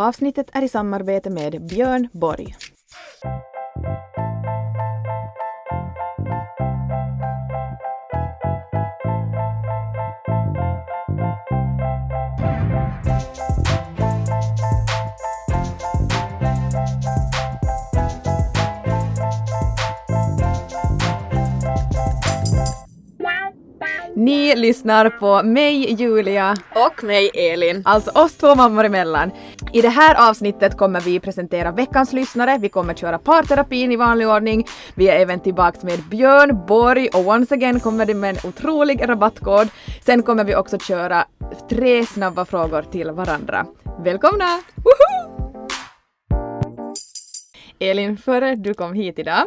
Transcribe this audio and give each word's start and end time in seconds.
Avsnittet 0.00 0.46
är 0.52 0.62
i 0.62 0.68
samarbete 0.68 1.30
med 1.30 1.66
Björn 1.66 2.08
Borg. 2.12 2.56
Ni 24.20 24.56
lyssnar 24.56 25.10
på 25.10 25.42
mig, 25.42 25.92
Julia, 25.92 26.56
Och 26.74 27.04
mig 27.04 27.30
Elin. 27.34 27.82
alltså 27.84 28.10
oss 28.10 28.36
två 28.36 28.54
mammor 28.54 28.84
emellan. 28.84 29.30
I 29.72 29.80
det 29.80 29.88
här 29.88 30.30
avsnittet 30.30 30.76
kommer 30.76 31.00
vi 31.00 31.20
presentera 31.20 31.70
veckans 31.70 32.12
lyssnare, 32.12 32.58
vi 32.60 32.68
kommer 32.68 32.94
köra 32.94 33.18
parterapin 33.18 33.92
i 33.92 33.96
vanlig 33.96 34.28
ordning, 34.28 34.66
vi 34.94 35.08
är 35.08 35.16
även 35.16 35.40
tillbaks 35.40 35.82
med 35.82 35.98
Björn 36.10 36.66
Borg 36.66 37.08
och 37.08 37.26
once 37.26 37.54
again 37.54 37.80
kommer 37.80 38.06
det 38.06 38.14
med 38.14 38.30
en 38.30 38.48
otrolig 38.48 39.08
rabattkod. 39.08 39.68
Sen 40.04 40.22
kommer 40.22 40.44
vi 40.44 40.54
också 40.54 40.78
köra 40.78 41.24
tre 41.70 42.06
snabba 42.06 42.44
frågor 42.44 42.82
till 42.82 43.10
varandra. 43.10 43.66
Välkomna! 44.04 44.62
Woho! 44.76 45.39
Elin, 47.82 48.16
före 48.16 48.54
du 48.54 48.74
kom 48.74 48.94
hit 48.94 49.18
idag 49.18 49.46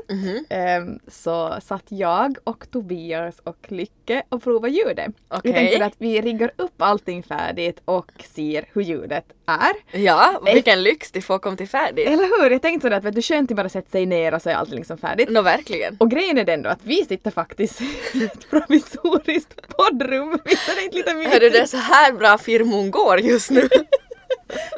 ehm, 0.49 0.99
så 1.07 1.55
satt 1.65 1.83
jag 1.87 2.37
och 2.43 2.71
Tobias 2.71 3.39
och 3.43 3.57
Lycke 3.67 4.23
och 4.29 4.43
provade 4.43 4.73
ljudet. 4.73 5.07
Vi 5.07 5.13
Okej. 5.37 5.53
tänkte 5.53 5.85
att 5.85 5.93
vi 5.97 6.21
riggar 6.21 6.51
upp 6.55 6.81
allting 6.81 7.23
färdigt 7.23 7.81
och 7.85 8.11
ser 8.35 8.65
hur 8.73 8.81
ljudet 8.81 9.25
är. 9.45 9.99
Ja, 9.99 10.37
och 10.41 10.47
vilken 10.47 10.83
lyx 10.83 11.11
de 11.11 11.21
får 11.21 11.39
komma 11.39 11.57
till 11.57 11.67
färdigt. 11.67 12.07
Eller 12.07 12.43
hur? 12.43 12.51
Jag 12.51 12.61
tänkte 12.61 12.85
sådär 12.85 12.97
att 12.97 13.03
vet 13.03 13.15
du, 13.15 13.21
skönt 13.21 13.51
att 13.51 13.57
bara 13.57 13.69
sätta 13.69 13.91
sig 13.91 14.05
ner 14.05 14.33
och 14.33 14.41
så 14.41 14.49
är 14.49 14.53
allt 14.53 14.69
liksom 14.69 14.97
färdigt. 14.97 15.29
Nå 15.29 15.41
verkligen. 15.41 15.95
Och 15.97 16.11
grejen 16.11 16.37
är 16.37 16.43
den 16.43 16.61
då 16.61 16.69
att 16.69 16.83
vi 16.83 17.05
sitter 17.05 17.31
faktiskt 17.31 17.81
i 18.13 18.23
ett 18.23 18.49
provisoriskt 18.49 19.67
poddrum. 19.67 20.39
Visst 20.45 20.69
är 20.69 20.75
det 20.75 20.83
inte 20.83 20.97
lite 20.97 21.13
mysigt? 21.15 21.33
Hörru, 21.33 21.49
det 21.49 21.59
är 21.59 21.65
så 21.65 21.77
här 21.77 22.11
bra 22.11 22.37
firmon 22.37 22.91
går 22.91 23.19
just 23.19 23.51
nu. 23.51 23.69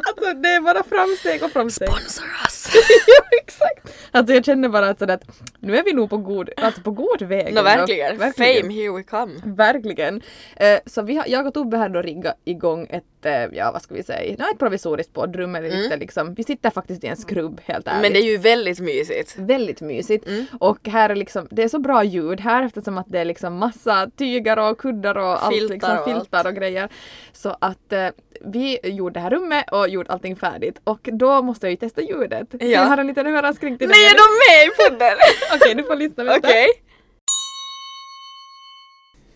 Alltså 0.08 0.34
det 0.34 0.50
är 0.50 0.62
bara 0.62 0.84
framsteg 0.84 1.44
och 1.44 1.52
framsteg. 1.52 1.88
Sponsor 1.88 2.26
us! 2.46 2.70
ja, 3.08 3.38
exakt! 3.42 3.96
Alltså 4.12 4.34
jag 4.34 4.46
känner 4.46 4.70
bara 4.70 4.90
att, 4.90 5.00
sådär 5.00 5.14
att 5.14 5.24
nu 5.60 5.78
är 5.78 5.84
vi 5.84 5.94
nog 5.94 6.10
på 6.10 6.18
god, 6.18 6.50
alltså 6.58 6.82
på 6.82 6.92
god 6.92 7.22
väg. 7.22 7.54
Nå 7.54 7.60
ändå. 7.60 7.64
verkligen. 7.64 8.18
Fame, 8.34 8.74
here 8.74 8.92
we 8.98 9.04
come. 9.04 9.34
Verkligen. 9.46 10.22
Eh, 10.56 10.80
så 10.86 11.02
vi 11.02 11.16
har, 11.16 11.26
jag 11.28 11.48
och 11.48 11.54
Tobbe 11.54 11.78
har 11.78 11.90
då 11.90 12.02
riggat 12.02 12.42
igång 12.46 12.88
ett, 12.90 13.26
eh, 13.26 13.32
ja 13.32 13.72
vad 13.72 13.82
ska 13.82 13.94
vi 13.94 14.04
säga, 14.04 14.36
no, 14.40 14.44
ett 14.52 14.60
provisoriskt 14.60 15.14
poddrum 15.14 15.56
eller 15.56 15.70
lite 15.70 15.98
liksom. 15.98 16.34
Vi 16.34 16.44
sitter 16.44 16.70
faktiskt 16.70 17.04
i 17.04 17.08
en 17.08 17.18
skrubb 17.18 17.62
helt 17.66 17.88
ärligt. 17.88 18.02
Men 18.02 18.14
det 18.14 18.20
är 18.20 18.32
ju 18.32 18.38
väldigt 18.38 18.80
mysigt. 18.80 19.36
Väldigt 19.38 19.82
mysigt. 19.82 20.28
Mm. 20.28 20.46
Och 20.60 20.88
här 20.88 21.10
är 21.10 21.16
liksom, 21.16 21.48
det 21.52 21.64
är 21.64 21.68
så 21.68 21.80
bra 21.80 22.04
ljud 22.04 22.42
här 22.42 22.64
eftersom 22.64 22.98
att 22.98 23.08
det 23.10 23.20
är 23.20 23.26
liksom 23.26 23.58
massa 23.58 24.10
tyger 24.18 24.60
och 24.60 24.78
kuddar 24.78 25.18
och 25.18 25.46
allt 25.46 25.56
Filtar 25.56 25.74
liksom, 25.74 25.98
och 25.98 26.06
filtar 26.06 26.48
och 26.48 26.56
grejer. 26.56 26.90
Så 27.34 27.58
att 27.62 27.94
eh, 27.94 28.08
vi 28.42 28.80
gjorde 28.84 29.14
det 29.14 29.20
här 29.20 29.30
rummet 29.30 29.66
och 29.72 29.90
gjorde 29.90 30.12
allting 30.14 30.36
färdigt 30.36 30.82
och 30.84 31.10
då 31.14 31.42
måste 31.42 31.66
jag 31.66 31.72
ju 31.72 31.78
testa 31.78 32.02
ljudet. 32.02 32.48
Så 32.52 32.58
Ja. 32.60 32.66
jag 32.68 32.82
har 32.86 32.98
en 32.98 33.08
liten 33.08 33.28
överraskning 33.28 33.78
till 33.78 33.88
Nej, 33.88 33.96
dig. 33.98 34.06
är 34.08 34.14
de 34.14 34.28
med 34.46 34.68
i 34.68 34.90
podden? 34.90 35.18
Okej, 35.56 35.76
du 35.76 35.84
får 35.84 35.96
lyssna. 35.96 36.24
vänta. 36.24 36.48
Okej. 36.48 36.68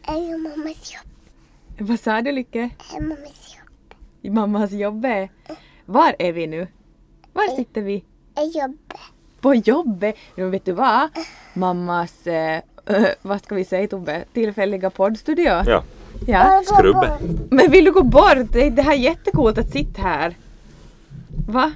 är 0.07 0.37
mammas 0.37 0.93
jobb. 0.93 1.11
Vad 1.89 1.99
sa 1.99 2.21
du 2.21 2.31
Lycke? 2.31 2.69
Är 2.97 3.01
mammas 3.01 3.55
jobb. 3.57 3.93
I 4.21 4.29
mammas 4.29 4.71
jobb? 4.71 5.05
Var 5.85 6.15
är 6.19 6.31
vi 6.31 6.47
nu? 6.47 6.67
Var 7.33 7.55
sitter 7.55 7.81
vi? 7.81 8.03
Är 8.35 8.59
jobb. 8.61 8.77
På 9.41 9.53
jobbet! 9.55 10.15
Men 10.35 10.51
vet 10.51 10.65
du 10.65 10.71
vad? 10.71 11.09
Mammas, 11.53 12.27
eh, 12.27 12.61
vad 13.21 13.43
ska 13.43 13.55
vi 13.55 13.65
säga 13.65 13.87
Tobbe, 13.87 14.23
tillfälliga 14.33 14.89
poddstudio. 14.89 15.43
Ja, 15.65 15.83
Ja. 16.27 16.61
skrubbe. 16.65 17.11
Men 17.49 17.71
vill 17.71 17.85
du 17.85 17.91
gå 17.91 18.03
bort? 18.03 18.37
Det, 18.51 18.69
det 18.69 18.81
här 18.81 18.91
är 18.93 18.97
jättecoolt 18.97 19.57
att 19.57 19.69
sitta 19.71 20.01
här. 20.01 20.35
Va? 21.47 21.71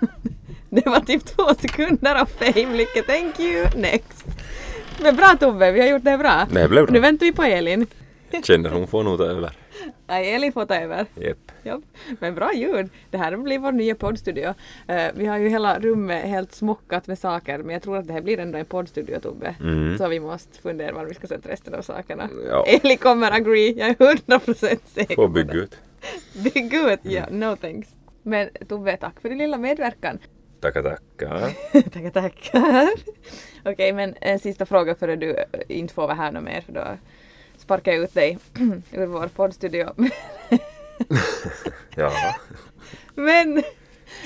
Det 0.70 0.86
var 0.86 1.00
typ 1.00 1.24
två 1.24 1.54
sekunder 1.60 2.14
av 2.14 2.26
fame, 2.26 2.76
lycka 2.76 3.02
thank 3.02 3.40
you, 3.40 3.66
next. 3.76 4.24
Men 5.02 5.16
bra 5.16 5.36
Tobbe, 5.40 5.70
vi 5.72 5.80
har 5.80 5.88
gjort 5.88 6.04
det 6.04 6.18
bra. 6.18 6.46
Det 6.50 6.68
blev 6.68 6.84
Nu 6.84 6.92
bra. 6.92 7.00
väntar 7.00 7.26
vi 7.26 7.32
på 7.32 7.42
Elin. 7.42 7.86
Känner 8.42 8.70
hon 8.70 8.86
får 8.86 9.02
nog 9.02 9.18
ta 9.18 9.24
över. 9.24 9.50
Nej, 10.06 10.34
Elin 10.34 10.52
får 10.52 10.66
ta 10.66 10.74
över. 10.74 11.06
Jep. 11.14 11.38
Ja, 11.62 11.80
men 12.20 12.34
bra 12.34 12.54
ljud. 12.54 12.90
Det 13.10 13.18
här 13.18 13.36
blir 13.36 13.58
vår 13.58 13.72
nya 13.72 13.94
poddstudio. 13.94 14.54
Eh, 14.86 15.06
vi 15.14 15.26
har 15.26 15.38
ju 15.38 15.48
hela 15.48 15.78
rummet 15.78 16.24
helt 16.24 16.54
smockat 16.54 17.06
med 17.06 17.18
saker 17.18 17.58
men 17.58 17.70
jag 17.70 17.82
tror 17.82 17.96
att 17.96 18.06
det 18.06 18.12
här 18.12 18.20
blir 18.20 18.38
ändå 18.38 18.58
en 18.58 18.64
poddstudio 18.64 19.20
Tobbe. 19.20 19.54
Mm. 19.60 19.98
Så 19.98 20.08
vi 20.08 20.20
måste 20.20 20.58
fundera 20.58 20.92
var 20.92 21.04
vi 21.04 21.14
ska 21.14 21.26
sätta 21.26 21.48
resten 21.48 21.74
av 21.74 21.82
sakerna. 21.82 22.28
Ja. 22.48 22.64
Eli 22.66 22.96
kommer 22.96 23.30
agree, 23.30 23.74
jag 23.78 23.88
är 23.88 23.96
hundra 23.98 24.38
procent 24.38 24.82
säker 24.88 25.14
Får 25.14 25.28
bygga 25.28 25.52
ut. 25.52 25.78
Bygg 26.44 26.74
ut, 26.74 27.00
ja, 27.02 27.24
no 27.30 27.56
thanks. 27.56 27.88
Men 28.22 28.48
Tobbe, 28.68 28.96
tack 28.96 29.20
för 29.20 29.28
din 29.28 29.38
lilla 29.38 29.58
medverkan. 29.58 30.18
Tackar 30.60 30.82
tackar. 30.82 31.50
tackar, 31.90 32.10
tackar. 32.10 32.90
Okej, 33.64 33.92
men 33.92 34.14
en 34.20 34.38
sista 34.38 34.66
fråga 34.66 34.94
före 34.94 35.16
du 35.16 35.30
eh, 35.30 35.44
inte 35.68 35.94
får 35.94 36.02
vara 36.02 36.14
här 36.14 36.32
något 36.32 36.42
mer 36.42 36.60
för 36.60 36.72
då 36.72 36.84
sparkar 37.62 37.92
ut 37.92 38.14
dig 38.14 38.38
ur 38.92 39.06
vår 39.06 39.26
poddstudio. 39.26 39.94
Ja. 41.96 42.34
men 43.14 43.62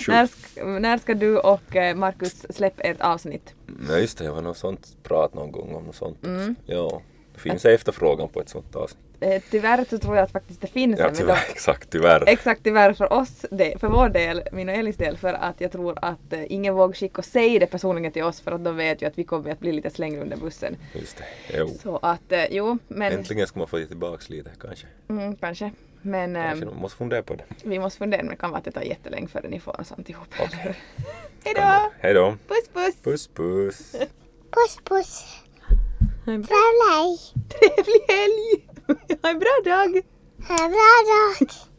när, 0.09 0.27
ska, 0.27 0.65
när 0.65 0.99
ska 0.99 1.15
du 1.15 1.39
och 1.39 1.77
eh, 1.77 1.97
Markus 1.97 2.47
släppa 2.51 2.83
ert 2.83 3.01
avsnitt? 3.01 3.55
Nej 3.67 4.01
just 4.01 4.19
det, 4.19 4.25
jag 4.25 4.33
var 4.33 4.43
något 4.43 4.57
sånt 4.57 4.97
prat 5.03 5.35
någon 5.35 5.53
gång 5.53 5.75
om 5.75 5.85
något 5.85 5.97
sånt. 5.97 6.25
Mm. 6.25 6.55
Ja. 6.67 7.03
Det 7.35 7.41
finns 7.41 7.65
efterfrågan 7.65 8.29
på 8.29 8.41
ett 8.41 8.49
sånt 8.49 8.77
avsnitt. 8.77 9.06
Eh, 9.21 9.43
tyvärr 9.51 9.85
så 9.91 9.99
tror 9.99 10.17
jag 10.17 10.23
att 10.25 10.33
faktiskt 10.33 10.61
det 10.61 10.67
finns 10.67 10.99
Ja 11.01 11.11
tyvärr, 11.15 11.35
då- 11.47 11.53
exakt 11.53 11.91
tyvärr. 11.91 12.25
Exakt 12.29 12.61
tyvärr 12.65 12.93
för 12.93 13.13
oss, 13.13 13.45
det, 13.51 13.81
för 13.81 13.89
vår 13.89 14.09
del, 14.09 14.43
min 14.53 14.69
och 14.69 14.75
Elis 14.75 14.97
del, 14.97 15.17
för 15.17 15.33
att 15.35 15.61
jag 15.61 15.73
tror 15.73 15.99
att 16.03 16.33
eh, 16.33 16.53
ingen 16.53 16.75
vågar 16.75 16.95
skicka 16.95 17.19
och 17.19 17.25
säga 17.25 17.59
det 17.61 17.67
personligen 17.67 18.13
till 18.13 18.23
oss 18.25 18.41
för 18.41 18.53
att 18.53 18.65
de 18.65 18.77
vet 18.77 19.03
ju 19.03 19.07
att 19.07 19.19
vi 19.19 19.25
kommer 19.25 19.51
att 19.51 19.61
bli 19.61 19.73
lite 19.73 19.91
slängda 19.91 20.21
under 20.23 20.37
bussen. 20.37 20.77
Just 20.95 21.17
det. 21.17 21.25
Jo. 21.59 21.69
Så 21.83 21.97
att 22.03 22.33
eh, 22.33 22.45
jo, 22.51 22.79
men 22.89 23.13
Äntligen 23.13 23.47
ska 23.47 23.59
man 23.59 23.69
få 23.69 23.79
ge 23.79 23.87
tillbaks 23.87 24.29
lite 24.31 24.51
kanske. 24.61 24.87
mm, 25.09 25.37
kanske. 25.37 25.71
Men 26.03 26.35
Kanske 26.35 26.65
man 26.67 26.77
måste 26.77 26.99
fundera 26.99 27.23
på 27.23 27.35
det. 27.35 27.45
vi 27.65 27.79
måste 27.79 27.99
fundera, 27.99 28.23
men 28.23 28.31
det 28.31 28.37
kan 28.37 28.51
vara 28.51 28.59
att 28.59 28.65
det 28.65 28.71
tar 28.71 28.83
jättelänge 28.83 29.29
före 29.29 29.49
ni 29.49 29.61
får 29.61 29.81
sånt 29.85 30.09
ihop. 30.11 30.29
Okej. 30.41 30.75
Hejdå! 31.45 31.91
Hej 32.01 32.15
då. 32.15 32.37
Puss 32.49 32.69
puss! 32.73 32.97
Puss 33.03 33.27
puss. 33.29 33.93
Puss 34.51 34.79
puss. 34.85 35.25
Trevlig. 36.25 36.49
trevlig 37.49 38.03
helg! 38.09 38.67
Ha 39.23 39.31
en 39.31 39.39
bra 39.39 39.55
dag! 39.65 40.03
Ha 40.49 40.65
en 40.65 40.71
bra 40.71 40.91
dag. 41.11 41.76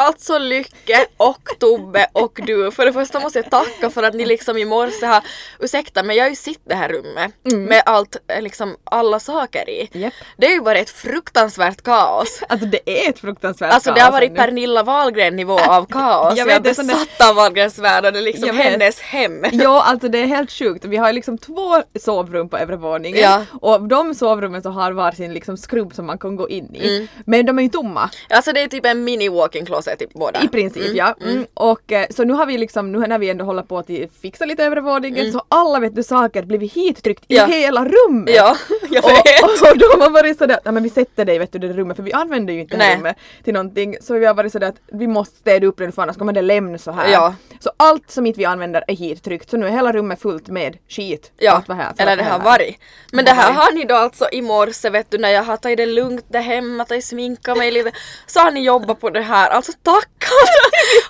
Alltså 0.00 0.38
Lycke 0.38 1.06
och 1.16 1.42
Tobbe 1.58 2.06
och 2.12 2.40
du. 2.46 2.70
För 2.70 2.86
det 2.86 2.92
första 2.92 3.20
måste 3.20 3.38
jag 3.38 3.50
tacka 3.50 3.90
för 3.90 4.02
att 4.02 4.14
ni 4.14 4.26
liksom 4.26 4.58
i 4.58 4.64
morse 4.64 5.06
har, 5.06 5.22
ursäkta 5.60 6.02
men 6.02 6.16
jag 6.16 6.24
har 6.24 6.28
ju 6.30 6.36
sett 6.36 6.60
det 6.64 6.74
här 6.74 6.88
rummet 6.88 7.32
med 7.54 7.82
allt, 7.86 8.16
eh, 8.32 8.42
liksom 8.42 8.76
alla 8.84 9.20
saker 9.20 9.70
i. 9.70 9.88
Japp. 9.92 10.12
Det 10.36 10.46
har 10.46 10.52
ju 10.54 10.60
varit 10.60 10.82
ett 10.82 10.90
fruktansvärt 10.90 11.82
kaos. 11.82 12.40
Alltså 12.48 12.66
det 12.66 12.80
är 13.06 13.10
ett 13.10 13.18
fruktansvärt 13.18 13.72
Alltså 13.72 13.90
det 13.90 13.96
kaos 14.00 14.04
har 14.04 14.12
varit 14.12 14.30
ännu. 14.30 14.38
Pernilla 14.38 14.82
Wahlgren 14.82 15.36
nivå 15.36 15.58
av 15.68 15.86
kaos. 15.86 16.38
Jag 16.38 16.38
Jag, 16.38 16.54
vet, 16.54 16.64
det 16.64 16.70
är 16.70 16.84
besatt 16.84 17.28
av 17.30 17.34
Wahlgrens 17.36 17.78
värld 17.78 18.04
och 18.04 18.12
det 18.12 18.18
är 18.18 18.22
liksom 18.22 18.46
Jag 18.46 18.54
hennes 18.54 19.00
hem. 19.00 19.44
Ja, 19.52 19.82
alltså 19.82 20.08
det 20.08 20.18
är 20.18 20.26
helt 20.26 20.52
sjukt. 20.52 20.84
Vi 20.84 20.96
har 20.96 21.12
liksom 21.12 21.38
två 21.38 21.82
sovrum 22.00 22.48
på 22.48 22.58
övre 22.58 22.76
våningen 22.76 23.20
Ja. 23.22 23.44
och 23.60 23.88
de 23.88 24.14
sovrummen 24.14 24.62
så 24.62 24.70
har 24.70 24.92
varsin 24.92 25.34
liksom 25.34 25.56
skrubb 25.56 25.94
som 25.94 26.06
man 26.06 26.18
kan 26.18 26.36
gå 26.36 26.48
in 26.48 26.74
i. 26.74 26.96
Mm. 26.96 27.08
Men 27.26 27.46
de 27.46 27.58
är 27.58 27.62
ju 27.62 27.68
tomma. 27.68 28.10
Alltså 28.30 28.52
det 28.52 28.60
är 28.62 28.68
typ 28.68 28.86
en 28.86 29.04
mini 29.04 29.28
walk-in 29.28 29.66
closet 29.66 29.87
typ 29.96 30.12
båda. 30.12 30.42
I 30.42 30.48
princip 30.48 30.94
ja. 30.94 31.14
Mm. 31.20 31.46
Och 31.54 31.92
eh, 31.92 32.06
så 32.10 32.24
nu 32.24 32.32
har 32.32 32.46
vi 32.46 32.58
liksom, 32.58 32.92
nu 32.92 32.98
när 32.98 33.18
vi 33.18 33.30
ändå 33.30 33.44
håller 33.44 33.62
på 33.62 33.78
att 33.78 33.86
fixa 34.22 34.44
lite 34.44 34.64
över 34.64 34.76
våningen 34.80 35.32
så 35.32 35.42
alla 35.48 35.80
vet 35.80 35.96
du 35.96 36.02
saker 36.02 36.42
blivit 36.42 36.72
hittryckt 36.72 37.24
Mm. 37.28 37.50
Ja. 37.50 37.56
i 37.56 37.60
hela 37.60 37.84
rummet. 37.84 38.34
Ja, 38.36 38.56
jag 38.90 39.02
vet. 39.02 39.42
och, 39.42 39.70
och 39.70 39.78
då 39.78 39.86
har 39.86 39.98
man 39.98 40.12
varit 40.12 40.38
sådär, 40.38 40.58
nej 40.64 40.74
men 40.74 40.82
vi 40.82 40.90
sätter 40.90 41.24
dig 41.24 41.38
vet 41.38 41.52
du 41.52 41.58
det 41.58 41.72
rummet 41.72 41.96
för 41.96 42.02
vi 42.02 42.12
använder 42.12 42.54
ju 42.54 42.60
inte 42.60 42.74
det 42.74 42.78
Nej. 42.78 42.96
rummet 42.96 43.16
till 43.44 43.54
någonting. 43.54 43.96
Så 44.00 44.14
vi 44.14 44.26
har 44.26 44.34
varit 44.34 44.52
sådär 44.52 44.68
att 44.68 44.80
vi 44.92 45.06
måste 45.06 45.36
städa 45.36 45.66
upp 45.66 45.78
det 45.78 45.92
för 45.92 46.02
annars 46.02 46.16
kommer 46.16 46.32
det 46.32 46.42
lämna 46.42 46.78
så 46.78 46.90
här. 46.90 47.12
Ja. 47.12 47.34
Så 47.60 47.70
allt 47.76 48.10
som 48.10 48.26
inte 48.26 48.38
vi 48.38 48.44
använder 48.44 48.84
är 48.88 48.94
hittryckt 48.96 49.50
så 49.50 49.56
nu 49.56 49.66
är 49.66 49.70
hela 49.70 49.92
rummet 49.92 50.20
fullt 50.22 50.48
med 50.48 50.76
skit. 50.88 51.32
Ja, 51.38 51.62
vad 51.68 51.76
här, 51.76 51.92
eller 51.98 52.16
det 52.16 52.22
har 52.24 52.38
varit. 52.40 52.76
Men 53.12 53.24
det 53.24 53.30
här 53.30 53.52
har 53.52 53.72
ni 53.74 53.84
då 53.84 53.94
alltså 53.94 54.28
i 54.32 54.42
morse 54.42 54.90
vet 54.90 55.10
du 55.10 55.18
när 55.18 55.28
jag 55.30 55.42
har 55.42 55.56
tagit 55.56 55.76
det 55.78 55.86
lugnt 55.86 56.24
där 56.28 56.40
hemma, 56.40 56.84
tagit 56.84 57.04
sminka 57.04 57.54
mig 57.54 57.70
lite. 57.70 57.92
Så 58.26 58.40
har 58.40 58.50
ni 58.50 58.64
jobbat 58.64 59.00
på 59.00 59.10
det 59.10 59.20
här. 59.20 59.50
Alltså 59.50 59.72
tack! 59.82 60.08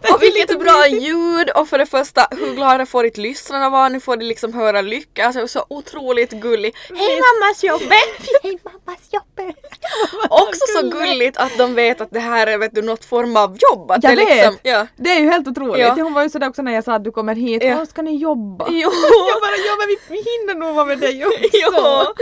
och 0.14 0.22
vilket 0.22 0.58
bra 0.60 0.86
ljud 0.88 1.50
och 1.50 1.68
för 1.68 1.78
det 1.78 1.86
första 1.86 2.26
hur 2.30 2.54
glada 2.54 2.86
får 2.86 3.02
ditt 3.02 3.16
lyssnarna 3.16 3.70
vara, 3.70 3.88
nu 3.88 4.00
får 4.00 4.16
de 4.16 4.24
liksom 4.24 4.54
höra 4.54 4.80
lycka, 4.80 5.26
alltså 5.26 5.48
så 5.48 5.64
otroligt 5.68 6.30
gullig. 6.30 6.74
Hej 6.94 7.20
mammas 7.20 7.64
jobbe! 7.64 7.94
Hej 8.42 8.58
mammas 8.64 9.00
jobbe. 9.12 9.54
Också 10.30 10.60
så 10.80 10.88
gulligt 10.88 11.36
att 11.36 11.58
de 11.58 11.74
vet 11.74 12.00
att 12.00 12.10
det 12.10 12.20
här 12.20 12.46
är 12.46 12.58
vet 12.58 12.74
du, 12.74 12.82
något 12.82 13.04
form 13.04 13.36
av 13.36 13.58
jobb. 13.70 13.90
Att 13.90 14.04
Jag 14.04 14.16
det 14.16 14.22
är 14.22 14.26
liksom, 14.36 14.52
vet! 14.54 14.60
ja. 14.62 14.86
Det 14.96 15.10
är 15.10 15.20
ju 15.20 15.30
helt 15.30 15.48
otroligt. 15.48 15.80
Ja. 15.86 15.94
Hon 15.94 16.14
var 16.14 16.22
ju 16.22 16.30
sådär 16.30 16.48
också 16.48 16.62
när 16.62 16.72
jag 16.74 16.84
sa 16.84 16.94
att 16.94 17.04
du 17.04 17.10
kommer 17.10 17.34
hit. 17.34 17.62
Ja. 17.64 17.86
Ska 17.86 18.02
ni 18.02 18.16
jobba? 18.16 18.66
Jo. 18.70 18.90
jag 19.28 19.40
bara, 19.40 19.56
ja 19.66 19.76
men 19.78 19.88
vi, 19.88 19.98
vi 20.08 20.16
hinner 20.16 20.54
nog 20.54 20.74
vara 20.74 20.84
med 20.86 20.98
dig 20.98 21.26
också. 21.26 21.38
Ja. 21.52 22.14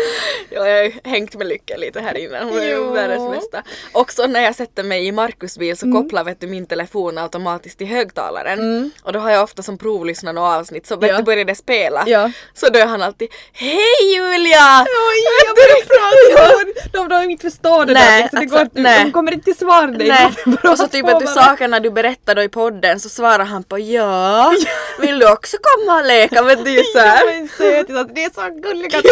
jag 0.51 0.61
har 0.61 0.69
ju 0.83 0.93
hängt 1.05 1.35
med 1.35 1.47
Lycka 1.47 1.77
lite 1.77 2.01
här 2.01 2.17
inne, 2.17 2.45
hon 2.45 2.59
är 2.59 2.65
ju 2.67 2.71
Jo. 2.75 2.91
världens 2.93 3.31
bästa. 3.31 3.63
Också 3.93 4.27
när 4.27 4.41
jag 4.41 4.55
sätter 4.55 4.83
mig 4.83 5.07
i 5.07 5.13
Markus 5.13 5.59
bil 5.59 5.77
så 5.77 5.93
kopplar 5.93 6.25
vet 6.25 6.36
du, 6.41 6.47
min 6.47 6.67
telefon 6.67 7.19
automatiskt 7.19 7.79
till 7.79 7.87
högtalaren 7.87 8.91
och 9.03 9.13
då 9.13 9.19
har 9.19 9.31
jag 9.31 9.43
ofta 9.43 9.63
som 9.63 9.79
provlyssnat 9.79 10.35
något 10.35 10.57
avsnitt 10.61 10.87
så 10.87 10.97
Ja. 11.09 11.23
det 11.45 11.55
spela 11.55 12.05
Ja. 12.07 12.31
så 12.55 12.69
då 12.69 12.79
är 12.79 12.87
han 12.87 13.03
alltid 13.03 13.29
Hej 13.53 14.15
Julia! 14.15 14.81
Oj, 14.81 15.23
jag 15.47 15.57
börjar 15.57 15.87
prata! 15.87 16.73
De, 16.93 16.99
de, 16.99 17.09
de 17.25 17.31
inte 17.31 17.51
förstår 17.51 17.85
det 17.87 17.93
Nej, 17.95 18.03
där 18.13 18.21
liksom. 18.23 18.41
det 18.41 18.47
går, 18.47 18.59
alltså, 18.59 18.81
nej. 18.81 19.05
De 19.05 19.13
kommer 19.13 19.33
inte 19.33 19.45
till 19.45 19.57
svar 19.57 19.87
dig. 19.87 20.09
Nej, 20.09 20.35
och 20.73 20.79
så 20.79 20.87
typ 20.89 21.07
får 21.07 21.13
att 21.15 21.21
du 21.21 21.25
bara- 21.27 21.35
sakerna 21.45 21.81
du 21.81 21.91
berättar 21.91 22.35
då 22.35 22.43
i 22.43 22.49
podden 22.49 23.01
så 23.01 23.09
svarar 23.09 23.45
han 23.45 23.65
på 23.65 23.79
ja, 23.79 24.53
vill 25.01 25.19
du 25.19 25.33
också 25.33 25.57
komma 25.63 25.99
och 25.99 26.05
leka? 26.07 26.43
Men 26.43 26.65
det 26.65 26.71
är 26.71 26.73
ju 26.73 26.79
Ja, 26.79 27.01
såhär, 27.01 27.27
men 27.27 27.49
sötis, 27.49 27.97
alltså, 27.97 28.15
det 28.15 28.25
är 28.25 28.31
så 28.35 28.61
gulligt 28.61 28.95
att 28.95 29.03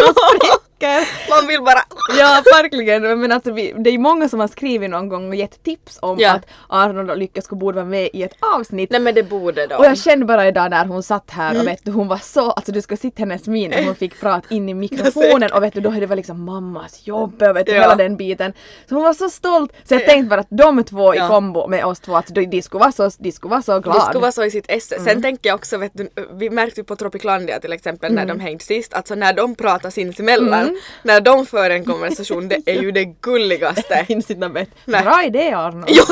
de 0.79 0.87
spricker. 1.05 1.31
man 1.41 1.49
vill 1.49 1.63
bara 1.63 1.83
Ja, 2.19 2.43
verkligen. 2.63 3.21
Men 3.21 3.33
alltså, 3.33 3.53
vi, 3.53 3.75
det 3.79 3.91
är 3.91 3.99
många 3.99 4.29
som 4.29 4.41
har 4.41 4.49
skrivit 4.49 4.91
någon 4.91 5.09
gång 5.09 5.29
och 5.29 5.35
gett 5.35 5.63
tips 5.63 5.99
om 6.03 6.17
Ja. 6.19 6.31
att 6.33 6.47
Arnold 6.69 7.11
och 7.11 7.17
Lycka 7.19 7.43
skulle 7.43 7.59
borde 7.59 7.77
vara 7.77 7.87
med 7.87 8.09
i 8.13 8.23
ett 8.23 8.37
avsnitt. 8.57 8.91
Nej 8.91 9.01
men 9.01 9.15
det 9.15 9.23
borde 9.23 9.67
de. 9.67 9.75
Och 9.75 9.85
jag 9.85 9.99
kände 9.99 10.27
bara 10.27 10.49
idag 10.49 10.71
när 10.71 10.87
hon 10.87 11.03
satt 11.03 11.31
här 11.31 11.51
Mm. 11.51 11.61
och 11.61 11.67
vet 11.69 11.85
du, 11.85 11.91
hon 11.93 12.09
var 12.09 12.17
så, 12.17 12.51
alltså 12.51 12.73
du 12.73 12.83
ska 12.83 12.97
sitta 12.97 13.19
hennes 13.21 13.47
min 13.47 13.71
när 13.71 13.85
hon 13.85 13.95
fick 13.95 14.21
prata 14.21 14.55
in 14.55 14.69
i 14.69 14.75
mikrofonen 14.85 15.53
och 15.53 15.63
vet 15.63 15.75
du, 15.75 15.81
då 15.81 15.89
hade 15.89 16.01
det 16.01 16.07
var 16.07 16.17
liksom 16.17 16.45
mammas 16.45 17.07
jobb 17.07 17.43
och 17.43 17.57
vet 17.57 17.67
du, 17.67 17.73
Ja. 17.73 17.81
hela 17.83 17.95
den 17.95 18.17
biten. 18.17 18.53
Så 18.89 18.95
hon 18.95 19.05
var 19.05 19.15
så 19.15 19.31
stolt. 19.31 19.73
Så 19.85 19.95
jag 19.95 20.05
tänkte 20.07 20.29
bara 20.29 20.41
att 20.41 20.47
de 20.51 20.85
två 20.85 21.15
i 21.15 21.19
kombo 21.19 21.67
med 21.69 21.85
oss 21.85 22.01
två, 22.01 22.17
alltså, 22.17 22.35
de, 22.35 22.47
de, 22.47 22.63
skulle 22.63 22.81
vara 22.81 22.93
så, 22.93 23.11
de 23.19 23.33
skulle 23.33 23.51
vara 23.51 23.63
så 23.63 23.81
glada. 23.81 23.99
Det 23.99 24.05
skulle 24.05 24.21
vara 24.23 24.33
så 24.33 24.45
i 24.45 24.51
sitt 24.51 24.65
esse. 24.69 24.95
Mm. 24.95 25.07
Sen 25.09 25.23
tänker 25.23 25.49
jag 25.51 25.55
också, 25.55 25.79
vet 25.79 25.93
du, 25.95 26.09
vi 26.33 26.51
märkte 26.51 26.81
ju 26.81 26.85
på 26.85 26.97
Tropiclandia 26.97 27.61
till 27.61 27.73
exempel 27.73 28.13
när 28.13 28.23
Mm. 28.23 28.39
de 28.39 28.45
hängde 28.45 28.65
sist, 28.65 28.95
alltså 28.95 29.15
när 29.15 29.33
de 29.33 29.55
pratar 29.55 29.91
sinsemellan, 29.91 30.74
när 31.03 31.21
de 31.21 31.47
för 31.47 31.71
en 31.71 31.85
konversation, 31.85 32.49
det 32.49 32.59
är 32.67 32.83
ju 32.83 32.93
det 32.93 33.05
gulligaste. 33.05 34.07
Incitament. 34.09 34.71
Bra 34.85 35.25
idé 35.27 35.53
Arnold. 35.53 35.85
ja, 35.89 36.05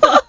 ja. 0.00 0.20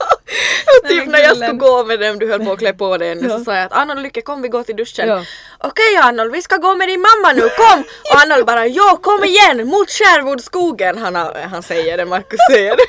Och 0.84 0.90
typ 0.90 1.06
när 1.08 1.20
jag 1.20 1.36
skulle 1.38 1.52
gå 1.54 1.84
med 1.86 2.00
dem, 2.00 2.20
du 2.20 2.32
höll 2.32 2.46
på 2.46 2.52
att 2.52 2.60
klä 2.60 2.74
på 2.74 2.98
dig 2.98 3.12
ännu, 3.12 3.28
Ja. 3.30 3.38
så 3.38 3.44
sa 3.44 3.56
jag 3.56 3.66
att 3.66 3.74
Arnold 3.74 4.02
Lycke 4.02 4.22
kom 4.22 4.42
vi 4.42 4.48
går 4.48 4.64
till 4.64 4.76
duschen. 4.76 5.08
Ja. 5.08 5.24
Okej 5.58 5.98
Arnold, 6.04 6.32
vi 6.32 6.42
ska 6.42 6.58
gå 6.58 6.76
med 6.76 6.88
din 6.88 7.02
mamma 7.02 7.34
nu, 7.34 7.42
kom! 7.42 7.84
Och 8.12 8.22
Arnold 8.22 8.46
bara 8.46 8.68
jo, 8.68 8.98
kom 9.02 9.24
igen, 9.24 9.68
mot 9.68 9.90
Sherwoodskogen, 9.90 10.98
han, 10.98 11.16
han 11.52 11.64
säger 11.64 11.98
det, 11.98 12.06
Markus 12.06 12.40
säger 12.52 12.76
det. 12.78 12.84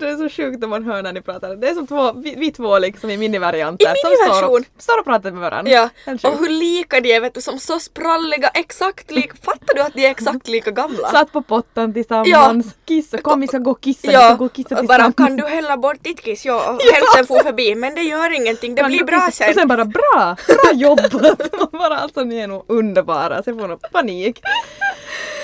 Det 0.00 0.08
är, 0.08 0.16
så 0.16 0.28
sjukt 0.36 0.60
när 0.60 0.68
man 0.68 0.84
hör 0.84 1.02
när 1.02 1.12
ni 1.12 1.20
pratar. 1.22 1.56
Det 1.56 1.68
är 1.68 1.74
som 1.74 1.86
två, 1.86 2.12
vi, 2.12 2.34
vi 2.36 2.50
två 2.52 2.78
liksom 2.78 3.10
i 3.10 3.16
minivarianter 3.16 3.92
I 3.92 3.98
står 3.98 4.10
miniversion. 4.10 4.64
och, 4.76 4.82
står 4.82 4.98
och 4.98 5.04
pratar 5.04 5.30
med 5.30 5.40
varandra. 5.40 5.72
Ja, 5.72 5.88
och 6.22 6.38
hur 6.38 6.48
lika 6.48 7.00
de 7.00 7.12
är 7.14 7.20
vet 7.20 7.34
du, 7.34 7.40
som 7.40 7.58
så 7.58 7.78
spralliga, 7.80 8.48
exakt 8.54 9.10
lika, 9.10 9.34
fattar 9.42 9.74
du 9.74 9.80
att 9.80 9.94
de 9.94 10.06
är 10.06 10.10
exakt 10.10 10.48
lika 10.48 10.70
gamla? 10.70 11.08
Satt 11.10 11.32
på 11.32 11.42
pottan 11.42 11.92
tillsammans, 11.94 12.66
kissa, 12.88 13.18
kom 13.18 13.40
vi 13.40 13.48
ska 13.48 13.58
gå 13.58 13.70
och 13.70 13.80
kissa, 13.80 14.00
vi 14.02 14.12
ska 14.12 14.22
Ja, 14.22 14.34
gå 14.34 14.44
och 14.44 14.52
kissa 14.52 14.74
bara 14.74 14.82
tillsammans. 14.86 15.16
kan 15.16 15.36
du 15.36 15.42
hälla 15.44 15.76
bort 15.76 15.98
ditt 16.04 16.19
kiss? 16.22 16.44
Ja, 16.50 16.70
och 16.72 16.82
hälften 16.94 17.26
får 17.26 17.42
förbi 17.42 17.74
men 17.74 17.94
det 17.94 18.02
gör 18.02 18.30
ingenting, 18.34 18.74
det 18.74 18.82
Kan 18.82 18.90
blir 18.90 19.04
bra 19.04 19.28
sen. 19.32 19.48
Och 19.48 19.54
sen 19.54 19.68
bara 19.68 19.84
bra, 19.84 20.36
bra 20.48 20.72
jobbat! 20.74 21.12
Man 21.52 21.68
bara 21.72 21.96
alltså 21.98 22.24
ni 22.24 22.38
är 22.38 22.46
nog 22.46 22.64
underbara, 22.68 23.42
sen 23.42 23.58
får 23.58 23.68
nog 23.68 23.92
panik. 23.92 24.40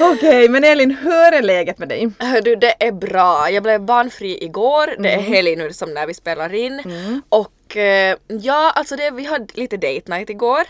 Okej, 0.00 0.48
men 0.48 0.64
Elin, 0.64 0.90
hur 1.02 1.32
är 1.34 1.42
läget 1.42 1.78
med 1.78 1.88
dig? 1.88 2.08
Du, 2.44 2.56
det 2.56 2.74
är 2.86 2.92
bra. 2.92 3.50
Jag 3.50 3.62
blev 3.62 3.80
barnfri 3.80 4.44
igår, 4.44 4.86
det 4.86 5.08
Mm. 5.08 5.18
är 5.20 5.22
helg 5.22 5.56
nu 5.56 5.72
som 5.72 5.94
när 5.94 6.06
vi 6.06 6.14
spelar 6.14 6.54
in. 6.54 6.82
Och 7.28 7.76
eh, 7.76 8.16
ja, 8.26 8.70
alltså 8.74 8.96
det, 8.96 9.10
vi 9.10 9.24
hade 9.24 9.46
lite 9.54 9.76
date 9.76 10.02
night 10.14 10.30
igår. 10.30 10.60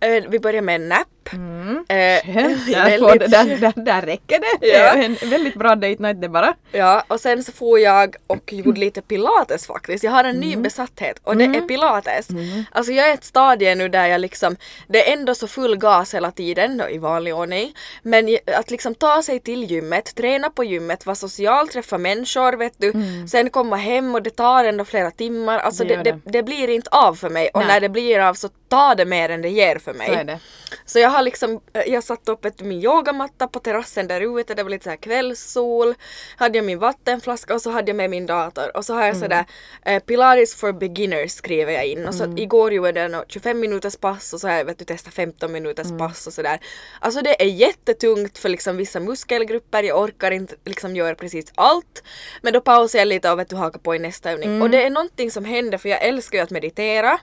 Eh, 0.00 0.24
vi 0.28 0.38
började 0.38 0.62
med 0.64 0.74
en 0.74 0.88
nap. 0.88 1.06
Eh, 1.32 1.36
Mm. 1.40 1.84
Där, 1.88 2.98
får, 2.98 3.06
väldigt 3.08 3.30
där, 3.30 3.56
där, 3.74 3.84
där 3.84 4.02
räcker 4.02 4.38
det. 4.40 4.66
Ja. 4.66 4.92
en 4.94 5.16
väldigt 5.30 5.54
bra 5.54 5.74
date 5.74 6.02
night 6.02 6.20
det 6.20 6.28
bara. 6.28 6.54
Ja, 6.72 7.04
och 7.08 7.20
sen 7.20 7.42
så 7.42 7.52
får 7.52 7.78
jag 7.80 8.16
och 8.26 8.52
gjorde 8.52 8.80
lite 8.80 9.02
pilates 9.02 9.66
faktiskt. 9.66 10.04
Jag 10.04 10.10
har 10.10 10.24
en 10.24 10.36
ny 10.36 10.56
besatthet 10.56 11.20
och 11.24 11.36
det 11.36 11.44
är 11.44 11.60
pilates. 11.60 12.28
Alltså 12.72 12.92
jag 12.92 13.08
är 13.10 13.14
ett 13.14 13.24
stadie 13.24 13.74
nu 13.74 13.88
där 13.88 14.06
jag 14.06 14.20
liksom, 14.20 14.56
det 14.88 15.08
är 15.08 15.12
ändå 15.12 15.34
så 15.34 15.46
full 15.46 15.76
gas 15.76 16.14
hela 16.14 16.30
tiden 16.30 16.76
då, 16.78 16.88
i 16.88 16.98
vanlig 16.98 17.34
ordning. 17.34 17.74
Men 18.02 18.38
att 18.56 18.70
liksom 18.70 18.94
ta 18.94 19.22
sig 19.22 19.40
till 19.40 19.64
gymmet, 19.70 20.14
träna 20.14 20.50
på 20.50 20.64
gymmet, 20.64 21.06
vara 21.06 21.14
social, 21.16 21.68
träffa 21.68 21.98
människor 21.98 22.52
vet 22.56 22.74
du. 22.78 22.92
Sen 23.30 23.50
komma 23.50 23.76
hem 23.76 24.14
och 24.14 24.22
det 24.22 24.30
tar 24.30 24.64
ändå 24.64 24.84
flera 24.84 25.10
timmar. 25.10 25.58
Alltså 25.58 25.84
Det 25.84 25.96
det, 25.96 26.02
det. 26.02 26.20
det 26.24 26.42
blir 26.42 26.68
inte 26.70 26.90
av 26.92 27.14
för 27.14 27.30
mig 27.30 27.50
och 27.54 27.60
Nej. 27.60 27.68
när 27.68 27.80
det 27.80 27.88
blir 27.88 28.18
av 28.20 28.34
så 28.34 28.48
tar 28.70 28.94
det 28.94 29.04
mer 29.04 29.28
än 29.28 29.42
det 29.42 29.48
ger 29.48 29.78
för 29.78 29.94
mig. 29.94 30.06
Så 30.08 30.12
är 30.14 30.24
det. 30.24 30.38
Så 30.84 30.98
jag 30.98 31.10
har 31.10 31.22
liksom, 31.22 31.60
eh, 31.72 31.82
jag 31.92 32.04
satt 32.04 32.28
upp 32.28 32.44
ett, 32.44 32.60
min 32.60 32.82
yogamatta 32.82 33.48
på 33.48 33.58
terrassen 33.58 34.06
där 34.08 34.40
ute, 34.40 34.54
det 34.54 34.62
var 34.62 34.70
lite 34.70 34.84
så 34.84 34.90
här 34.90 34.96
kvällssol, 34.96 35.94
hade 36.36 36.58
jag 36.58 36.64
min 36.64 36.78
vattenflaska 36.78 37.54
och 37.54 37.62
så 37.62 37.70
hade 37.70 37.90
jag 37.90 37.96
med 37.96 38.10
min 38.10 38.26
dator 38.26 38.76
och 38.76 38.84
så 38.84 38.94
har 38.94 39.00
jag 39.00 39.08
Mm. 39.16 39.20
sådär 39.20 39.44
eh, 39.84 40.02
Pilates 40.02 40.54
for 40.54 40.72
beginners 40.72 41.30
skriver 41.32 41.72
jag 41.72 41.86
in 41.86 42.06
och 42.08 42.14
så 42.14 42.34
igår 42.36 42.72
gjorde 42.72 43.00
jag 43.00 43.10
nå 43.10 43.24
25 43.28 43.60
minuters 43.60 43.96
pass 43.96 44.32
och 44.32 44.40
så 44.40 44.48
har 44.48 44.54
jag 44.54 44.64
vet 44.64 44.78
du 44.78 44.84
testat 44.84 45.14
15 45.14 45.52
minuters 45.52 45.86
Mm. 45.86 45.98
pass 45.98 46.26
och 46.26 46.32
sådär. 46.32 46.60
Alltså 47.00 47.20
det 47.22 47.42
är 47.42 47.46
jättetungt 47.46 48.38
för 48.38 48.48
liksom 48.48 48.76
vissa 48.76 49.00
muskelgrupper, 49.00 49.82
jag 49.82 49.98
orkar 50.00 50.30
inte 50.30 50.54
liksom 50.64 50.96
göra 50.96 51.14
precis 51.14 51.52
allt. 51.54 52.02
Men 52.42 52.52
då 52.52 52.60
pausar 52.60 52.98
jag 52.98 53.08
lite 53.08 53.30
och 53.32 53.38
vet 53.38 53.48
du 53.48 53.56
hakar 53.56 53.78
på 53.78 53.94
i 53.94 53.98
nästa 53.98 54.30
övning. 54.30 54.48
Mm. 54.48 54.62
Och 54.62 54.70
det 54.70 54.82
är 54.82 54.90
någonting 54.90 55.30
som 55.30 55.44
händer 55.44 55.78
för 55.78 55.88
jag 55.88 56.02
älskar 56.02 56.38
ju 56.38 56.44
att 56.44 56.50
meditera. 56.50 57.18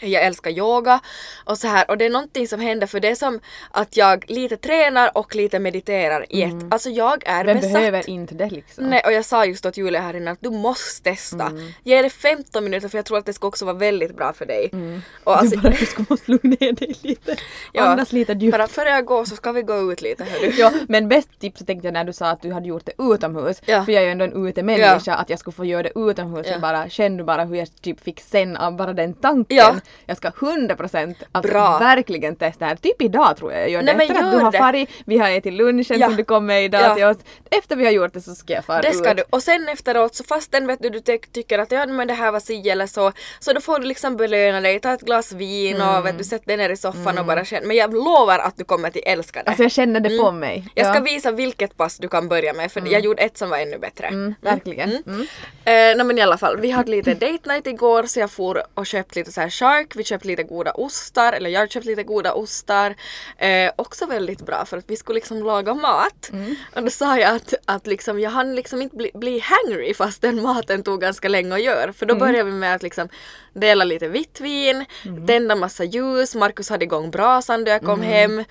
Jag 0.00 0.22
älskar 0.22 0.50
yoga 0.50 1.00
och 1.44 1.58
så 1.58 1.66
här 1.68 1.90
och 1.90 1.98
det 1.98 2.04
är 2.06 2.10
någonting 2.10 2.48
som 2.48 2.60
händer 2.60 2.86
för 2.86 3.00
det 3.00 3.08
är 3.08 3.14
som 3.14 3.40
att 3.70 3.96
jag 3.96 4.24
lite 4.30 4.56
tränar 4.56 5.10
och 5.18 5.34
lite 5.34 5.58
mediterar 5.58 6.26
i 6.28 6.42
ett. 6.42 6.54
Alltså 6.70 6.90
jag 6.90 7.22
är 7.26 7.44
Mm. 7.44 7.46
Vem 7.46 7.56
besatt. 7.56 7.72
behöver 7.72 8.10
inte 8.10 8.34
det 8.34 8.50
liksom? 8.50 8.84
Nej 8.90 9.02
och 9.06 9.12
jag 9.12 9.24
sa 9.24 9.44
just 9.44 9.66
åt 9.66 9.76
Julia 9.76 10.00
här 10.00 10.16
innan 10.16 10.32
att 10.32 10.38
du 10.40 10.50
måste 10.50 11.10
testa. 11.10 11.46
Mm. 11.46 11.72
Ge 11.82 12.02
det 12.02 12.10
15 12.10 12.64
minuter 12.64 12.88
för 12.88 12.98
jag 12.98 13.04
tror 13.04 13.18
att 13.18 13.26
det 13.26 13.32
ska 13.32 13.46
också 13.48 13.64
vara 13.64 13.76
väldigt 13.76 14.16
bra 14.16 14.32
för 14.32 14.46
dig. 14.46 14.70
Och 15.24 15.36
alltså, 15.38 15.56
du 15.56 15.62
bara, 15.62 15.72
du 15.80 15.86
ska 15.86 16.04
måste 16.08 16.30
lugna 16.30 16.56
ner 16.60 16.72
dig 16.72 16.96
lite. 17.02 17.36
Ja, 17.72 17.82
Andas 17.84 18.12
lite 18.12 18.32
djupt. 18.32 18.52
bara 18.52 18.68
före 18.68 18.88
jag 18.90 19.04
går 19.04 19.24
så 19.24 19.36
ska 19.36 19.52
vi 19.52 19.62
gå 19.62 19.92
ut 19.92 20.02
lite 20.02 20.24
hördu. 20.24 20.52
Ja, 20.58 20.72
men 20.88 21.08
bäst 21.08 21.40
tips 21.40 21.64
tänkte 21.66 21.86
jag 21.86 21.92
när 21.94 22.04
du 22.04 22.12
sa 22.12 22.26
att 22.26 22.42
du 22.42 22.52
hade 22.52 22.68
gjort 22.68 22.84
det 22.86 22.92
utomhus. 23.14 23.62
Ja. 23.66 23.84
För 23.84 23.92
jag 23.92 24.00
är 24.02 24.06
ju 24.06 24.12
ändå 24.12 24.24
en 24.24 24.46
utemänniska, 24.48 25.14
att 25.14 25.30
jag 25.30 25.38
skulle 25.38 25.54
få 25.54 25.64
göra 25.64 25.82
det 25.82 25.92
utomhus. 25.96 26.46
Ja. 26.46 26.52
Jag 26.52 26.60
bara 26.60 26.88
kände 26.88 27.24
bara 27.24 27.44
hur 27.44 27.56
jag 27.56 27.68
typ 27.82 28.00
fick 28.00 28.20
sen 28.20 28.56
av 28.56 28.76
bara 28.76 28.92
den 28.92 29.14
tanken. 29.14 29.56
Ja. 29.56 29.74
Jag 30.06 30.16
ska 30.16 30.28
100% 30.30 31.14
alltså 31.32 31.52
Bra. 31.52 31.78
verkligen 31.78 32.36
testa 32.36 32.64
det 32.64 32.68
här. 32.68 32.76
Typ 32.76 33.02
idag 33.02 33.36
tror 33.36 33.52
jag 33.52 33.60
jag 33.62 33.70
gör 33.70 33.80
det. 33.82 33.84
Nej, 33.86 33.94
men 33.96 34.06
Efter 34.06 34.14
att 34.24 34.32
gör 34.32 34.38
du 34.38 34.44
har 34.44 34.52
det. 34.52 34.58
farit, 34.58 34.90
vi 35.06 35.18
har 35.18 35.30
ätit 35.30 35.52
lunchen 35.52 35.98
Ja. 36.00 36.06
som 36.06 36.16
du 36.16 36.24
kom 36.24 36.46
med 36.46 36.64
idag 36.64 36.80
Ja. 36.82 36.94
till 36.94 37.04
oss. 37.04 37.16
Efter 37.50 37.76
vi 37.76 37.84
har 37.84 37.92
gjort 37.92 38.12
det 38.12 38.20
så 38.20 38.34
ska 38.34 38.52
jag 38.52 38.64
fara 38.64 38.82
Det 38.82 38.92
ska 38.92 39.10
ut. 39.10 39.16
du. 39.16 39.24
Och 39.30 39.42
sen 39.42 39.68
efteråt 39.68 40.14
så 40.14 40.24
fastän 40.24 40.66
vet 40.66 40.82
du, 40.82 40.90
du 40.90 41.00
ty- 41.00 41.18
tycker 41.18 41.58
att 41.58 41.72
ja 41.72 41.86
men 41.86 42.08
det 42.08 42.14
här 42.14 42.32
var 42.32 42.40
si 42.40 42.70
eller 42.70 42.86
så, 42.86 43.12
så 43.38 43.52
då 43.52 43.60
får 43.60 43.78
du 43.78 43.86
liksom 43.86 44.16
belöna 44.16 44.60
dig, 44.60 44.80
ta 44.80 44.92
ett 44.92 45.00
glas 45.00 45.32
vin 45.32 45.76
Mm. 45.76 45.88
och 45.96 46.06
vet 46.06 46.18
du, 46.18 46.24
sätt 46.24 46.46
dig 46.46 46.56
ner 46.56 46.70
i 46.70 46.76
soffan 46.76 47.18
och 47.18 47.24
bara 47.26 47.44
känna. 47.44 47.66
Men 47.66 47.76
jag 47.76 47.94
lovar 47.94 48.38
att 48.38 48.56
du 48.56 48.64
kommer 48.64 48.90
till 48.90 49.02
älska 49.06 49.42
det. 49.42 49.48
Alltså 49.48 49.62
jag 49.62 49.72
känner 49.72 50.00
det 50.00 50.18
på 50.18 50.30
mig. 50.32 50.56
Mm. 50.56 50.68
Jag 50.74 50.86
ska 50.94 51.00
visa 51.04 51.30
vilket 51.32 51.76
pass 51.76 51.98
du 51.98 52.08
kan 52.08 52.28
börja 52.28 52.52
med 52.52 52.72
för 52.72 52.82
jag 52.92 53.00
gjorde 53.00 53.22
ett 53.22 53.38
som 53.38 53.50
var 53.50 53.58
ännu 53.58 53.78
bättre. 53.78 54.06
Mm, 54.06 54.34
verkligen. 54.40 54.90
Mm. 55.06 55.20
Eh, 55.20 55.26
nej 55.96 56.04
men 56.04 56.18
i 56.18 56.22
alla 56.22 56.38
fall, 56.38 56.60
vi 56.60 56.70
hade 56.70 56.90
lite 56.90 57.14
date 57.14 57.48
night 57.52 57.66
igår 57.66 58.02
så 58.02 58.20
jag 58.20 58.30
for 58.30 58.62
och 58.74 58.86
köpte 58.86 59.18
lite 59.18 59.32
så 59.32 59.40
här 59.40 59.48
shark, 59.74 59.96
vi 59.96 60.04
köpte 60.04 60.28
lite 60.28 60.42
goda 60.42 60.72
ostar, 60.72 61.32
eller 61.32 61.50
jag 61.50 61.70
köpte 61.70 61.88
lite 61.88 62.02
goda 62.02 62.32
ostar. 62.32 62.94
Eh, 63.38 63.72
också 63.76 64.06
väldigt 64.06 64.46
bra 64.46 64.64
för 64.64 64.78
att 64.78 64.90
vi 64.90 64.96
skulle 64.96 65.14
liksom 65.14 65.42
laga 65.42 65.74
mat. 65.74 66.30
Och 66.74 66.82
då 66.82 66.90
sa 66.90 67.18
jag 67.18 67.36
att, 67.36 67.54
att 67.64 67.86
liksom, 67.86 68.20
jag 68.20 68.30
hann 68.30 68.54
liksom 68.54 68.82
inte 68.82 68.96
bli, 68.96 69.10
bli 69.14 69.38
hangry 69.38 69.94
fast 69.94 70.22
den 70.22 70.42
maten 70.42 70.82
tog 70.82 71.00
ganska 71.00 71.28
länge 71.28 71.54
att 71.54 71.62
göra. 71.62 71.92
För 71.92 72.06
då 72.06 72.14
började 72.20 72.50
vi 72.50 72.52
med 72.52 72.74
att 72.74 72.82
liksom 72.82 73.08
dela 73.54 73.84
lite 73.84 74.08
vitt 74.08 74.40
vin, 74.40 74.84
tända 75.26 75.56
massa 75.56 75.84
ljus, 75.84 76.34
Markus 76.34 76.68
hade 76.70 76.84
igång 76.84 77.10
brasan 77.10 77.64
då 77.64 77.70
jag 77.70 77.82
kom 77.82 78.02
hem. 78.02 78.44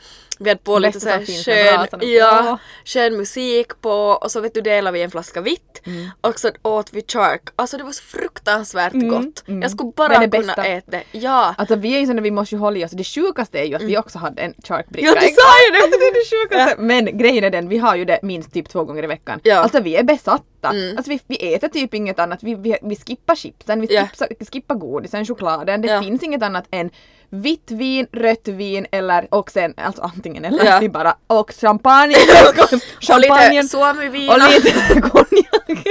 Vi 0.44 0.50
hade 0.50 0.62
på 0.62 0.80
lite 0.80 0.92
Bästa 0.94 1.10
så 1.10 1.10
här 1.10 1.18
som 1.18 1.26
finns 1.26 1.48
med 1.48 1.90
skön, 1.90 2.00
ja, 2.10 2.58
skön 2.86 3.18
musik 3.18 3.82
på 3.82 3.92
och 3.92 4.32
så 4.32 4.42
vet 4.42 4.54
du 4.54 4.62
delade 4.62 4.94
vi 4.98 5.04
en 5.04 5.12
flaska 5.12 5.42
vitt 5.42 5.70
Mm. 5.86 6.10
och 6.22 6.40
så 6.40 6.50
åt 6.62 6.94
vi 6.94 7.02
chark. 7.08 7.42
Alltså 7.56 7.78
det 7.78 7.84
var 7.84 7.92
så 7.92 8.04
fruktansvärt 8.04 8.94
gott. 8.94 9.44
Jag 9.46 9.72
skulle 9.72 9.92
bara 9.96 10.08
det 10.08 10.16
kunna 10.16 10.30
bästa. 10.30 10.66
äta 10.66 10.92
det. 10.92 11.04
Ja. 11.12 11.56
Alltså 11.58 11.76
vi 11.76 11.96
är 11.96 12.00
ju 12.00 12.06
såna, 12.06 12.22
vi 12.22 12.32
måste 12.32 12.56
ju 12.56 12.60
hålla 12.60 12.78
i 12.78 12.86
oss. 12.86 12.92
Det 12.92 13.04
sjukaste 13.04 13.60
är 13.60 13.64
ju 13.66 13.76
att 13.76 13.82
vi 13.82 13.98
också 13.98 14.20
hade 14.20 14.42
en 14.42 14.54
charkbricka. 14.64 15.08
Mm. 15.08 15.20
Ja, 15.22 15.28
du 15.28 15.34
sa 15.34 15.66
ju 15.68 15.72
det! 15.72 15.84
Alltså, 15.84 16.00
det 16.00 16.06
är 16.06 16.14
det 16.14 16.30
sjukaste. 16.50 16.82
Men 16.82 17.18
grejen 17.18 17.44
är 17.44 17.50
den, 17.50 17.70
vi 17.70 17.78
har 17.78 17.96
ju 17.96 18.06
det 18.06 18.20
minst 18.24 18.54
typ 18.54 18.70
två 18.70 18.84
gånger 18.84 19.04
i 19.04 19.08
veckan. 19.08 19.40
Ja. 19.44 19.56
Alltså 19.58 19.80
vi 19.80 19.96
är 19.96 20.04
besatta 20.04 20.44
mätta. 20.64 20.98
Alltså 20.98 21.10
vi, 21.12 21.20
vi 21.28 21.54
äter 21.54 21.68
typ 21.68 21.94
inget 21.94 22.20
annat, 22.20 22.40
vi, 22.44 22.56
vi, 22.56 22.78
vi 22.82 22.96
skippar 22.96 23.36
chipsen, 23.36 23.82
vi 23.82 23.88
Ja. 23.96 24.08
skippar, 24.08 24.46
skippar 24.52 24.76
godisen, 24.76 25.26
chokladen. 25.26 25.82
Det 25.82 25.88
Ja. 25.88 26.02
finns 26.02 26.24
inget 26.24 26.44
annat 26.44 26.66
än 26.72 26.90
vitt 27.34 27.72
vin, 27.72 28.08
rött 28.12 28.48
vin 28.48 28.86
eller 28.92 29.28
och 29.32 29.52
sen, 29.52 29.74
alltså 29.78 30.02
antingen 30.02 30.46
eller, 30.46 30.66
Ja. 30.82 30.90
bara, 30.90 31.16
och 31.28 31.52
champagne, 31.62 32.16
Och 32.50 32.56
lite 32.56 32.80
champagnen 33.02 33.66
och 33.66 33.70
suomivina, 33.70 34.48
lite 34.48 35.02
konjak. 35.02 35.88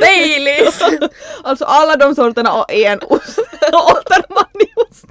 Baileys. 0.00 0.80
Alltså 1.44 1.64
alla 1.64 1.96
de 1.96 2.14
sorterna 2.14 2.52
och 2.52 2.72
en 2.72 2.98
ost. 3.02 3.38
Återmaniost. 3.72 5.06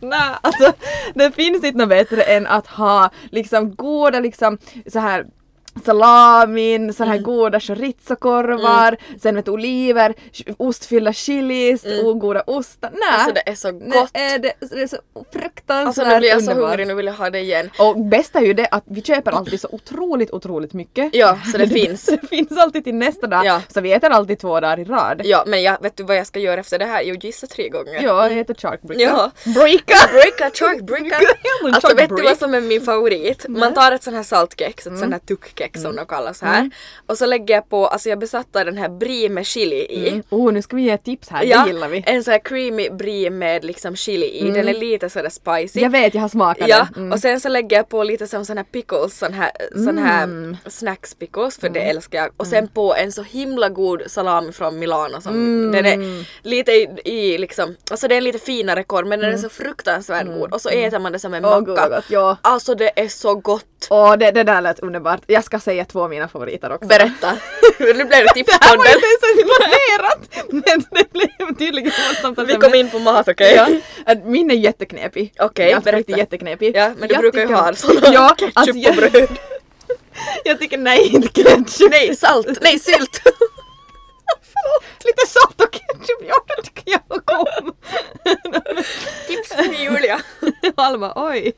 Nej, 0.00 0.30
alltså 0.40 0.72
det 1.14 1.32
finns 1.32 1.64
inte 1.64 1.78
något 1.78 1.88
bättre 1.88 2.22
än 2.22 2.46
att 2.46 2.66
ha 2.66 3.10
liksom 3.30 3.74
goda 3.74 4.20
liksom 4.20 4.58
så 4.92 4.98
här 4.98 5.26
salamin, 5.84 6.92
så 6.94 7.04
här 7.04 7.10
Mm. 7.12 7.22
goda 7.22 7.60
chorizokorvar, 7.60 8.96
sen 9.22 9.34
vet 9.34 9.44
du 9.44 9.50
oliver, 9.50 10.14
ostfyllda 10.56 11.12
chilis, 11.12 11.84
och 12.04 12.18
goda 12.20 12.42
ostar. 12.46 12.90
Nej, 12.92 13.00
Mm. 13.08 13.14
Alltså 13.20 13.32
det 13.34 13.50
är 13.50 13.54
så 13.54 13.72
gott. 13.72 14.10
är 14.12 14.38
det, 14.38 14.52
det 14.60 14.82
är 14.82 14.86
så 14.86 14.96
fruktansvärt 15.32 15.86
Alltså 15.86 16.04
nu 16.04 16.18
blir 16.18 16.28
jag 16.28 16.42
så 16.42 16.50
underbart. 16.50 16.70
hungrig, 16.70 16.86
nu 16.86 16.94
vill 16.94 17.06
jag 17.06 17.14
ha 17.14 17.30
det 17.30 17.40
igen. 17.40 17.70
Och 17.78 17.96
bästa 18.00 18.38
är 18.38 18.44
ju 18.44 18.54
det 18.54 18.66
att 18.70 18.84
vi 18.86 19.02
köper 19.02 19.30
alltid 19.32 19.60
så 19.60 19.68
otroligt, 19.72 20.30
otroligt 20.30 20.72
mycket. 20.72 21.14
Ja, 21.14 21.38
så 21.52 21.58
det 21.58 21.68
finns. 21.80 22.06
det 22.06 22.26
finns 22.28 22.58
alltid 22.58 22.84
till 22.84 22.94
nästa 22.94 23.26
dag, 23.26 23.44
Ja. 23.44 23.62
så 23.68 23.80
vi 23.80 23.92
äter 23.92 24.10
alltid 24.10 24.38
två 24.38 24.60
dagar 24.60 24.78
i 24.80 24.84
rad. 24.84 25.20
Ja, 25.24 25.44
men 25.46 25.62
jag, 25.62 25.82
vet 25.82 25.96
du 25.96 26.02
vad 26.02 26.16
jag 26.16 26.26
ska 26.26 26.38
göra 26.38 26.60
efter 26.60 26.78
det 26.78 26.84
här? 26.84 27.02
Jo, 27.02 27.14
gissa 27.20 27.46
tre 27.46 27.68
gånger. 27.68 28.00
Ja, 28.02 28.28
jag 28.28 28.34
heter 28.34 28.54
charkbricka. 28.54 29.02
Ja. 29.02 29.30
Bricka! 29.44 29.94
Bricka, 30.12 30.50
chalk 30.54 30.80
bricka. 30.82 31.20
Jävla 31.62 31.74
Alltså 31.76 31.94
vet 31.94 32.08
du 32.16 32.22
vad 32.22 32.38
som 32.38 32.54
är 32.54 32.60
min 32.60 32.80
favorit? 32.80 33.44
Man 33.48 33.74
tar 33.74 33.92
ett 33.92 34.02
sånt 34.02 34.16
här 34.16 34.22
saltkex, 34.22 34.86
ett 34.86 34.98
sånt 34.98 35.12
här 35.12 35.18
tuckkex 35.20 35.67
som 35.76 35.96
de 35.96 36.06
kallas 36.06 36.42
här. 36.42 36.70
Och 37.06 37.18
så 37.18 37.26
lägger 37.26 37.54
jag 37.54 37.68
på, 37.68 37.86
alltså 37.86 38.08
jag 38.08 38.18
besatte 38.18 38.64
den 38.64 38.76
här 38.78 38.88
brie 38.88 39.28
med 39.28 39.46
chili 39.46 39.76
i. 39.76 40.08
Mm. 40.08 40.22
Oh, 40.30 40.52
nu 40.52 40.62
ska 40.62 40.76
vi 40.76 40.82
ge 40.82 40.96
tips 40.96 41.28
här, 41.28 41.44
Ja, 41.44 41.62
det 41.64 41.70
gillar 41.70 41.88
vi. 41.88 42.04
en 42.06 42.24
sån 42.24 42.32
här 42.32 42.40
creamy 42.44 42.90
brie 42.90 43.30
med 43.30 43.64
liksom 43.64 43.96
chili 43.96 44.26
i. 44.26 44.50
Den 44.50 44.68
är 44.68 44.74
lite 44.74 45.10
sådär 45.10 45.28
spicy. 45.30 45.80
Jag 45.80 45.90
vet, 45.90 46.14
jag 46.14 46.20
har 46.22 46.28
smakat 46.28 46.68
Ja, 46.68 46.88
den. 46.94 47.02
Mm. 47.02 47.12
och 47.12 47.18
sen 47.18 47.40
så 47.40 47.48
lägger 47.48 47.76
jag 47.76 47.88
på 47.88 48.02
lite 48.04 48.26
som 48.26 48.44
sån 48.44 48.56
här 48.56 48.64
pickles, 48.64 49.18
sån 49.18 49.32
här, 49.32 49.50
sån 49.84 49.98
här 49.98 50.56
snacks 50.70 51.14
pickles, 51.14 51.58
för 51.58 51.68
det 51.68 51.80
älskar 51.80 52.18
jag. 52.18 52.30
Och 52.36 52.46
sen 52.46 52.68
på 52.68 52.94
en 52.94 53.12
så 53.12 53.22
himla 53.22 53.68
god 53.68 54.02
salami 54.06 54.52
från 54.52 54.78
Milano 54.78 55.20
som 55.20 55.72
den 55.72 55.86
är 55.86 56.24
lite 56.48 56.72
i, 56.72 56.88
i 57.04 57.38
liksom, 57.38 57.76
alltså 57.90 58.08
det 58.08 58.14
är 58.14 58.18
en 58.18 58.24
lite 58.24 58.38
finare 58.38 58.82
korv 58.84 59.06
men 59.06 59.20
den 59.20 59.32
är 59.32 59.38
så 59.38 59.48
fruktansvärt 59.48 60.26
god. 60.26 60.52
Och 60.54 60.60
så 60.60 60.68
äter 60.68 60.98
man 60.98 61.12
det 61.12 61.18
som 61.18 61.34
en 61.34 61.42
macka. 61.42 61.60
gott, 61.60 62.04
ja. 62.08 62.36
Alltså 62.42 62.74
det 62.74 63.00
är 63.00 63.08
så 63.08 63.34
gott. 63.34 63.64
Åh, 63.90 64.16
det, 64.16 64.30
det 64.30 64.42
där 64.44 64.60
lät 64.60 64.80
underbart. 64.80 65.20
Jag 65.26 65.44
ska 65.44 65.60
säga 65.60 65.84
två 65.84 66.02
av 66.02 66.10
mina 66.10 66.28
favoriter 66.28 66.72
också. 66.72 66.88
Berätta. 66.88 67.36
nu 67.78 67.92
blev 67.92 67.96
det 67.96 68.04
Det 68.08 68.14
här 68.14 68.22
var 68.24 68.34
tipspodden. 68.34 68.92
inte 68.94 69.26
ens 69.26 69.56
planerat! 69.56 70.46
Men 70.66 70.84
det 70.90 71.12
blev 71.12 71.56
tydligen 71.58 71.92
våldsamt. 72.06 72.48
Vi 72.48 72.54
kom 72.54 72.74
in 72.74 72.90
på 72.90 72.98
mat 72.98 73.28
okej? 73.28 73.54
Ja, 73.54 73.68
att 74.04 74.24
min 74.24 74.50
är 74.50 74.54
jätteknepig. 74.54 75.34
Okej, 75.38 75.72
alltså, 75.72 75.92
berätta. 75.92 76.18
jätteknepig. 76.18 76.76
Ja, 76.76 76.92
men 76.98 77.08
du 77.08 77.14
Jag 77.14 77.20
brukar 77.20 77.40
ju 77.40 77.54
ha 77.54 77.74
såna 77.74 78.00
ja, 78.12 78.34
ketchup 78.38 78.52
alltså, 78.54 78.92
på 78.92 78.92
bröd. 78.92 79.28
jag 80.44 80.58
tycker 80.58 80.78
nej, 80.78 81.08
inte 81.08 81.28
ketchup. 81.28 81.90
Nej, 81.90 82.16
salt! 82.16 82.58
Nej, 82.60 82.78
sylt! 82.78 83.22
Lite 85.04 85.26
salt 85.26 85.60
och 85.60 85.72
ketchup, 85.72 86.28
ja 86.28 86.34
det 86.56 86.62
tycker 86.62 86.92
jag 86.92 87.22
om. 87.40 87.72
Tips 89.26 89.52
från 89.52 89.74
Julia. 89.74 90.20
Alma, 90.76 91.12
oj. 91.16 91.52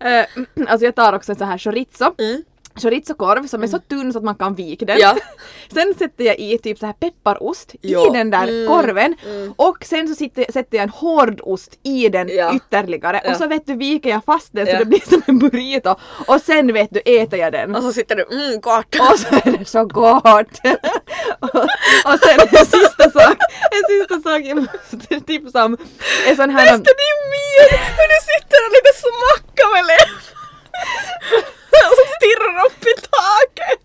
Eh, 0.00 0.26
alltså 0.68 0.84
jag 0.84 0.94
tar 0.94 1.12
också 1.12 1.34
så 1.34 1.44
här 1.44 1.58
chorizo. 1.58 2.14
Mm. 2.18 2.42
Chorizokorv 2.76 3.46
som 3.46 3.62
är 3.62 3.66
så 3.66 3.78
tunn 3.78 4.12
så 4.12 4.18
att 4.18 4.24
man 4.24 4.34
kan 4.34 4.54
vika 4.54 4.84
den. 4.84 4.98
Ja. 4.98 5.16
Sen 5.74 5.94
sätter 5.98 6.24
jag 6.24 6.38
i 6.38 6.58
typ 6.58 6.78
så 6.78 6.86
här 6.86 6.92
pepparost 6.92 7.74
Ja. 7.80 8.06
i 8.06 8.10
den 8.18 8.30
där 8.30 8.48
Mm. 8.48 8.68
korven 8.68 9.16
och 9.56 9.84
sen 9.84 10.08
så 10.08 10.14
sitter, 10.14 10.52
sätter 10.52 10.76
jag 10.76 10.82
en 10.82 10.88
hårdost 10.90 11.78
i 11.82 12.08
den 12.08 12.28
Ja. 12.28 12.54
ytterligare 12.56 13.22
och 13.30 13.36
så 13.36 13.46
vet 13.46 13.66
du 13.66 13.74
viker 13.74 14.10
jag 14.10 14.24
fast 14.24 14.48
den 14.52 14.66
så 14.66 14.72
det 14.72 14.84
blir 14.84 15.00
som 15.08 15.22
en 15.26 15.38
burrito 15.38 15.94
och 16.26 16.40
sen 16.40 16.72
vet 16.72 16.88
du 16.90 17.00
äter 17.04 17.38
jag 17.38 17.52
den. 17.52 17.76
Och 17.76 17.82
så 17.82 17.92
sitter 17.92 18.16
du, 18.16 18.24
mm 18.36 18.60
gott. 18.60 18.94
Och 18.94 19.18
så 19.18 19.26
är 19.34 19.58
det 19.58 19.64
så 19.64 19.84
gott! 19.84 20.24
och, 21.40 21.54
och 22.12 22.18
sen 22.24 22.40
en 22.40 22.66
sista 22.66 23.10
sak, 23.10 23.36
en 23.70 23.84
sista 23.98 24.30
sak 24.30 24.40
jag 24.44 24.56
måste 24.56 25.20
tipsa 25.20 25.64
om 25.64 25.76
är 26.28 26.34
sån 26.34 26.50
här... 26.50 26.64
Det 26.78 26.90
är 27.10 27.30
mer 27.34 27.78
hur 27.96 28.08
du 28.14 28.18
sitter 28.32 28.58
och 28.66 28.72
lite 28.76 28.92
smackar 29.02 29.72
med 29.74 29.84
läppen. 29.86 30.34
och 31.90 31.96
så 31.96 32.06
stirrar 32.16 32.66
upp 32.66 32.82
i 32.82 33.00
taket. 33.00 33.80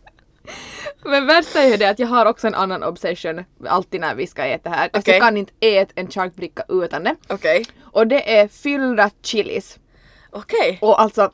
Men 1.03 1.27
värsta 1.27 1.61
är 1.61 1.67
ju 1.69 1.77
det 1.77 1.85
att 1.89 1.99
jag 1.99 2.07
har 2.07 2.25
också 2.25 2.47
en 2.47 2.55
annan 2.55 2.83
obsession 2.83 3.43
alltid 3.67 4.01
när 4.01 4.15
vi 4.15 4.27
ska 4.27 4.43
äta 4.45 4.69
här. 4.69 4.89
Alltså 4.93 5.11
jag 5.11 5.21
kan 5.21 5.37
inte 5.37 5.53
äta 5.59 5.91
en 5.95 6.09
charkbricka 6.09 6.63
utan 6.69 7.03
det. 7.03 7.15
Okej, 7.27 7.65
Och 7.91 8.07
det 8.07 8.37
är 8.37 8.47
fyllda 8.47 9.09
chilis. 9.23 9.77
okej. 10.31 10.77
Och 10.81 11.01
alltså 11.01 11.31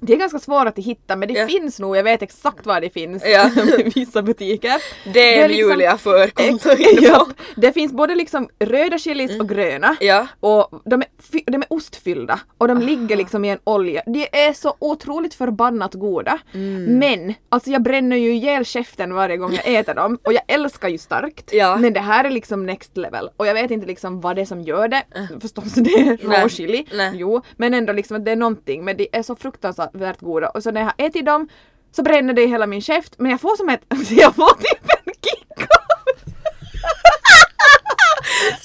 det 0.00 0.12
är 0.12 0.16
ganska 0.16 0.38
svårt 0.38 0.66
att 0.68 0.78
hitta 0.78 1.16
men 1.16 1.28
det 1.28 1.34
Ja. 1.34 1.46
finns 1.46 1.80
nog, 1.80 1.96
jag 1.96 2.04
vet 2.04 2.22
exakt 2.22 2.66
var 2.66 2.80
det 2.80 2.90
finns 2.90 3.22
Ja. 3.26 3.50
i 3.78 3.82
vissa 3.94 4.22
butiker. 4.22 4.82
Det 5.12 5.38
är 5.40 5.48
liksom- 5.48 5.70
Julia 5.70 5.96
för 5.96 6.30
ja, 7.02 7.26
Det 7.56 7.72
finns 7.72 7.92
både 7.92 8.14
liksom 8.14 8.48
röda 8.58 8.98
chilis 8.98 9.40
och 9.40 9.48
gröna. 9.48 9.86
Mm. 9.86 9.96
Ja. 10.00 10.26
Och 10.40 10.80
de 10.84 11.02
är, 11.02 11.08
de 11.50 11.56
är 11.56 11.66
ostfyllda 11.72 12.40
och 12.58 12.68
de 12.68 12.80
ligger 12.80 13.16
liksom 13.16 13.44
i 13.44 13.48
en 13.50 13.58
olja. 13.64 14.02
De 14.06 14.28
är 14.32 14.52
så 14.52 14.74
otroligt 14.78 15.34
förbannat 15.34 15.94
goda. 15.94 16.38
Mm. 16.54 16.84
Men 16.98 17.34
alltså 17.48 17.70
jag 17.70 17.82
bränner 17.82 18.16
ju 18.16 18.34
ihjäl 18.34 18.64
käften 18.64 19.14
varje 19.14 19.36
gång 19.36 19.52
jag 19.52 19.74
äter 19.74 19.94
dem 19.94 20.18
och 20.24 20.32
jag 20.32 20.42
älskar 20.48 20.88
ju 20.88 20.98
starkt. 20.98 21.50
Ja. 21.52 21.76
Men 21.76 21.92
det 21.92 22.00
här 22.00 22.24
är 22.24 22.30
liksom 22.30 22.66
next 22.66 22.96
level 22.96 23.30
och 23.36 23.46
jag 23.46 23.54
vet 23.54 23.70
inte 23.70 23.86
liksom 23.86 24.20
vad 24.20 24.36
det 24.36 24.42
är 24.42 24.46
som 24.46 24.60
gör 24.62 24.88
det. 24.88 25.02
Förstås 25.40 25.74
det 25.74 25.90
är 25.90 26.18
Nej. 26.28 26.42
råchili. 26.44 26.86
Nej. 26.94 27.12
Jo, 27.14 27.42
men 27.56 27.74
ändå 27.74 27.92
liksom 27.92 28.16
att 28.16 28.24
det 28.24 28.30
är 28.30 28.36
någonting. 28.36 28.84
Men 28.84 28.96
de 28.96 29.08
är 29.12 29.22
så 29.22 29.36
fruktansvärt 29.36 29.85
goda 30.20 30.48
och 30.48 30.62
så 30.62 30.70
när 30.70 30.80
jag 30.80 30.86
har 30.86 31.06
ätit 31.06 31.26
dem 31.26 31.48
så 31.96 32.02
bränner 32.02 32.34
det 32.34 32.42
i 32.42 32.46
hela 32.46 32.66
min 32.66 32.82
käft 32.82 33.14
men 33.18 33.30
jag 33.30 33.40
får 33.40 33.56
som 33.56 33.68
ett, 33.68 33.82
jag 34.10 34.34
får 34.34 34.54
typ 34.54 34.90
en 35.06 35.12
kick 35.22 35.46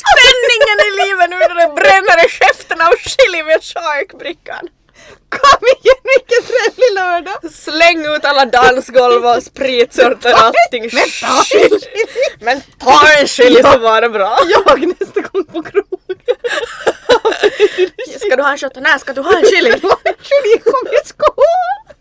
Spänningen 0.03 0.77
i 0.87 0.89
livet 1.01 1.29
nu 1.29 1.37
när 1.37 1.55
det 1.61 1.73
bränner 1.75 2.25
i 2.25 2.29
käften 2.29 2.81
av 2.81 2.93
chili 2.95 3.43
med 3.43 3.63
sharkbrickan. 3.63 4.67
Kom 5.29 5.61
igen 5.75 6.03
vilken 6.13 6.41
trevlig 6.51 6.91
lördag! 6.95 7.51
Släng 7.51 8.15
ut 8.15 8.25
alla 8.25 8.45
dansgolv 8.45 9.25
och 9.25 9.43
spritsorter 9.43 10.33
och 10.33 10.39
allting. 10.39 10.89
Men 10.93 11.07
ta 11.21 11.37
en 11.37 11.43
Chili. 11.43 11.79
Men 12.39 12.61
ta 12.79 13.07
en 13.19 13.27
chili 13.27 13.63
så 13.63 13.79
var 13.79 14.01
det 14.01 14.09
bra. 14.09 14.37
Jag 14.47 14.95
nästa 14.99 15.21
gång 15.21 15.45
på 15.45 15.63
krogen. 15.63 16.37
Ska 18.19 18.35
du 18.35 18.43
ha 18.43 18.51
en 18.51 18.57
shot? 18.57 18.75
Nej, 18.75 18.99
ska 18.99 19.13
du 19.13 19.21
ha 19.21 19.37
en 19.37 19.45
chili? 19.45 19.71
Chili 20.21 20.59
kom 20.63 20.87
i 20.87 21.07
skål! 21.07 21.95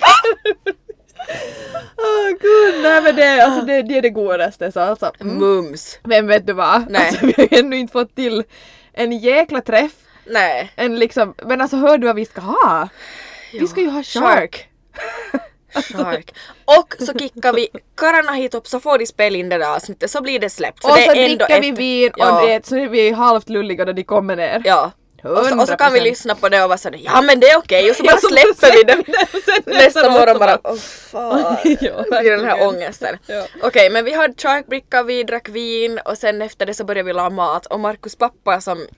Åh 1.96 2.30
gud, 2.40 2.82
nej 2.82 3.02
men 3.02 3.16
det, 3.16 3.40
alltså, 3.40 3.66
det, 3.66 3.82
det 3.82 3.98
är 3.98 4.02
det 4.02 4.10
godaste 4.10 4.72
så 4.72 4.80
alltså. 4.80 5.12
Mm. 5.20 5.36
Mums. 5.36 5.98
Men 6.02 6.26
vet 6.26 6.46
du 6.46 6.52
vad? 6.52 6.90
Nej. 6.90 7.08
Alltså, 7.08 7.26
vi 7.26 7.34
har 7.36 7.58
ännu 7.58 7.76
inte 7.76 7.92
fått 7.92 8.14
till 8.14 8.44
en 8.92 9.12
jäkla 9.12 9.60
träff. 9.60 9.92
Nej. 10.26 10.72
En 10.76 10.98
liksom, 10.98 11.34
men 11.42 11.60
alltså 11.60 11.76
hör 11.76 11.98
du 11.98 12.06
vad 12.06 12.16
vi 12.16 12.26
ska 12.26 12.40
ha? 12.40 12.88
Vi 13.52 13.68
ska 13.68 13.80
ju 13.80 13.88
ha 13.88 14.02
shark. 14.02 14.22
Shark. 14.22 14.68
Och 16.64 16.94
så 16.98 17.18
kickar 17.18 17.52
vi 17.52 17.68
karlarna 17.96 18.32
hit 18.32 18.54
upp 18.54 18.66
så 18.66 18.80
får 18.80 18.98
de 18.98 19.06
spela 19.06 19.36
in 19.38 19.48
det 19.48 19.58
där 19.58 19.74
avsnittet 19.76 20.10
så 20.10 20.22
blir 20.22 20.38
det 20.38 20.50
släppt. 20.50 20.84
Och 20.84 20.90
så 20.90 21.12
dricker 21.12 21.60
vi 21.60 21.72
vin 21.72 22.12
Ja. 22.16 22.40
och 22.42 22.48
det, 22.48 22.66
så 22.66 22.76
är 22.76 22.88
vi 22.88 23.10
halvt 23.10 23.48
lulliga 23.48 23.84
då 23.84 23.92
de 23.92 24.04
kommer 24.04 24.36
ner. 24.36 24.62
Ja. 24.64 24.90
Och 25.24 25.46
så, 25.46 25.60
och 25.60 25.68
så 25.68 25.76
kan 25.76 25.92
vi 25.92 26.00
100%. 26.00 26.02
lyssna 26.02 26.34
på 26.34 26.48
det 26.48 26.62
och 26.62 26.68
vara 26.68 26.78
sådär 26.78 27.00
ja 27.02 27.20
men 27.22 27.40
det 27.40 27.46
är 27.50 27.58
okej 27.58 27.90
och 27.90 27.96
så 27.96 28.02
bara 28.04 28.16
släpper 28.16 28.72
vi 28.76 28.82
det. 28.82 29.04
Nästa 29.66 30.10
morgon 30.10 30.38
bara 30.38 30.58
åh 30.64 30.76
fan. 30.76 31.56
Ja, 31.80 32.04
Det 32.22 32.30
den 32.36 32.44
här 32.44 32.68
ångesten. 32.68 33.16
Ja. 33.26 33.46
Okej 33.62 33.90
men 33.90 34.04
vi 34.04 34.12
hade 34.14 34.34
charkbricka, 34.36 35.02
vi 35.02 35.22
drack 35.22 35.48
vin 35.48 35.98
och 36.04 36.18
sen 36.18 36.42
efter 36.42 36.66
det 36.66 36.74
så 36.74 36.84
började 36.84 37.06
vi 37.06 37.12
laga 37.12 37.30
mat 37.30 37.66
och 37.66 37.80
Markus 37.80 38.16
pappa 38.16 38.60
som 38.60 38.78
mm, 38.78 38.88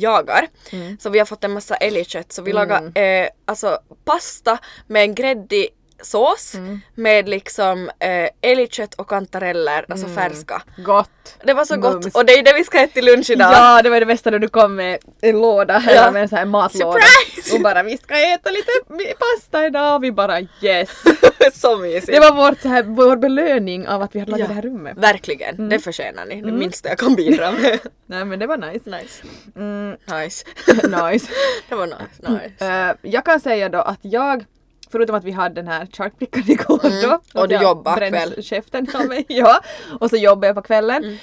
jagar 0.00 0.48
Mm. 0.72 0.98
så 1.00 1.10
vi 1.10 1.18
har 1.18 1.26
fått 1.26 1.44
en 1.44 1.52
massa 1.52 1.76
älgkött 1.76 2.32
så 2.32 2.42
vi 2.42 2.52
lagar 2.52 2.98
eh, 2.98 3.28
alltså 3.44 3.78
pasta 4.04 4.58
med 4.86 5.02
en 5.02 5.14
gräddig 5.14 5.68
sås 6.02 6.54
Mm. 6.54 6.80
med 6.94 7.28
liksom 7.28 7.90
eh, 7.98 8.28
älgkött 8.40 8.94
och 8.94 9.08
kantareller, 9.08 9.84
alltså 9.88 10.06
färska. 10.08 10.62
Gott. 10.76 11.08
Det 11.44 11.54
var 11.54 11.64
så 11.64 11.74
Mm. 11.74 11.90
Mums. 11.90 12.04
gott 12.04 12.14
och 12.16 12.26
det 12.26 12.32
är 12.32 12.42
det 12.42 12.52
vi 12.54 12.64
ska 12.64 12.78
äta 12.78 12.92
till 12.92 13.04
lunch 13.04 13.30
idag. 13.30 13.52
Ja, 13.52 13.82
det 13.82 13.90
var 13.90 14.00
det 14.00 14.06
bästa 14.06 14.30
när 14.30 14.38
du 14.38 14.48
kom 14.48 14.74
med 14.74 14.98
en 15.20 15.40
låda, 15.40 15.82
Ja. 15.86 15.90
eller 15.92 16.10
med 16.12 16.22
en 16.22 16.28
sån 16.28 16.38
här 16.38 16.44
matlåda. 16.44 16.98
Surprise! 17.00 17.54
Och 17.56 17.60
bara 17.62 17.82
vi 17.82 17.98
ska 17.98 18.14
äta 18.34 18.50
lite 18.50 18.70
pasta 19.18 19.66
idag. 19.66 20.00
Vi 20.00 20.12
bara 20.12 20.40
yes. 20.62 20.90
så 21.54 21.76
mysigt. 21.76 22.06
Det 22.06 22.20
var 22.20 22.32
vårt, 22.34 22.60
så 22.60 22.68
här, 22.68 22.82
vår 22.82 23.16
belöning 23.16 23.88
av 23.88 24.02
att 24.02 24.14
vi 24.14 24.18
hade 24.20 24.30
lagat 24.32 24.48
det 24.48 24.54
här 24.54 24.62
rummet. 24.62 24.96
Verkligen, 24.98 25.54
Mm. 25.54 25.68
det 25.68 25.78
förtjänar 25.78 26.24
ni. 26.26 26.42
Det 26.42 26.52
minsta 26.52 26.88
jag 26.88 26.98
kan 26.98 27.14
bidra 27.14 27.50
med. 27.62 27.78
Nej 28.06 28.24
men 28.24 28.38
det 28.38 28.46
var 28.46 28.56
nice. 28.56 28.90
nice. 28.90 29.22
Mm, 29.56 29.90
Nice. 29.90 30.44
nice. 31.12 31.26
det 31.68 31.74
var 31.74 31.86
nice. 31.86 32.42
nice. 32.58 32.66
Eh, 32.66 33.10
jag 33.10 33.24
kan 33.24 33.40
säga 33.40 33.68
då 33.68 33.78
att 33.78 33.98
jag 34.02 34.44
förutom 34.92 35.16
att 35.16 35.24
vi 35.24 35.30
hade 35.30 35.54
den 35.54 35.68
här 35.68 35.86
charkbrickan 35.92 36.42
igår 36.50 36.80
då. 36.82 36.88
Mm. 36.88 37.18
Och 37.34 37.42
att 37.42 37.48
du 37.48 37.54
jag 37.54 37.62
jobbar 37.62 37.96
bränns 37.96 38.12
kväll. 38.32 38.42
käften 38.42 38.86
av 38.94 39.06
mig. 39.06 39.24
Ja, 39.28 39.60
och 40.00 40.10
så 40.10 40.16
jobbar 40.16 40.46
jag 40.48 40.54
på 40.56 40.62
kvällen. 40.62 41.18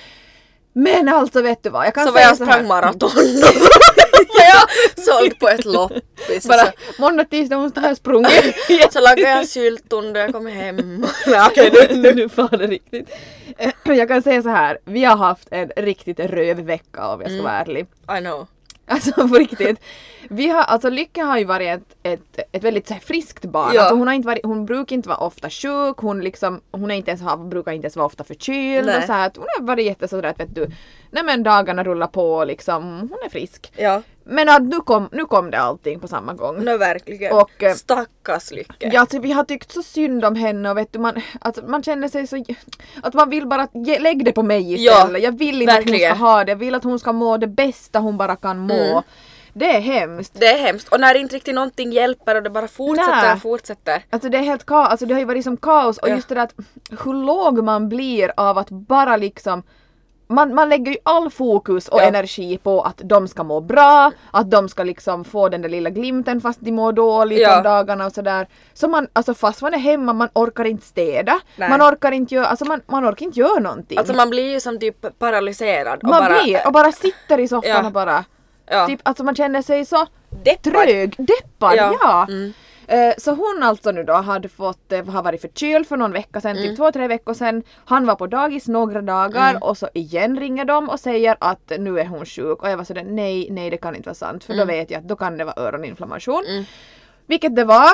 Men 0.73 1.09
alltså 1.09 1.41
vet 1.41 1.63
du 1.63 1.69
vad, 1.69 1.85
jag 1.85 1.93
kan 1.93 2.05
Så 2.05 2.11
var 2.11 2.17
säga 2.19 2.27
jag 2.29 2.37
så 2.37 2.43
här. 2.45 2.51
sprang 2.51 2.67
maraton. 2.67 3.09
var 3.15 3.23
jag 4.53 5.05
såld 5.05 5.39
på 5.39 5.49
ett 5.49 5.65
loppis. 5.65 6.47
Bara 6.47 6.65
Så, 6.65 6.71
måndag, 7.01 7.23
tisdag, 7.25 7.57
onsdag 7.57 7.81
har 7.81 7.87
jag 7.87 7.97
sprungit. 7.97 8.55
så 8.93 8.99
lagade 8.99 9.21
jag 9.29 9.47
sylton 9.47 10.13
då 10.13 10.19
jag 10.19 10.31
kom 10.33 10.45
hem. 10.47 11.05
Okej, 11.47 11.71
nu, 11.73 11.95
nu, 12.01 12.13
nu 12.13 12.29
far 12.29 12.57
det 12.57 12.67
riktigt. 12.67 13.09
Jag 13.83 14.07
kan 14.07 14.21
säga 14.21 14.41
så 14.41 14.49
här, 14.49 14.77
vi 14.85 15.03
har 15.03 15.15
haft 15.17 15.47
en 15.51 15.71
riktigt 15.77 16.19
röv 16.19 16.57
vecka 16.59 17.07
om 17.07 17.21
jag 17.21 17.31
ska 17.31 17.41
vara 17.41 17.53
ärlig. 17.53 17.87
I 18.17 18.19
know. 18.21 18.47
Alltså 18.89 19.27
på 19.27 19.35
riktigt. 19.35 19.79
Vi 20.29 20.47
har, 20.47 20.61
alltså 20.61 20.89
Lycka 20.89 21.23
har 21.23 21.37
ju 21.37 21.45
varit 21.45 21.67
ett, 21.67 21.95
ett, 22.03 22.39
ett 22.51 22.63
väldigt 22.63 22.87
så 22.87 22.93
här, 22.93 23.01
friskt 23.01 23.45
barn. 23.45 23.71
Ja. 23.73 23.81
Alltså, 23.81 23.95
hon, 23.95 24.07
har 24.07 24.15
inte 24.15 24.27
varit, 24.27 24.45
hon 24.45 24.65
brukar 24.65 24.95
inte 24.95 25.09
vara 25.09 25.19
ofta 25.19 25.49
sjuk, 25.49 25.97
hon, 25.97 26.21
liksom, 26.21 26.61
hon 26.71 26.91
är 26.91 26.95
inte 26.95 27.11
ens, 27.11 27.21
brukar 27.49 27.71
inte 27.71 27.85
ens 27.85 27.95
vara 27.95 28.05
ofta 28.05 28.23
förkyld. 28.23 28.85
Nej. 28.85 28.97
Och 28.97 29.03
så 29.03 29.13
här, 29.13 29.31
hon 29.35 29.45
har 29.57 29.65
varit 29.65 29.85
jättesådär 29.85 30.29
att 30.29 30.39
vet 30.39 30.55
du, 30.55 30.67
nej 31.11 31.23
men 31.23 31.43
dagarna 31.43 31.83
rullar 31.83 32.07
på 32.07 32.43
liksom, 32.43 32.99
hon 32.99 33.19
är 33.25 33.29
frisk. 33.29 33.71
Ja, 33.75 34.01
Men 34.23 34.49
att 34.49 34.61
nu 34.61 34.79
kom, 34.79 35.09
nu 35.11 35.25
kom 35.25 35.51
det 35.51 35.59
allting 35.59 35.99
på 35.99 36.07
samma 36.07 36.33
gång. 36.33 36.63
no, 36.63 36.77
verkligen. 36.77 37.33
Och, 37.35 37.63
eh, 37.63 37.73
Stackars 37.73 38.51
Lycke. 38.51 38.89
Ja, 38.93 38.99
alltså, 38.99 39.19
vi 39.19 39.31
har 39.31 39.43
tyckt 39.43 39.71
så 39.71 39.83
synd 39.83 40.25
om 40.25 40.35
henne 40.35 40.69
och 40.69 40.77
vet 40.77 40.93
du, 40.93 40.99
man, 40.99 41.21
alltså, 41.41 41.61
man 41.65 41.83
känner 41.83 42.07
sig 42.07 42.27
så... 42.27 42.43
Att 43.03 43.13
man 43.13 43.29
vill 43.29 43.47
bara 43.47 43.67
ge, 43.73 43.99
lägg 43.99 44.25
det 44.25 44.31
på 44.31 44.43
mig 44.43 44.73
istället. 44.73 45.11
Ja, 45.11 45.17
jag 45.17 45.37
vill 45.37 45.61
inte 45.61 45.73
att 45.73 45.79
verkligen. 45.79 46.09
hon 46.09 46.17
ska 46.17 46.25
ha 46.25 46.43
det. 46.43 46.51
Jag 46.51 46.57
vill 46.57 46.75
att 46.75 46.83
hon 46.83 46.99
ska 46.99 47.13
må 47.13 47.37
det 47.37 47.47
bästa 47.47 47.99
hon 47.99 48.17
bara 48.17 48.35
kan 48.35 48.59
må. 48.59 48.73
Mm. 48.73 49.03
Det 49.53 49.75
är 49.75 49.79
hemskt. 49.79 50.33
Det 50.39 50.45
är 50.47 50.57
hemskt. 50.57 50.87
Och 50.87 50.99
när 50.99 51.15
inte 51.15 51.35
riktigt 51.35 51.55
någonting 51.55 51.91
hjälper 51.91 52.35
och 52.35 52.43
det 52.43 52.49
bara 52.49 52.67
fortsätter 52.67 53.21
Nej. 53.21 53.33
och 53.33 53.41
fortsätter. 53.41 54.03
Alltså 54.09 54.29
det 54.29 54.37
är 54.37 54.41
helt 54.41 54.65
kaos, 54.65 54.87
alltså 54.89 55.05
det 55.05 55.13
har 55.13 55.19
ju 55.19 55.25
varit 55.25 55.43
som 55.43 55.57
kaos 55.57 55.97
och 55.97 56.09
Ja. 56.09 56.15
just 56.15 56.29
det 56.29 56.35
där 56.35 56.41
att 56.41 56.53
hur 57.03 57.13
låg 57.13 57.63
man 57.63 57.89
blir 57.89 58.31
av 58.37 58.57
att 58.57 58.69
bara 58.69 59.17
liksom 59.17 59.63
man, 60.29 60.53
man 60.55 60.69
lägger 60.69 60.91
ju 60.91 60.97
all 61.03 61.29
fokus 61.29 61.87
och 61.87 61.99
Ja. 61.99 62.03
energi 62.03 62.57
på 62.57 62.81
att 62.81 63.01
de 63.03 63.27
ska 63.27 63.43
må 63.43 63.61
bra, 63.61 64.11
att 64.31 64.51
de 64.51 64.69
ska 64.69 64.83
liksom 64.83 65.23
få 65.23 65.49
den 65.49 65.61
där 65.61 65.69
lilla 65.69 65.89
glimten 65.89 66.41
fast 66.41 66.59
de 66.61 66.71
mår 66.71 66.91
dåligt 66.93 67.39
Ja. 67.39 67.57
om 67.57 67.63
dagarna 67.63 68.05
och 68.05 68.11
sådär. 68.11 68.47
Så 68.73 68.87
man, 68.87 69.07
alltså 69.13 69.33
fast 69.33 69.61
man 69.61 69.73
är 69.73 69.77
hemma, 69.77 70.13
man 70.13 70.29
orkar 70.33 70.65
inte 70.65 70.85
städa, 70.85 71.39
Nej. 71.55 71.69
man 71.69 71.81
orkar 71.81 72.11
inte 72.11 72.35
göra, 72.35 72.45
alltså 72.45 72.65
man, 72.65 72.81
man 72.87 73.09
orkar 73.09 73.25
inte 73.25 73.39
göra 73.39 73.59
någonting. 73.59 73.97
Alltså 73.97 74.13
man 74.13 74.29
blir 74.29 74.51
ju 74.53 74.59
som 74.59 74.79
typ 74.79 75.19
paralyserad. 75.19 75.99
Och 76.03 76.09
man 76.09 76.19
bara, 76.23 76.41
blir 76.43 76.67
och 76.67 76.73
bara 76.73 76.91
sitter 76.91 77.39
i 77.39 77.47
soffan 77.47 77.69
Ja. 77.71 77.85
och 77.85 77.91
bara 77.91 78.25
Ja. 78.71 78.87
Typ, 78.87 78.99
alltså 79.03 79.23
man 79.23 79.35
känner 79.35 79.61
sig 79.61 79.85
så 79.85 80.05
Deppad. 80.43 80.73
trög, 80.73 81.15
deppad, 81.17 81.75
ja. 81.75 81.95
Ja. 82.01 82.25
Mm. 82.29 82.53
Eh, 82.91 83.13
Så 83.17 83.31
hon 83.31 83.63
alltså 83.63 83.91
nu 83.91 84.03
då 84.03 84.13
hade 84.13 84.49
fått, 84.49 84.91
eh, 84.91 85.05
har 85.05 85.23
varit 85.23 85.41
förkyld 85.41 85.87
för 85.87 85.97
någon 85.97 86.11
vecka 86.11 86.41
sedan, 86.41 86.51
Mm. 86.57 86.63
typ 86.69 86.77
två, 86.77 86.91
tre 86.91 87.07
veckor 87.07 87.33
sedan. 87.33 87.63
Han 87.85 88.05
var 88.05 88.15
på 88.15 88.27
dagis 88.27 88.67
några 88.67 89.01
dagar 89.01 89.63
och 89.63 89.77
så 89.77 89.89
igen 89.93 90.39
ringer 90.39 90.65
de 90.65 90.89
och 90.89 90.99
säger 90.99 91.35
att 91.39 91.71
nu 91.79 91.99
är 91.99 92.05
hon 92.05 92.25
sjuk 92.25 92.61
och 92.63 92.69
jag 92.69 92.77
var 92.77 92.83
sådär 92.83 93.03
nej, 93.07 93.47
nej 93.51 93.69
det 93.69 93.77
kan 93.77 93.95
inte 93.95 94.07
vara 94.09 94.15
sant 94.15 94.43
för 94.43 94.53
Mm. 94.53 94.67
då 94.67 94.73
vet 94.73 94.91
jag 94.91 94.99
att 94.99 95.07
då 95.07 95.15
kan 95.15 95.37
det 95.37 95.43
vara 95.43 95.55
öroninflammation. 95.57 96.43
Vilket 97.27 97.55
det 97.55 97.63
var. 97.65 97.91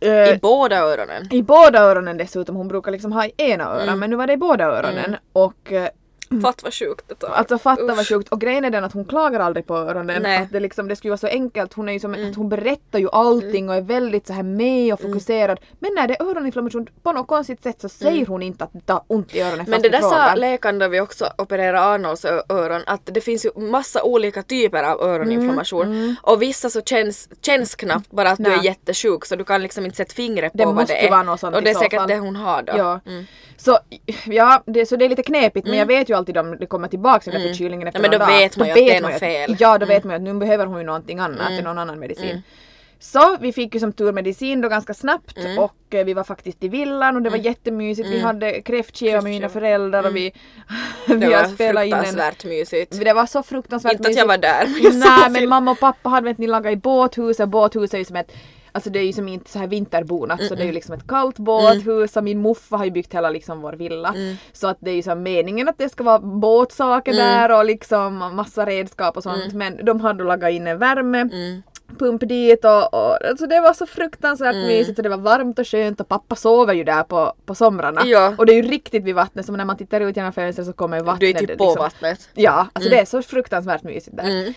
Eh, 0.00 0.10
I 0.34 0.38
båda 0.42 0.78
öronen. 0.78 1.28
I 1.30 1.42
båda 1.42 1.78
öronen 1.78 2.16
dessutom, 2.16 2.56
hon 2.56 2.68
brukar 2.68 2.92
liksom 2.92 3.12
ha 3.12 3.24
i 3.26 3.32
ena 3.36 3.64
örat 3.64 3.82
Mm. 3.82 3.98
men 3.98 4.10
nu 4.10 4.16
var 4.16 4.26
det 4.26 4.32
i 4.32 4.36
båda 4.36 4.64
öronen 4.64 5.16
och 5.32 5.72
eh, 5.72 5.88
Fatt 6.42 6.62
vad 6.62 6.74
sjukt 6.74 7.04
det 7.08 7.14
tar. 7.14 7.28
Alltså 7.28 7.58
fatta 7.58 7.94
vad 7.94 8.08
sjukt. 8.08 8.28
Och 8.28 8.40
grejen 8.40 8.64
är 8.64 8.70
den 8.70 8.84
att 8.84 8.92
hon 8.92 9.04
klagar 9.04 9.40
aldrig 9.40 9.66
på 9.66 9.76
öronen. 9.76 10.22
Nej. 10.22 10.34
Mm. 10.34 10.42
Att 10.42 10.52
det, 10.52 10.60
liksom, 10.60 10.88
det 10.88 10.96
skulle 10.96 11.10
vara 11.10 11.18
så 11.18 11.26
enkelt. 11.26 11.72
Hon, 11.72 11.88
är 11.88 11.92
ju 11.92 12.00
som, 12.00 12.14
att 12.14 12.36
hon 12.36 12.48
berättar 12.48 12.98
ju 12.98 13.08
allting 13.12 13.68
och 13.68 13.74
är 13.74 13.80
väldigt 13.80 14.26
så 14.26 14.32
här 14.32 14.42
med 14.42 14.92
och 14.92 15.00
fokuserad. 15.00 15.60
Men 15.78 15.90
när 15.94 16.08
det 16.08 16.20
är 16.20 16.24
öroninflammation 16.30 16.86
på 17.02 17.12
något 17.12 17.26
konstigt 17.26 17.62
sätt 17.62 17.80
så 17.80 17.88
säger 17.88 18.26
hon 18.26 18.42
inte 18.42 18.64
att 18.64 18.72
det 18.72 18.80
tar 18.80 19.02
ont 19.06 19.34
i 19.34 19.40
öronen 19.40 19.66
Men 19.68 19.82
det 19.82 19.88
där 19.88 20.00
sa 20.00 20.34
läkaren 20.34 20.78
då 20.78 20.88
vi 20.88 21.00
också 21.00 21.28
opererade 21.38 21.80
Arnolds 21.80 22.24
öron 22.48 22.82
att 22.86 23.00
det 23.04 23.20
finns 23.20 23.46
ju 23.46 23.60
massa 23.60 24.02
olika 24.02 24.42
typer 24.42 24.82
av 24.82 25.00
öroninflammation 25.00 26.16
och 26.22 26.42
vissa 26.42 26.70
så 26.70 26.80
känns, 26.82 27.28
känns 27.42 27.74
knappt 27.74 28.10
bara 28.10 28.30
att 28.30 28.38
du 28.38 28.42
Nej. 28.42 28.58
är 28.58 28.62
jättesjuk 28.62 29.24
så 29.24 29.36
du 29.36 29.44
kan 29.44 29.62
liksom 29.62 29.84
inte 29.84 29.96
sätta 29.96 30.14
fingret 30.14 30.52
på 30.52 30.58
Det 30.58 30.66
vad 30.66 30.86
det 30.86 31.06
är. 31.06 31.10
vara 31.10 31.22
något 31.22 31.40
sånt 31.40 31.56
och 31.56 31.62
det 31.62 31.70
är 31.70 31.74
säkert 31.74 32.08
det 32.08 32.18
hon 32.18 32.36
har 32.36 32.62
då. 32.62 32.72
Ja. 32.76 33.00
Mm. 33.06 33.24
Så, 33.56 33.78
ja, 34.26 34.62
det, 34.66 34.86
så 34.86 34.96
det 34.96 35.04
är 35.04 35.08
lite 35.08 35.22
knepigt 35.22 35.66
men 35.66 35.78
jag 35.78 35.86
vet 35.86 36.08
ju 36.08 36.13
alltid 36.16 36.38
om 36.38 36.56
det 36.60 36.66
kommer 36.66 36.88
tillbaka 36.88 37.30
den 37.30 37.40
där 37.40 37.48
förkylningen 37.48 37.88
efter 37.88 38.00
Mm. 38.00 38.12
Ja, 38.12 38.18
men 38.18 38.26
då 38.26 38.32
dag. 38.32 38.38
vet 38.40 38.56
man 38.56 38.66
ju 38.66 38.72
att 38.72 38.76
det 38.78 38.96
är 38.96 39.00
något 39.02 39.18
fel. 39.18 39.44
Mm. 39.50 39.56
Ja, 39.60 39.78
då 39.78 39.86
vet 39.86 40.04
man 40.04 40.10
ju 40.12 40.16
att 40.16 40.22
nu 40.22 40.34
behöver 40.34 40.66
hon 40.66 40.78
ju 40.78 40.84
någonting 40.84 41.18
annat, 41.18 41.64
någon 41.64 41.78
annan 41.78 41.98
medicin. 41.98 42.42
Så 42.98 43.36
vi 43.40 43.52
fick 43.52 43.74
ju 43.74 43.80
som 43.80 43.92
tur 43.92 44.12
medicin 44.12 44.60
då 44.60 44.68
ganska 44.68 44.94
snabbt 44.94 45.38
Mm. 45.38 45.58
och 45.58 45.74
eh, 45.90 46.04
vi 46.04 46.14
var 46.14 46.24
faktiskt 46.24 46.64
i 46.64 46.68
villan 46.68 47.16
och 47.16 47.22
det 47.22 47.30
var 47.30 47.36
jättemysigt. 47.36 48.08
Vi 48.08 48.20
hade 48.20 48.60
kräftskiva 48.60 49.20
med 49.20 49.30
mina 49.32 49.48
föräldrar 49.48 50.06
och 50.06 50.16
vi, 50.16 50.32
Mm. 51.06 51.20
Det 51.20 51.26
vi 51.26 51.32
har 51.34 51.42
var 51.42 51.48
spelat 51.48 51.84
in 51.86 51.92
en 51.92 51.98
fruktansvärt 52.04 52.44
mysigt. 52.44 53.04
det 53.04 53.12
var 53.12 53.26
så 53.26 53.42
fruktansvärt 53.42 53.92
Inte 53.92 54.08
att 54.08 54.16
jag 54.16 54.26
var 54.26 54.38
där. 54.38 54.66
men 54.82 55.00
Nej 55.00 55.30
men 55.30 55.48
mamma 55.48 55.70
och 55.70 55.80
pappa 55.80 56.08
hade 56.08 56.24
vet 56.24 56.38
ni 56.38 56.46
lagat 56.46 56.72
i 56.72 56.76
båthuset, 56.76 57.48
båthuset 57.48 57.94
är 57.94 57.98
ju 57.98 58.04
som 58.04 58.16
ett 58.16 58.32
Alltså 58.76 58.90
det 58.90 58.98
är 58.98 59.02
ju 59.04 59.12
som 59.12 59.28
inte 59.28 59.50
så 59.50 59.58
här 59.58 59.66
vinterbonat 59.66 60.44
så 60.44 60.54
det 60.54 60.62
är 60.62 60.66
ju 60.66 60.72
liksom 60.72 60.94
ett 60.94 61.06
kallt 61.06 61.36
båthus 61.38 62.16
och 62.16 62.24
min 62.24 62.42
muffa 62.42 62.76
har 62.76 62.84
ju 62.84 62.90
byggt 62.90 63.14
hela 63.14 63.30
liksom 63.30 63.60
vår 63.60 63.72
villa. 63.72 64.08
Mm. 64.08 64.36
Så 64.52 64.66
att 64.66 64.76
det 64.80 64.90
är 64.90 64.94
ju 64.94 65.02
som 65.02 65.22
meningen 65.22 65.68
att 65.68 65.78
det 65.78 65.88
ska 65.88 66.04
vara 66.04 66.18
båtsaker 66.18 67.12
där 67.12 67.58
och 67.58 67.64
liksom 67.64 68.16
massa 68.34 68.66
redskap 68.66 69.16
och 69.16 69.22
sånt 69.22 69.52
men 69.54 69.84
de 69.84 70.00
hade 70.00 70.24
lagat 70.24 70.50
in 70.50 70.66
en 70.66 70.78
värme 70.78 71.20
Mm. 71.20 71.62
pump 71.98 72.28
dit 72.28 72.64
och, 72.64 72.94
och 72.94 73.24
alltså 73.28 73.46
det 73.46 73.60
var 73.60 73.72
så 73.72 73.86
fruktansvärt 73.86 74.54
mysigt 74.54 74.98
och 74.98 75.02
det 75.02 75.08
var 75.08 75.16
varmt 75.16 75.58
och 75.58 75.66
skönt 75.66 76.00
och 76.00 76.08
pappa 76.08 76.34
sover 76.36 76.74
ju 76.74 76.84
där 76.84 77.02
på, 77.02 77.32
på 77.46 77.54
somrarna. 77.54 78.02
Ja. 78.04 78.34
Och 78.38 78.46
det 78.46 78.52
är 78.52 78.62
ju 78.62 78.68
riktigt 78.70 79.04
vid 79.04 79.14
vattnet 79.14 79.46
så 79.46 79.52
när 79.52 79.64
man 79.64 79.76
tittar 79.76 80.00
ut 80.00 80.16
genom 80.16 80.32
fönstret 80.32 80.66
så 80.66 80.72
kommer 80.72 81.00
vattnet. 81.00 81.20
Du 81.20 81.28
är 81.30 81.46
typ 81.46 81.58
på 81.58 81.64
liksom- 81.64 81.82
vattnet. 81.82 82.28
Ja, 82.34 82.66
alltså 82.72 82.90
det 82.90 82.98
är 83.00 83.04
så 83.04 83.22
fruktansvärt 83.22 83.82
mysigt 83.82 84.16
där. 84.16 84.24
Mm. 84.24 84.54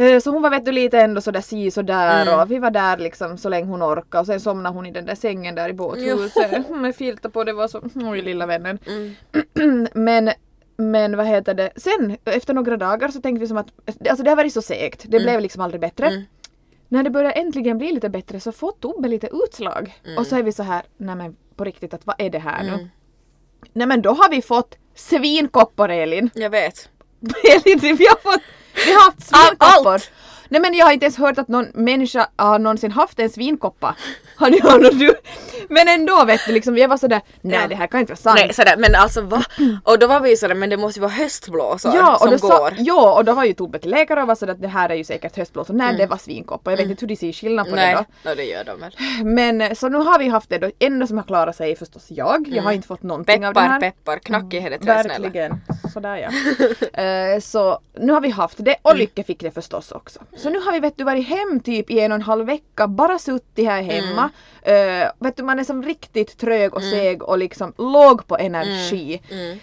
Eh, 0.00 0.20
Så 0.20 0.30
hon 0.30 0.42
var 0.42 0.50
vet 0.50 0.64
du 0.64 0.72
lite 0.72 1.00
ändå 1.00 1.20
sådär 1.20 1.40
si 1.40 1.70
sådär 1.70 2.40
och 2.40 2.50
vi 2.50 2.58
var 2.58 2.70
där 2.70 2.96
liksom 2.96 3.38
så 3.38 3.48
länge 3.48 3.66
hon 3.66 3.82
orkade 3.82 4.20
och 4.20 4.26
sen 4.26 4.40
somnade 4.40 4.74
hon 4.74 4.86
i 4.86 4.90
den 4.90 5.06
där 5.06 5.14
sängen 5.14 5.54
där 5.54 5.68
i 5.68 5.72
båthuset 5.72 6.70
med 6.70 6.96
filtar 6.96 7.28
på. 7.28 7.44
Det 7.44 7.52
var 7.52 7.68
så, 7.68 7.80
oj 7.94 8.22
lilla 8.22 8.46
vännen. 8.46 8.78
Mm. 8.86 9.86
men 9.94 10.30
men 10.76 11.16
vad 11.16 11.26
heter 11.26 11.54
det, 11.54 11.70
sen 11.76 12.16
efter 12.24 12.54
några 12.54 12.76
dagar 12.76 13.08
så 13.08 13.20
tänkte 13.20 13.40
vi 13.40 13.48
som 13.48 13.56
att, 13.56 13.66
alltså 14.10 14.24
det 14.24 14.30
har 14.30 14.36
varit 14.36 14.52
så 14.52 14.62
segt, 14.62 15.04
det 15.08 15.20
blev 15.20 15.40
liksom 15.40 15.62
aldrig 15.62 15.80
bättre. 15.80 16.06
Mm. 16.06 16.22
När 16.88 17.02
det 17.02 17.10
börjar 17.10 17.32
äntligen 17.32 17.78
bli 17.78 17.92
lite 17.92 18.08
bättre 18.08 18.40
så 18.40 18.52
får 18.52 18.72
Tobbe 18.72 19.08
lite 19.08 19.28
utslag. 19.32 20.00
Mm. 20.04 20.18
Och 20.18 20.26
så 20.26 20.36
är 20.36 20.42
vi 20.42 20.52
så 20.52 20.62
här, 20.62 20.82
nej 20.96 21.14
men 21.14 21.36
på 21.56 21.64
riktigt 21.64 21.94
att 21.94 22.06
vad 22.06 22.16
är 22.18 22.30
det 22.30 22.38
här 22.38 22.62
nu? 22.62 22.88
Nej 23.72 23.86
men 23.86 24.02
då 24.02 24.10
har 24.10 24.30
vi 24.30 24.42
fått 24.42 24.76
svinkoppor 24.94 25.90
Elin. 25.90 26.30
Jag 26.34 26.50
vet. 26.50 26.88
Elin, 27.44 27.78
vi 27.96 28.06
har 28.06 28.32
fått, 28.32 28.42
vi 28.90 28.94
har 28.94 29.02
haft 29.02 29.56
allt. 29.58 30.10
Nej 30.50 30.60
men 30.60 30.74
jag 30.74 30.86
har 30.86 30.92
inte 30.92 31.06
ens 31.06 31.16
hört 31.16 31.38
att 31.38 31.48
någon 31.48 31.66
människa 31.74 32.28
har 32.36 32.58
någonsin 32.58 32.92
haft 32.92 33.18
en 33.18 33.30
svinkoppa. 33.30 33.94
Har 34.36 34.50
ni 34.50 34.60
hört 34.60 34.90
du? 34.98 35.14
Men 35.68 35.88
ändå 35.88 36.24
vet 36.24 36.40
du 36.46 36.52
liksom, 36.52 36.78
jag 36.78 36.88
var 36.88 36.96
sådär, 36.96 37.20
nej 37.40 37.58
Ja. 37.62 37.68
det 37.68 37.74
här 37.74 37.86
kan 37.86 38.00
inte 38.00 38.10
vara 38.12 38.16
sant. 38.16 38.38
Nej 38.40 38.52
sådär 38.54 38.74
men 38.78 38.94
alltså 38.94 39.20
va? 39.20 39.44
Och 39.84 39.98
då 39.98 40.06
var 40.06 40.20
vi 40.20 40.36
sådär 40.36 40.54
men 40.54 40.70
det 40.70 40.76
måste 40.76 40.98
ju 40.98 41.02
vara 41.02 41.12
höstblåsor 41.12 41.92
Ja 41.94 42.16
som 42.18 42.30
går. 42.30 42.38
sa, 42.38 42.70
ja, 42.78 43.14
och 43.14 43.24
då 43.24 43.32
var 43.32 43.44
ju 43.44 43.52
Tobbe 43.52 43.78
till 43.78 43.90
läkare 43.90 44.22
och 44.22 44.28
var 44.28 44.34
sådär 44.34 44.52
att 44.52 44.62
det 44.62 44.68
här 44.68 44.88
är 44.88 44.94
ju 44.94 45.04
säkert 45.04 45.36
höstblåsor. 45.36 45.74
Nej 45.74 45.96
det 45.96 46.06
var 46.06 46.16
svinkoppa, 46.16 46.70
jag 46.70 46.76
vet 46.78 46.90
inte 46.90 47.00
hur 47.00 47.08
de 47.08 47.16
ser 47.16 47.32
skillnad 47.32 47.66
på 47.66 47.72
Mm. 47.72 47.84
Nej, 47.84 47.94
det 47.94 48.04
då. 48.24 48.30
no, 48.30 48.34
det 48.36 48.44
gör 48.44 48.64
de 48.64 48.80
väl. 48.80 48.96
Men 49.24 49.76
så 49.76 49.88
nu 49.88 49.98
har 49.98 50.18
vi 50.18 50.28
haft 50.28 50.48
det 50.48 50.58
då, 50.58 50.70
enda 50.78 51.06
som 51.06 51.16
har 51.16 51.24
klarat 51.24 51.56
sig 51.56 51.70
är 51.72 51.76
förstås 51.76 52.04
jag. 52.08 52.48
Jag 52.48 52.62
har 52.62 52.72
inte 52.72 52.88
fått 52.88 53.02
någonting 53.02 53.46
av 53.46 53.54
det 53.54 53.60
Peppar 53.60 53.72
här. 53.72 53.80
peppar, 53.80 54.18
knack 54.18 54.54
i 54.54 54.60
hedet. 54.60 54.84
Verkligen. 54.84 55.60
Sådär 55.92 56.16
ja. 56.16 56.30
Eh, 57.02 57.40
så 57.40 57.78
nu 58.00 58.12
har 58.12 58.20
vi 58.20 58.30
haft 58.30 58.64
det 58.64 58.76
och 58.82 58.96
Lycke 58.96 59.22
fick 59.22 59.40
det 59.40 59.50
förstås 59.50 59.92
också. 59.92 60.20
Så 60.42 60.50
nu 60.50 60.58
har 60.58 60.72
vi 60.72 60.80
vet 60.80 60.96
du 60.96 61.04
varit 61.04 61.26
hem 61.26 61.60
typ 61.60 61.90
i 61.90 62.00
en 62.00 62.12
och 62.12 62.16
en 62.16 62.22
halv 62.22 62.46
vecka, 62.46 62.86
bara 62.88 63.18
suttit 63.18 63.66
här 63.66 63.82
hemma. 63.82 64.30
Eh, 64.62 65.08
vet 65.18 65.36
du 65.36 65.42
man 65.42 65.58
är 65.58 65.64
som 65.64 65.82
riktigt 65.82 66.38
trög 66.38 66.74
och 66.74 66.82
seg 66.82 67.22
och 67.22 67.38
liksom 67.38 67.72
låg 67.78 68.26
på 68.26 68.36
energi. 68.38 69.20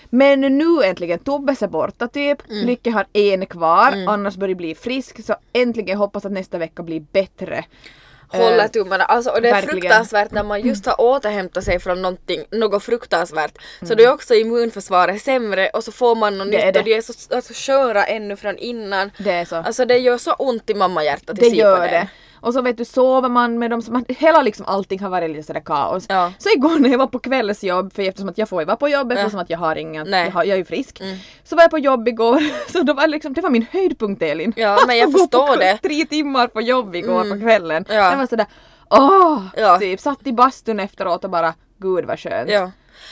Men 0.10 0.42
nu 0.42 0.84
äntligen 0.84 1.20
Tobbe 1.20 1.56
är 1.62 1.68
borta 1.68 2.08
typ, 2.08 2.38
Lycke 2.48 2.92
har 2.92 3.06
en 3.13 3.46
kvar, 3.46 3.92
annars 4.08 4.36
börjar 4.36 4.56
bli 4.56 4.76
frisk 4.76 5.26
så 5.26 5.36
äntligen 5.54 5.98
hoppas 5.98 6.26
att 6.26 6.32
nästa 6.32 6.58
vecka 6.58 6.84
blir 6.84 7.00
bättre. 7.12 7.66
Håller 8.32 8.63
Eh, 8.63 8.68
tummarna. 8.68 9.04
Alltså, 9.06 9.30
och 9.32 9.42
det 9.42 9.50
är 9.50 9.54
verkligen. 9.54 9.82
fruktansvärt 9.82 10.32
när 10.32 10.44
man 10.44 10.62
just 10.62 10.86
har 10.86 11.02
återhämtat 11.02 11.63
sig 11.63 11.80
från 11.80 12.02
någonting, 12.02 12.46
något 12.52 12.84
fruktansvärt. 12.84 13.54
Så 13.80 13.86
Mm. 13.86 13.98
då 13.98 14.04
är 14.04 14.13
också 14.13 14.34
immunförsvaret 14.36 15.22
sämre 15.22 15.70
och 15.70 15.84
så 15.84 15.92
får 15.92 16.16
man 16.16 16.38
något 16.38 16.52
Det 16.52 16.62
är 16.62 16.66
nytt 16.66 16.74
det. 16.74 16.80
och 16.80 16.86
de 16.86 16.94
är 16.98 17.02
så 17.02 17.36
alltså, 17.36 17.54
ännu 18.08 18.36
från 18.36 18.58
innan. 18.58 19.12
Det 19.18 19.32
är 19.32 19.46
så. 19.46 19.56
Alltså 19.56 19.86
det 19.86 19.98
gör 19.98 20.18
så 20.18 20.34
ont 20.34 20.70
i 20.70 20.74
mammahjärtat 20.74 21.30
att 21.30 21.36
Det 21.36 21.48
gör 21.48 21.88
det. 21.88 22.08
Det. 22.41 22.47
Och 22.47 22.54
så 22.54 22.62
vet 22.62 22.78
du, 22.78 22.86
sover 22.86 23.30
man 23.30 23.60
med 23.60 23.69
dem, 23.69 23.82
så 23.82 23.91
man, 23.91 24.06
hela 24.08 24.41
liksom 24.41 24.65
allting 24.65 25.00
har 25.00 25.10
varit 25.10 25.30
lite 25.30 25.43
sådär 25.43 25.60
kaos. 25.60 26.06
Ja. 26.10 26.32
Så 26.38 26.50
igår 26.50 26.80
när 26.80 26.89
jag 26.89 26.97
var 26.97 27.08
på 27.08 27.19
kvällsjobb, 27.19 27.93
för 27.93 28.04
eftersom 28.04 28.30
att 28.30 28.38
jag 28.38 28.50
får 28.50 28.62
ju 28.62 28.65
vara 28.65 28.78
på 28.78 28.89
jobb 28.89 29.12
eftersom 29.12 29.39
att 29.39 29.50
jag 29.50 29.58
har 29.58 29.76
Nej. 29.76 30.26
jag, 30.26 30.32
har, 30.32 30.43
jag 30.43 30.54
är 30.54 30.58
ju 30.58 30.65
frisk. 30.65 31.02
Så 31.43 31.56
var 31.56 31.63
jag 31.63 31.71
på 31.71 31.80
jobb 31.80 32.08
igår, 32.08 32.41
så 32.71 32.84
då 32.84 32.93
var 32.93 33.08
liksom, 33.08 33.34
det 33.34 33.41
var 33.41 33.50
min 33.50 33.65
höjdpunkt 33.71 34.21
Elin. 34.21 34.54
Ja, 34.56 34.80
men 34.88 34.97
jag 34.97 35.12
förstår 35.12 35.47
på 35.47 35.56
det. 35.56 35.78
Tre 35.78 36.06
timmar 36.06 36.47
på 36.47 36.62
jobb 36.62 36.95
igår 36.95 37.23
på 37.34 37.39
kvällen. 37.39 37.86
Ja. 37.89 37.95
Jag 37.95 38.17
var 38.17 38.26
sådär, 38.26 38.45
Åh! 38.89 39.41
Ja. 39.56 39.80
Typ 39.80 40.00
satt 40.00 40.28
i 40.28 40.34
bastun 40.34 40.80
efteråt 40.80 41.23
och 41.23 41.30
bara 41.30 41.54
gud 41.78 42.06
vad 42.06 42.19
skönt. 42.19 42.50
Ja. 42.50 42.71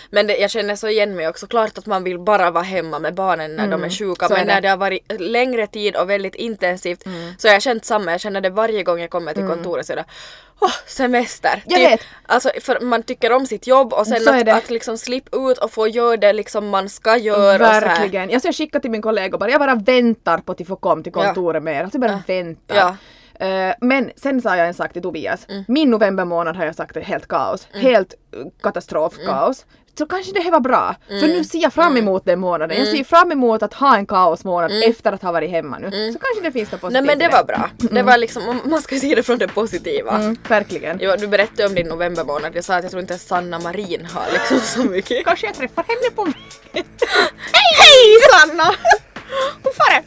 Men 0.09 0.27
det, 0.27 0.37
jag 0.37 0.51
känner 0.51 0.75
så 0.75 0.87
igen 0.87 1.15
mig 1.15 1.27
också. 1.27 1.47
Klart 1.47 1.77
att 1.77 1.85
man 1.85 2.03
vill 2.03 2.19
bara 2.19 2.51
vara 2.51 2.63
hemma 2.63 2.99
med 2.99 3.13
barnen 3.13 3.55
när 3.55 3.67
de 3.67 3.83
är 3.83 3.89
sjuka. 3.89 4.25
Mm. 4.25 4.35
är 4.35 4.39
Men 4.39 4.47
det. 4.47 4.53
när 4.53 4.61
det 4.61 4.67
har 4.67 4.77
varit 4.77 5.21
längre 5.21 5.67
tid 5.67 5.95
och 5.95 6.09
väldigt 6.09 6.35
intensivt 6.35 7.03
så 7.37 7.47
har 7.47 7.53
jag 7.53 7.61
känt 7.61 7.85
samma. 7.85 8.11
Jag 8.11 8.21
känner 8.21 8.41
det 8.41 8.49
varje 8.49 8.83
gång 8.83 8.99
jag 8.99 9.09
kommer 9.09 9.33
till 9.33 9.47
kontoret 9.47 9.85
så 9.85 9.93
är 9.93 9.97
det 9.97 10.05
Åh, 10.59 10.71
semester! 10.85 11.63
Mm. 11.65 11.81
Jag 11.81 11.89
vet. 11.89 12.01
Alltså 12.25 12.51
för 12.61 12.79
man 12.79 13.03
tycker 13.03 13.31
om 13.31 13.45
sitt 13.45 13.67
jobb 13.67 13.93
och 13.93 14.07
sen 14.07 14.27
är 14.27 14.49
att, 14.49 14.63
att 14.63 14.69
liksom 14.69 14.97
slippa 14.97 15.51
ut 15.51 15.57
och 15.57 15.71
få 15.71 15.87
göra 15.87 16.17
det 16.17 16.33
liksom 16.33 16.69
man 16.69 16.89
ska 16.89 17.17
göra 17.17 17.53
och 17.53 17.59
så 17.59 17.65
här. 17.65 17.81
Verkligen. 17.81 18.29
Jag 18.29 18.41
ska 18.41 18.53
skicka 18.53 18.79
till 18.79 18.91
min 18.91 19.01
kollega 19.01 19.37
bara, 19.37 19.51
jag 19.51 19.59
bara 19.59 19.75
väntar 19.75 20.37
på 20.37 20.51
att 20.51 20.67
får 20.67 20.75
komma 20.75 21.03
till 21.03 21.11
kontoret 21.11 21.63
med 21.63 21.75
er. 21.75 21.83
Alltså 21.83 21.97
jag 21.97 22.09
bara 22.09 22.23
väntar. 22.27 22.75
Ja. 22.75 22.95
Eh, 23.39 23.73
men 23.81 24.11
sen 24.15 24.41
sa 24.41 24.57
jag 24.57 24.67
en 24.67 24.73
sak 24.73 24.93
till 24.93 25.01
Tobias. 25.01 25.45
Mm. 25.49 25.63
Min 25.67 25.89
november 25.91 26.25
månad 26.25 26.55
har 26.55 26.65
jag 26.65 26.75
sagt 26.75 26.97
är 26.97 27.01
helt 27.01 27.27
kaos. 27.27 27.67
Helt 27.73 28.13
uh, 28.37 28.45
katastrofkaos. 28.63 29.63
Mm. 29.63 29.71
Så 29.97 30.05
kanske 30.05 30.33
det 30.33 30.39
här 30.39 30.51
var 30.51 30.59
bra. 30.59 30.95
För 31.07 31.27
nu 31.27 31.43
ser 31.43 31.59
jag 31.59 31.73
fram 31.73 31.97
emot 31.97 32.25
den 32.25 32.39
månaden. 32.39 32.77
Jag 32.77 32.87
ser 32.87 33.03
fram 33.03 33.31
emot 33.31 33.63
att 33.63 33.73
ha 33.73 33.97
en 33.97 34.05
kaosmånad 34.05 34.71
efter 34.83 35.11
att 35.11 35.21
ha 35.21 35.31
varit 35.31 35.49
hemma 35.49 35.79
nu. 35.79 36.13
Så 36.13 36.19
kanske 36.19 36.41
det 36.43 36.51
finns 36.51 36.71
något 36.71 36.81
positivt 36.81 36.97
Mm. 36.99 37.05
Nej 37.05 37.15
men 37.17 37.29
det 37.31 37.37
var 37.37 37.43
bra. 37.43 37.69
Det 37.95 38.03
var 38.03 38.17
liksom, 38.17 38.61
man- 38.65 38.81
ska 38.81 38.95
se 38.99 39.15
det 39.15 39.23
från 39.23 39.37
det 39.37 39.47
positiva. 39.47 40.11
Mm, 40.11 40.37
verkligen. 40.47 40.97
Jo, 41.01 41.11
du 41.19 41.27
berättade 41.27 41.65
om 41.67 41.75
din 41.75 41.87
novembermånad. 41.87 42.55
Jag 42.55 42.63
sa 42.63 42.75
att 42.75 42.83
jag 42.83 42.91
tror 42.91 43.01
inte 43.01 43.17
Sanna 43.19 43.59
Marin 43.59 44.05
har 44.05 44.25
liksom 44.33 44.59
så 44.59 44.83
mycket. 44.89 45.25
Kanske 45.25 45.45
jag 45.47 45.55
träffar 45.55 45.83
henne 45.87 46.15
på 46.15 46.25
Hej 47.79 48.17
Sanna! 48.31 48.71
Hur 49.63 49.71
far 49.71 49.89
det? 49.93 50.03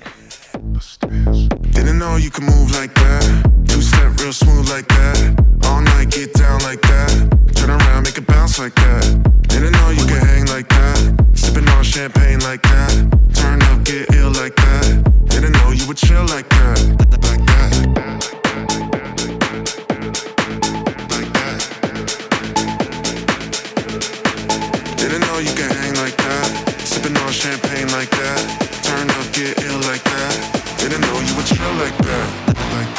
Didn't 0.78 1.98
know 1.98 2.16
you 2.16 2.30
could 2.30 2.44
move 2.44 2.70
like 2.70 2.94
that. 2.94 3.50
Two 3.66 3.82
step 3.82 4.16
real 4.20 4.32
smooth 4.32 4.68
like 4.70 4.86
that. 4.86 5.34
All 5.64 5.80
night 5.80 6.10
get 6.10 6.32
down 6.34 6.62
like 6.62 6.80
that. 6.82 7.10
Turn 7.54 7.70
around, 7.70 8.04
make 8.04 8.16
it 8.16 8.26
bounce 8.26 8.60
like 8.60 8.76
that. 8.76 9.02
Didn't 9.48 9.72
know 9.72 9.90
you 9.90 10.06
could 10.06 10.22
hang 10.22 10.46
like 10.46 10.68
that. 10.68 11.26
Sipping 11.34 11.68
on 11.70 11.82
champagne 11.82 12.38
like 12.40 12.62
that. 12.62 12.92
Turn 13.34 13.60
up, 13.62 13.82
get 13.82 14.14
ill 14.14 14.30
like 14.30 14.54
that. 14.54 15.02
Didn't 15.26 15.52
know 15.52 15.72
you 15.72 15.84
would 15.88 15.96
chill 15.96 16.24
like 16.26 16.48
that. 16.48 16.78
Like 17.26 17.44
that. 17.50 17.72
Like 21.10 21.32
that. 21.38 21.60
Didn't 24.96 25.22
know 25.22 25.38
you 25.38 25.52
could 25.58 25.72
hang 25.72 25.94
like 25.96 26.16
that. 26.16 26.46
Sipping 26.84 27.16
on 27.16 27.32
champagne 27.32 27.88
like 27.88 28.10
that. 28.10 28.68
Turn 28.84 29.10
up, 29.10 29.32
get 29.32 29.58
ill 29.64 29.77
chill 31.48 31.72
like 31.74 31.96
that. 31.98 32.28
Like 32.72 32.96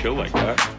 chill 0.00 0.14
like 0.14 0.32
that. 0.32 0.77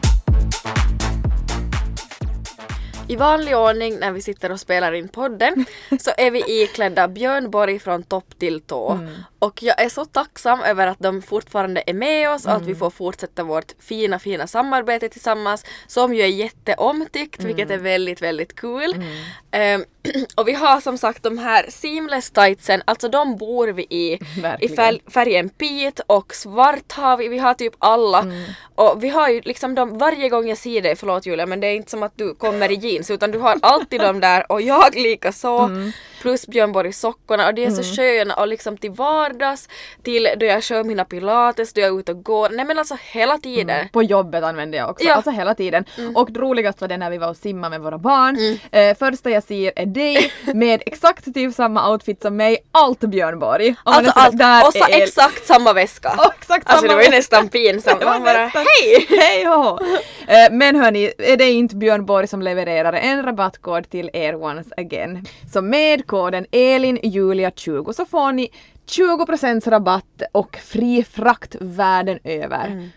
I 3.10 3.16
vanlig 3.16 3.58
ordning 3.58 4.00
när 4.00 4.12
vi 4.12 4.22
sitter 4.22 4.52
och 4.52 4.60
spelar 4.60 4.94
in 4.94 5.08
podden 5.08 5.66
så 6.00 6.12
är 6.18 6.32
vi 6.32 6.44
iklädda 6.64 7.08
Björn 7.08 7.50
Borg 7.52 7.80
från 7.80 8.04
topp 8.04 8.40
till 8.40 8.62
tå. 8.62 8.92
Mm. 8.92 9.14
Och 9.40 9.64
jag 9.64 9.82
är 9.82 9.90
så 9.90 10.06
tacksam 10.06 10.62
över 10.62 10.88
att 10.88 11.00
de 11.00 11.22
fortfarande 11.22 11.84
är 11.88 11.94
med 11.94 12.30
oss 12.30 12.46
och 12.46 12.52
att 12.52 12.58
Mm. 12.58 12.68
vi 12.68 12.76
får 12.76 12.90
fortsätta 12.90 13.44
vårt 13.44 13.72
fina 13.80 14.20
fina 14.20 14.48
samarbete 14.48 15.10
tillsammans 15.10 15.66
som 15.88 16.14
ju 16.14 16.22
är 16.22 16.28
jätteomtyckt 16.28 17.44
vilket 17.44 17.70
är 17.70 17.74
Mm. 17.74 17.84
väldigt 17.84 18.22
väldigt 18.22 18.56
kul. 18.56 19.04
Ehm, 19.52 19.86
och 20.36 20.48
vi 20.48 20.54
har 20.54 20.82
som 20.82 20.98
sagt 20.98 21.24
de 21.24 21.38
här 21.38 21.66
seamless 21.70 22.32
tightsen, 22.32 22.82
alltså 22.86 23.08
de 23.10 23.38
bor 23.38 23.68
vi 23.68 23.84
i. 23.90 24.20
I 24.60 24.68
färgen 25.12 25.50
peat 25.50 26.00
och 26.08 26.36
svart 26.36 26.92
har 26.92 27.18
vi, 27.18 27.28
vi 27.28 27.38
har 27.38 27.54
typ 27.54 27.74
alla. 27.80 28.20
Mm. 28.22 28.44
Och 28.76 29.04
vi 29.04 29.10
har 29.10 29.30
ju 29.30 29.42
liksom 29.42 29.76
de, 29.76 29.98
varje 29.98 30.30
gång 30.30 30.48
jag 30.48 30.58
ser 30.58 30.82
dig, 30.82 30.96
förlåt 30.96 31.26
Julia 31.26 31.46
men 31.46 31.60
det 31.60 31.68
är 31.68 31.74
inte 31.76 31.92
som 31.92 32.04
att 32.04 32.14
du 32.18 32.36
kommer 32.36 32.72
i 32.72 32.76
jeans 32.76 32.99
utan 33.14 33.32
du 33.32 33.40
har 33.40 33.58
alltid 33.62 34.02
de 34.02 34.20
där 34.20 34.52
och 34.52 34.62
jag 34.62 34.96
lika 34.96 35.32
så. 35.32 35.60
Mm. 35.60 35.92
Plus 36.22 36.48
Björn 36.48 36.72
Borg 36.72 36.94
sockorna 36.94 37.48
och 37.48 37.54
de 37.54 37.66
är 37.66 37.70
så 37.70 37.84
sköna 37.84 38.34
och 38.34 38.48
liksom 38.48 38.78
till 38.78 38.92
vardags, 38.92 39.70
till 40.04 40.28
då 40.40 40.46
jag 40.46 40.64
kör 40.64 40.84
mina 40.84 41.06
pilates, 41.06 41.74
då 41.74 41.82
jag 41.82 41.88
är 41.96 42.00
ute 42.00 42.12
och 42.12 42.24
går. 42.24 42.50
Nej 42.50 42.66
men 42.66 42.80
alltså 42.80 42.98
hela 43.12 43.38
tiden. 43.38 43.90
På 43.94 44.04
jobbet 44.04 44.44
använde 44.44 44.78
jag 44.78 44.90
också, 44.90 45.06
Ja. 45.08 45.14
alltså 45.14 45.32
hela 45.32 45.56
tiden. 45.56 45.86
Och 46.16 46.30
roligast 46.38 46.82
var 46.82 46.88
det 46.88 46.98
när 46.98 47.10
vi 47.10 47.18
var 47.18 47.30
och 47.30 47.38
simmade 47.38 47.70
med 47.70 47.82
våra 47.82 47.98
barn. 47.98 48.36
Mm. 48.38 48.58
Eh, 48.72 48.98
första 48.98 49.30
jag 49.30 49.44
ser 49.44 49.72
är 49.76 49.86
dig 49.86 50.32
med 50.54 50.84
exakt 50.86 51.34
typ 51.34 51.56
samma 51.56 51.92
outfit 51.92 52.22
som 52.22 52.36
mig, 52.36 52.58
allt 52.72 53.00
Björn 53.00 53.40
Borg. 53.40 53.76
Och 53.84 53.94
Alltså 53.94 54.12
allt, 54.16 54.38
där 54.38 54.68
och 54.68 54.74
så 54.74 54.84
är- 54.84 55.02
exakt 55.04 55.46
samma 55.46 55.74
väska. 55.74 56.10
Och 56.18 56.34
exakt 56.40 56.70
Alltså 56.70 56.84
det 56.84 56.90
samma 56.90 56.98
var 56.98 57.04
ju 57.04 57.10
nästan 57.18 57.48
pinsamt. 57.50 58.00
Det 58.00 58.06
Man 58.06 58.24
bara 58.24 58.44
nästan- 58.46 58.66
hej! 58.82 59.08
Hej 59.20 59.46
hå! 59.46 59.80
Eh, 60.28 60.52
Men 60.52 60.76
hörni, 60.76 61.12
är 61.18 61.38
det 61.38 61.52
inte 61.52 61.76
Björn 61.76 62.06
Borg 62.06 62.28
som 62.28 62.42
levererar 62.42 62.94
en 62.94 63.24
rabattkod 63.26 63.90
till 63.90 64.10
er 64.14 64.44
once 64.44 64.70
again. 64.78 65.26
Så 65.54 65.62
med 65.62 66.08
koden 66.10 66.46
ELINJULIA20 66.52 67.92
så 67.94 68.06
får 68.06 68.32
ni 68.32 68.52
20% 68.88 69.70
rabatt 69.70 70.22
och 70.32 70.58
fri 70.58 71.04
frakt 71.04 71.56
världen 71.60 72.20
över. 72.24 72.68
Mm. 72.68 72.90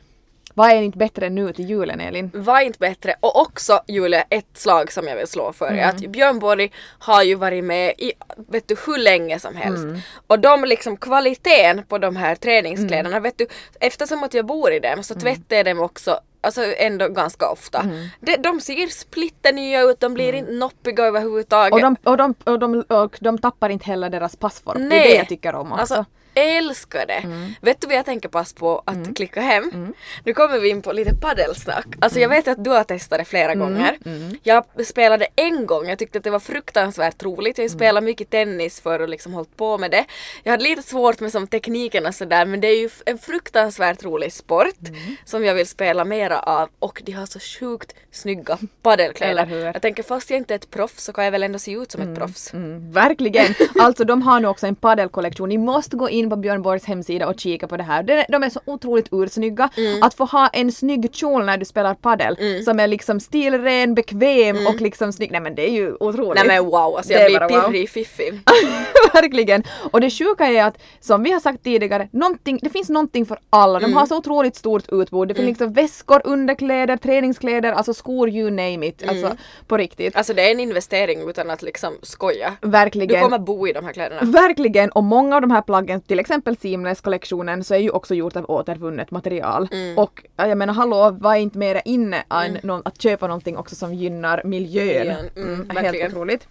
Vad 0.54 0.70
är 0.70 0.82
inte 0.82 0.98
bättre 0.98 1.30
nu 1.30 1.52
till 1.52 1.70
julen 1.70 2.00
Elin? 2.00 2.30
var 2.34 2.60
inte 2.60 2.78
bättre. 2.78 3.14
Och 3.20 3.40
också 3.40 3.80
Julia, 3.88 4.22
ett 4.22 4.58
slag 4.58 4.92
som 4.92 5.06
jag 5.08 5.16
vill 5.16 5.26
slå 5.26 5.52
för 5.52 5.66
är 5.66 5.88
att 5.88 5.98
Björn 5.98 6.38
Borg 6.38 6.72
har 6.98 7.22
ju 7.22 7.34
varit 7.34 7.64
med 7.64 7.94
i 7.98 8.12
vet 8.36 8.68
du 8.68 8.76
hur 8.86 8.98
länge 8.98 9.38
som 9.38 9.56
helst. 9.56 9.84
Och 10.26 10.38
de 10.38 10.64
liksom 10.64 10.96
kvaliteten 10.96 11.82
på 11.88 11.98
de 11.98 12.16
här 12.16 12.34
träningskläderna, 12.34 13.20
vet 13.20 13.38
du, 13.38 13.46
eftersom 13.80 14.24
att 14.24 14.34
jag 14.34 14.46
bor 14.46 14.72
i 14.72 14.78
dem 14.78 15.02
så 15.02 15.14
tvättar 15.14 15.56
jag 15.56 15.66
dem 15.66 15.80
också 15.80 16.20
Alltså 16.44 16.74
ändå 16.76 17.08
ganska 17.08 17.48
ofta. 17.50 17.86
De, 18.20 18.36
de 18.36 18.60
ser 18.60 18.86
splitternya 18.86 19.82
ut, 19.82 20.00
de 20.00 20.14
blir 20.14 20.32
inte 20.32 20.52
noppiga 20.52 21.04
överhuvudtaget. 21.04 21.72
Och 21.72 21.80
de, 21.80 21.96
och, 22.04 22.16
de, 22.16 22.34
och, 22.44 22.58
de, 22.58 22.80
och 22.80 23.18
de 23.20 23.38
tappar 23.38 23.68
inte 23.68 23.84
heller 23.84 24.10
deras 24.10 24.36
passform. 24.36 24.78
Det 24.78 24.84
är 24.84 24.88
Nej. 24.88 25.08
det 25.08 25.16
jag 25.16 25.28
tycker 25.28 25.54
om 25.54 25.72
också. 25.72 25.80
Alltså, 25.80 26.04
älskar 26.34 27.06
det. 27.06 27.22
Vet 27.60 27.80
du 27.80 27.86
vad 27.86 27.96
jag 27.96 28.04
tänker 28.04 28.28
pass 28.28 28.52
på 28.52 28.82
att 28.86 29.16
klicka 29.16 29.40
hem? 29.40 29.94
Nu 30.24 30.34
kommer 30.34 30.58
vi 30.58 30.68
in 30.68 30.82
på 30.82 30.92
lite 30.92 31.14
paddelsnack. 31.14 31.86
Alltså 32.00 32.20
jag 32.20 32.28
vet 32.28 32.48
att 32.48 32.64
du 32.64 32.70
har 32.70 32.84
testat 32.84 33.18
det 33.18 33.24
flera 33.24 33.54
gånger. 33.54 33.98
Jag 34.42 34.64
spelade 34.86 35.26
en 35.36 35.66
gång, 35.66 35.88
jag 35.88 35.98
tyckte 35.98 36.18
att 36.18 36.24
det 36.24 36.30
var 36.30 36.38
fruktansvärt 36.40 37.22
roligt. 37.22 37.58
Jag 37.58 37.62
har 37.62 37.68
ju 37.68 37.74
spelat 37.74 38.04
mycket 38.04 38.30
tennis 38.30 38.80
för 38.80 39.00
och 39.00 39.08
liksom 39.08 39.32
hållit 39.34 39.56
på 39.56 39.78
med 39.78 39.90
det. 39.90 40.04
Jag 40.42 40.50
hade 40.50 40.64
lite 40.64 40.82
svårt 40.82 41.20
med 41.20 41.32
som 41.32 41.46
tekniken 41.46 42.06
och 42.06 42.14
sådär 42.14 42.46
men 42.46 42.60
det 42.60 42.68
är 42.68 42.78
ju 42.80 42.90
en 43.06 43.18
fruktansvärt 43.18 44.02
rolig 44.04 44.32
sport 44.32 44.74
som 45.24 45.44
jag 45.44 45.54
vill 45.54 45.66
spela 45.66 46.04
mera 46.04 46.40
av 46.40 46.68
och 46.78 47.02
de 47.04 47.12
har 47.12 47.26
så 47.26 47.38
sjukt 47.40 47.94
snygga 48.10 48.58
paddelkläder. 48.82 49.64
Jag 49.74 49.82
tänker 49.82 50.02
fast 50.02 50.30
jag 50.30 50.36
inte 50.36 50.54
är 50.54 50.58
ett 50.58 50.70
proffs 50.70 51.04
så 51.04 51.12
kan 51.12 51.24
jag 51.24 51.32
väl 51.32 51.42
ändå 51.42 51.58
se 51.58 51.72
ut 51.72 51.90
som 51.92 52.00
ett 52.00 52.18
proffs. 52.18 52.52
Mm, 52.54 52.92
verkligen! 52.92 53.54
Alltså 53.78 54.04
de 54.04 54.22
har 54.22 54.40
nu 54.40 54.48
också 54.48 54.66
en 54.66 54.74
paddelkollektion. 54.74 55.48
Ni 55.48 55.58
måste 55.58 55.96
gå 55.96 56.10
in 56.10 56.21
på 56.30 56.36
Björn 56.36 56.62
Borgs 56.62 56.84
hemsida 56.84 57.28
och 57.28 57.40
kika 57.40 57.68
på 57.68 57.76
det 57.76 57.82
här. 57.82 58.02
De, 58.02 58.24
de 58.28 58.42
är 58.42 58.50
så 58.50 58.60
otroligt 58.64 59.08
ursnygga. 59.12 59.68
Mm. 59.76 60.02
Att 60.02 60.14
få 60.14 60.24
ha 60.24 60.48
en 60.48 60.72
snygg 60.72 61.08
kjol 61.12 61.44
när 61.44 61.56
du 61.56 61.64
spelar 61.64 61.94
paddel 61.94 62.64
som 62.64 62.80
är 62.80 62.86
liksom 62.86 63.20
stilren, 63.20 63.94
bekväm 63.94 64.66
och 64.66 64.80
liksom 64.80 65.12
snygg. 65.12 65.32
Nej 65.32 65.40
men 65.40 65.54
det 65.54 65.68
är 65.68 65.72
ju 65.72 65.94
otroligt. 66.00 66.40
Mm. 66.40 66.46
Nej 66.46 66.56
men 66.56 66.64
wow, 66.64 66.96
alltså 66.96 67.12
jag 67.12 67.26
blir 67.26 67.40
wow. 67.40 67.48
pirrig 67.48 67.84
i 67.84 67.86
fiffin. 67.86 68.40
Verkligen! 69.14 69.62
Och 69.92 70.00
det 70.00 70.10
sjuka 70.10 70.46
är 70.46 70.64
att, 70.64 70.78
som 71.00 71.22
vi 71.22 71.32
har 71.32 71.40
sagt 71.40 71.64
tidigare, 71.64 72.08
det 72.60 72.70
finns 72.70 72.88
någonting 72.88 73.26
för 73.26 73.38
alla. 73.50 73.78
Mm. 73.78 73.90
De 73.90 73.96
har 73.96 74.06
så 74.06 74.16
otroligt 74.16 74.56
stort 74.56 74.84
utbud. 74.92 75.28
Det 75.28 75.34
finns 75.34 75.46
liksom 75.46 75.72
väskor, 75.72 76.20
underkläder, 76.24 76.96
träningskläder, 76.96 77.72
alltså 77.72 77.94
skor, 77.94 78.28
you 78.28 78.50
name 78.50 78.86
it. 78.86 79.08
Alltså 79.08 79.36
på 79.66 79.76
riktigt. 79.76 80.16
Alltså 80.16 80.34
det 80.34 80.42
är 80.42 80.50
en 80.50 80.60
investering 80.60 81.28
utan 81.28 81.50
att 81.50 81.62
liksom 81.62 81.94
skoja. 82.02 82.52
Du 82.60 82.68
Verkligen. 82.68 83.22
kommer 83.22 83.38
bo 83.38 83.68
i 83.68 83.72
de 83.72 83.84
här 83.84 83.92
kläderna. 83.92 84.20
Verkligen! 84.22 84.90
Och 84.90 85.04
många 85.04 85.36
av 85.36 85.40
de 85.40 85.50
här 85.50 85.62
plaggen, 85.62 86.00
till 86.12 86.20
exempel 86.20 86.56
Seamless-kollektionen, 86.56 87.64
så 87.64 87.74
är 87.74 87.78
ju 87.78 87.90
också 87.90 88.14
gjort 88.14 88.36
av 88.36 88.50
återvunnet 88.50 89.10
material. 89.10 89.68
Mm. 89.72 89.98
Och 89.98 90.24
ja, 90.36 90.46
jag 90.46 90.58
menar 90.58 90.74
hallå, 90.74 91.16
vad 91.20 91.36
är 91.36 91.40
inte 91.40 91.58
mera 91.58 91.80
inne 91.80 92.24
än 92.30 92.58
någon, 92.62 92.82
att 92.84 93.02
köpa 93.02 93.26
någonting 93.26 93.56
också 93.56 93.74
som 93.74 93.94
gynnar 93.94 94.42
miljön? 94.44 94.86
Miljön, 94.86 95.30
mm, 95.36 95.70
helt 95.76 96.12
otroligt. 96.12 96.48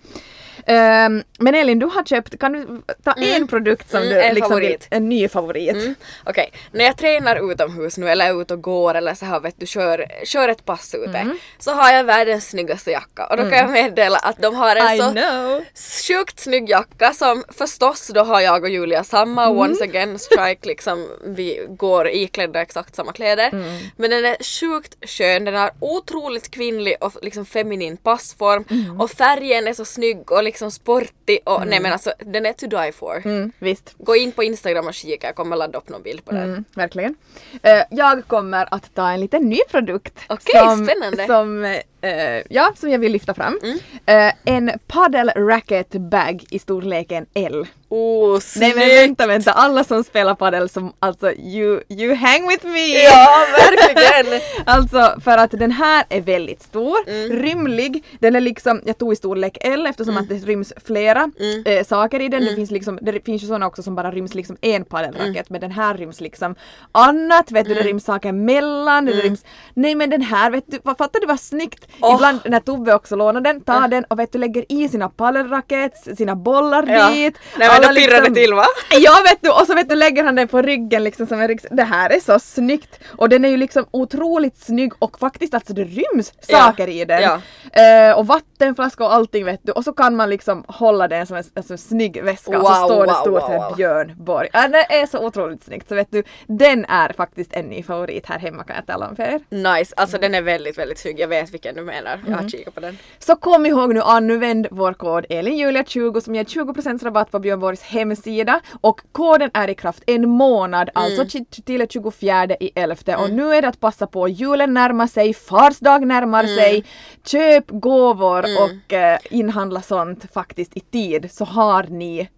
Ehm, 0.65 1.23
men 1.39 1.55
Elin, 1.55 1.79
du 1.79 1.85
har 1.85 2.03
köpt, 2.03 2.39
kan 2.39 2.53
du 2.53 2.81
ta 3.03 3.11
en 3.11 3.47
produkt 3.47 3.89
som 3.89 3.97
Mm, 4.01 4.09
du 4.13 4.21
en 4.21 4.35
liksom 4.35 4.55
vill, 4.55 4.63
favorit. 4.67 4.87
en 4.89 5.09
ny 5.09 5.27
favorit? 5.27 5.75
Mm. 5.75 5.95
Okej, 6.25 6.51
när 6.71 6.85
jag 6.85 6.97
tränar 6.97 7.51
utomhus 7.51 7.97
nu 7.97 8.09
eller 8.09 8.25
är 8.29 8.41
ute 8.41 8.53
och 8.53 8.61
går 8.61 8.95
eller 8.95 9.13
så 9.13 9.25
här 9.25 9.39
vet 9.39 9.55
du 9.59 9.65
kör, 9.65 10.05
kör 10.25 10.49
ett 10.49 10.65
pass 10.65 10.95
ute 10.95 11.17
Mm. 11.17 11.37
så 11.59 11.71
har 11.71 11.91
jag 11.93 12.03
världens 12.03 12.49
snyggaste 12.49 12.91
jacka 12.91 13.25
och 13.25 13.37
då 13.37 13.43
kan 13.43 13.57
jag 13.57 13.69
meddela 13.69 14.17
att 14.17 14.37
de 14.41 14.55
har 14.55 14.75
en 14.75 14.95
I 14.95 14.97
så 14.97 15.11
know! 15.11 15.63
sjukt 16.07 16.39
snygg 16.39 16.69
jacka 16.69 17.13
som 17.13 17.43
förstås 17.57 18.07
då 18.07 18.21
har 18.23 18.41
jag 18.41 18.63
och 18.63 18.69
Julia 18.69 19.03
samma 19.03 19.45
Mm. 19.45 19.57
once 19.57 19.83
again 19.83 20.19
strike 20.19 20.67
liksom 20.67 21.07
vi 21.25 21.65
går 21.69 22.09
iklädda 22.09 22.61
exakt 22.61 22.95
samma 22.95 23.13
kläder 23.13 23.49
Mm. 23.53 23.79
men 23.95 24.09
den 24.09 24.25
är 24.25 24.37
sjukt 24.43 25.09
skön, 25.09 25.45
den 25.45 25.55
har 25.55 25.71
otroligt 25.79 26.51
kvinnlig 26.51 26.95
och 27.01 27.13
liksom 27.21 27.45
feminin 27.45 27.97
passform 27.97 28.63
Mm. 28.69 29.01
och 29.01 29.11
färgen 29.11 29.67
är 29.67 29.73
så 29.73 29.85
snygg 29.85 30.31
och 30.31 30.43
liksom 30.51 30.71
sportig 30.71 31.39
och 31.43 31.67
nej 31.67 31.79
men 31.79 31.93
alltså 31.93 32.13
den 32.19 32.45
är 32.45 32.53
to 32.53 32.67
die 32.67 32.91
for. 32.91 33.21
Mm, 33.25 33.51
visst. 33.59 33.95
Gå 33.97 34.15
in 34.15 34.31
på 34.31 34.43
Instagram 34.43 34.87
och 34.87 34.93
kika, 34.93 35.27
jag 35.27 35.35
kommer 35.35 35.55
ladda 35.55 35.77
upp 35.77 35.89
någon 35.89 36.01
bild 36.01 36.25
på 36.25 36.31
den. 36.31 36.43
Mm, 36.43 36.63
verkligen. 36.75 37.15
Eh, 37.63 37.83
jag 37.89 38.27
kommer 38.27 38.67
att 38.73 38.95
ta 38.95 39.09
en 39.09 39.19
liten 39.19 39.49
ny 39.49 39.59
produkt. 39.71 40.19
Okej, 40.29 40.61
som, 40.61 40.85
spännande. 40.85 41.25
Som, 41.25 41.81
eh, 42.01 42.43
ja, 42.49 42.73
som 42.79 42.89
jag 42.89 42.99
vill 42.99 43.11
lyfta 43.11 43.33
fram. 43.33 43.59
Mm. 43.63 43.77
Eh, 44.05 44.33
en 44.45 44.71
paddle 44.87 45.33
racket 45.35 45.91
bag 45.91 46.43
i 46.49 46.59
storleken 46.59 47.25
L. 47.33 47.67
Oh, 47.89 48.39
Nej 48.55 48.73
men 48.75 48.87
vänta, 48.87 49.27
vänta, 49.27 49.51
alla 49.51 49.83
som 49.83 50.03
spelar 50.03 50.35
padel 50.35 50.69
som 50.69 50.93
alltså 50.99 51.31
you, 51.33 51.81
you 51.89 52.15
hang 52.15 52.47
with 52.47 52.65
me! 52.67 53.03
Ja, 53.03 53.45
verkligen! 53.57 54.41
alltså 54.65 55.15
för 55.23 55.37
att 55.37 55.51
den 55.51 55.71
här 55.71 56.05
är 56.09 56.21
väldigt 56.21 56.61
stor, 56.63 56.97
Mm. 57.07 57.39
rymlig, 57.43 58.03
den 58.19 58.35
är 58.35 58.41
liksom, 58.41 58.81
jag 58.85 58.97
tog 58.97 59.13
i 59.13 59.15
storlek 59.15 59.57
L 59.61 59.85
eftersom 59.87 60.17
att 60.17 60.29
det 60.29 60.35
ryms 60.35 60.73
flera 60.85 61.31
Mm. 61.39 61.63
eh, 61.65 61.83
saker 61.85 62.19
i 62.21 62.29
den. 62.29 62.45
Det 62.45 62.55
finns 62.55 62.71
liksom, 62.71 62.99
det 63.01 63.25
finns 63.25 63.43
ju 63.43 63.47
sådana 63.47 63.67
också 63.67 63.83
som 63.83 63.95
bara 63.95 64.11
ryms 64.11 64.35
liksom 64.35 64.57
en 64.61 64.85
padelracket 64.85 65.25
Mm. 65.25 65.45
men 65.49 65.61
den 65.61 65.71
här 65.71 65.97
ryms 65.97 66.21
liksom 66.21 66.55
annat, 66.91 67.51
vet 67.51 67.67
du, 67.67 67.73
det 67.73 67.81
ryms 67.81 68.03
saker 68.05 68.31
mellan, 68.31 69.05
det 69.05 69.11
ryms, 69.11 69.45
nej 69.73 69.95
men 69.95 70.09
den 70.09 70.21
här 70.21 70.51
vet 70.51 70.63
du, 70.67 70.79
fattar 70.97 71.19
du 71.19 71.27
vad 71.27 71.39
snyggt? 71.39 71.87
Mm. 71.97 72.03
Åh. 72.09 72.15
Ibland 72.15 72.39
när 72.45 72.59
Tobbe 72.59 72.93
också 72.93 73.15
lånar 73.15 73.41
den, 73.41 73.61
tar 73.61 73.87
den 73.87 74.03
och 74.03 74.19
vet 74.19 74.31
du 74.31 74.37
lägger 74.39 74.65
i 74.71 74.89
sina 74.89 75.09
padelrackets, 75.09 76.17
sina 76.17 76.35
bollar 76.35 76.83
Ja. 76.87 77.09
dit. 77.09 77.37
Nej 77.57 77.69
men 77.71 77.81
då 77.81 77.87
pirrar 77.95 78.07
det 78.11 78.17
liksom- 78.19 78.35
till 78.35 78.53
va? 78.53 78.65
Ja 78.99 79.11
vet 79.25 79.37
du, 79.41 79.49
och 79.49 79.67
så 79.67 79.75
vet 79.75 79.89
du 79.89 79.95
lägger 79.95 80.23
han 80.23 80.35
den 80.35 80.47
på 80.47 80.61
ryggen 80.61 81.03
liksom 81.03 81.27
som 81.27 81.39
en 81.41 81.47
rygg. 81.47 81.59
Det 81.71 81.83
här 81.83 82.09
är 82.09 82.19
så 82.19 82.39
snyggt! 82.39 82.99
Och 83.17 83.29
den 83.29 83.45
är 83.45 83.49
ju 83.49 83.57
liksom 83.57 83.85
otroligt 83.91 84.57
snygg 84.57 84.91
och 84.99 85.19
faktiskt 85.19 85.53
alltså 85.53 85.73
det 85.73 85.83
ryms 85.83 86.33
Ja. 86.47 86.57
saker 86.57 86.87
i 86.87 87.05
den. 87.05 87.21
Ja. 87.21 87.41
Eh, 87.81 88.17
och 88.17 88.27
vattenflaska 88.27 89.03
och 89.03 89.13
allting 89.13 89.45
vet 89.45 89.59
du. 89.63 89.71
Och 89.71 89.83
så 89.83 89.93
kan 89.93 90.15
man 90.15 90.29
liksom 90.29 90.63
hålla 90.67 91.07
den 91.07 91.27
som 91.27 91.37
en, 91.37 91.43
alltså, 91.55 91.73
en 91.73 91.77
snygg 91.77 92.23
väska 92.23 92.59
och 92.59 92.67
så 92.67 92.79
Wow, 92.81 92.87
står 92.89 93.05
det 93.05 93.11
wow, 93.11 93.21
stort 93.21 93.49
wow, 93.49 93.63
wow. 93.69 93.75
Björn 93.75 94.15
Borg. 94.17 94.49
Ja, 94.53 94.67
det 94.67 94.93
är 95.01 95.05
så 95.05 95.25
otroligt 95.25 95.63
snyggt 95.63 95.89
så 95.89 95.95
vet 95.95 96.11
du, 96.11 96.23
den 96.47 96.85
är 96.85 97.13
faktiskt 97.13 97.53
en 97.53 97.65
ny 97.65 97.83
favorit 97.83 98.25
här 98.25 98.39
hemma 98.39 98.63
kan 98.63 98.75
jag 98.75 98.85
tala 98.85 99.07
om 99.07 99.15
för 99.15 99.23
er. 99.23 99.39
Nice, 99.49 99.93
alltså 99.97 100.17
den 100.17 100.35
är 100.35 100.41
väldigt 100.41 100.77
väldigt 100.77 100.99
snygg, 100.99 101.19
jag 101.19 101.27
vet 101.27 101.53
vilken 101.53 101.80
du 101.81 101.85
menar. 101.85 102.11
Jag 102.11 102.27
Mm. 102.27 102.39
har 102.43 102.49
kikat 102.49 102.75
på 102.75 102.79
den. 102.79 102.97
Så 103.19 103.35
kom 103.35 103.65
ihåg 103.65 103.93
nu, 103.93 104.01
använd 104.01 104.67
vår 104.71 104.93
kod 104.93 105.25
ELINJULIA20 105.29 106.19
som 106.19 106.35
ger 106.35 106.43
20% 106.43 107.03
rabatt 107.03 107.31
på 107.31 107.39
Björn 107.39 107.59
Borgs 107.59 107.81
hemsida. 107.81 108.59
Och 108.81 109.01
koden 109.11 109.49
är 109.53 109.67
i 109.69 109.75
kraft 109.75 110.03
en 110.07 110.29
månad, 110.29 110.89
alltså 110.93 111.25
till, 111.25 111.45
till 111.45 111.87
24 111.89 112.45
i 112.59 112.71
11 112.75 113.17
och 113.17 113.29
nu 113.29 113.53
är 113.55 113.61
det 113.61 113.67
att 113.67 113.79
passa 113.79 114.07
på, 114.07 114.27
julen 114.27 114.73
närmar 114.73 115.07
sig, 115.07 115.33
fars 115.33 115.79
dag 115.79 116.05
närmar 116.07 116.43
sig, 116.43 116.85
köp 117.25 117.65
gåvor 117.67 118.45
och 118.63 118.93
eh, 118.93 119.19
inhandla 119.29 119.81
sånt 119.81 120.25
faktiskt 120.33 120.77
i 120.77 120.79
tid 120.79 121.29
så 121.31 121.45
har 121.45 121.83
ni 121.83 122.29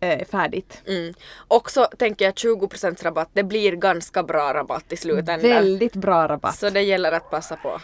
eh, 0.00 0.24
färdigt. 0.24 0.82
Mm. 0.86 1.14
Och 1.48 1.70
så 1.70 1.84
tänker 1.84 2.24
jag 2.24 2.34
20% 2.34 3.04
rabatt, 3.04 3.28
det 3.32 3.42
blir 3.42 3.72
ganska 3.72 4.22
bra 4.22 4.54
rabatt 4.54 4.92
i 4.92 4.96
slutändan. 4.96 5.40
Väldigt 5.40 5.94
bra 5.94 6.28
rabatt. 6.28 6.58
Så 6.58 6.70
det 6.70 6.82
gäller 6.82 7.12
att 7.12 7.30
passa 7.30 7.56
på. 7.56 7.80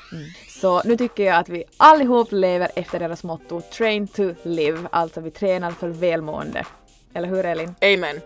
Så 0.48 0.82
nu 0.84 0.96
tycker 0.96 1.24
jag 1.24 1.36
att 1.36 1.48
vi 1.48 1.64
allihop 1.76 2.32
lever 2.32 2.70
efter 2.74 2.98
deras 2.98 3.24
motto 3.24 3.60
Train 3.60 4.08
to 4.08 4.34
live, 4.42 4.78
alltså 4.90 5.20
vi 5.20 5.30
tränar 5.30 5.70
för 5.70 5.88
välmående. 5.88 6.66
Eller 7.14 7.28
hur 7.28 7.44
Elin? 7.44 7.74
Amen. 7.80 8.20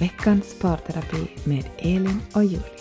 Veckans 0.00 0.58
parterapi 0.58 1.28
med 1.44 1.64
Elin 1.78 2.20
och 2.34 2.44
Julia. 2.44 2.79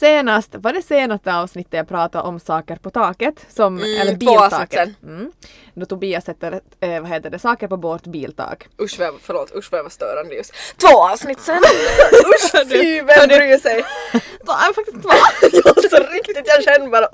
Senast, 0.00 0.54
var 0.54 0.72
det 0.72 0.82
senaste 0.82 1.34
avsnittet 1.34 1.72
jag 1.72 1.88
pratade 1.88 2.28
om 2.28 2.40
saker 2.40 2.76
på 2.76 2.90
taket? 2.90 3.46
Som, 3.48 3.78
Mm, 3.78 4.00
eller 4.00 4.12
två 4.12 4.18
biltaket. 4.18 4.88
Mm. 5.02 5.32
Då 5.74 5.86
Tobias 5.86 6.24
sätter, 6.24 6.60
eh, 6.80 7.00
vad 7.00 7.10
heter 7.10 7.30
det, 7.30 7.38
saker 7.38 7.68
på 7.68 7.76
vårt 7.76 8.02
biltak. 8.02 8.68
Usch 8.82 8.98
vad 8.98 9.08
jag, 9.08 9.14
förlåt, 9.22 9.54
usch 9.56 9.72
vad 9.72 9.78
jag 9.78 9.82
var 9.82 9.90
störande 9.90 10.34
just. 10.34 10.52
Två 10.76 11.02
avsnitt 11.02 11.40
sen! 11.40 11.56
usch 12.34 12.68
fy, 12.68 13.02
vem 13.02 13.28
bryr 13.28 13.58
sig? 13.58 13.84
Det 14.12 14.52
är 14.52 14.72
faktiskt 14.74 15.02
två. 15.02 15.10
alltså 15.70 15.96
riktigt, 16.12 16.46
jag 16.46 16.64
känner 16.64 16.88
bara 16.88 17.08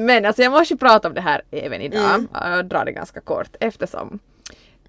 Men 0.00 0.24
alltså 0.24 0.42
jag 0.42 0.52
måste 0.52 0.76
prata 0.76 1.08
om 1.08 1.14
det 1.14 1.20
här 1.20 1.42
även 1.50 1.80
idag. 1.80 2.14
Mm. 2.14 2.28
Jag 2.32 2.66
drar 2.66 2.84
det 2.84 2.92
ganska 2.92 3.20
kort 3.20 3.56
eftersom 3.60 4.18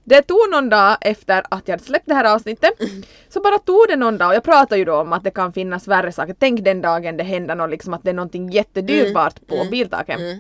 det 0.08 0.22
tog 0.22 0.52
någon 0.52 0.70
dag 0.70 0.98
efter 1.02 1.44
att 1.50 1.68
jag 1.68 1.74
hade 1.74 1.84
släppt 1.84 2.06
det 2.08 2.14
här 2.14 2.36
avsnittet. 2.36 2.80
Mm. 2.82 3.04
Så 3.30 3.42
bara 3.42 3.60
tog 3.60 3.86
det 3.88 3.96
någon 3.96 4.18
dag 4.18 4.30
och 4.30 4.36
jag 4.36 4.44
pratade 4.44 4.78
ju 4.78 4.86
då 4.86 4.96
om 4.96 5.14
att 5.14 5.24
det 5.24 5.32
kan 5.32 5.54
finnas 5.54 5.88
värre 5.88 6.12
saker. 6.12 6.36
Tänk 6.40 6.64
den 6.64 6.82
dagen 6.82 7.18
det 7.18 7.24
händer 7.24 7.56
något, 7.56 7.70
liksom 7.70 7.94
att 7.94 8.04
det 8.04 8.10
är 8.10 8.14
någonting 8.14 8.50
jättedyrbart 8.50 9.48
på 9.48 9.68
biltaken. 9.72 10.20
Mm. 10.22 10.40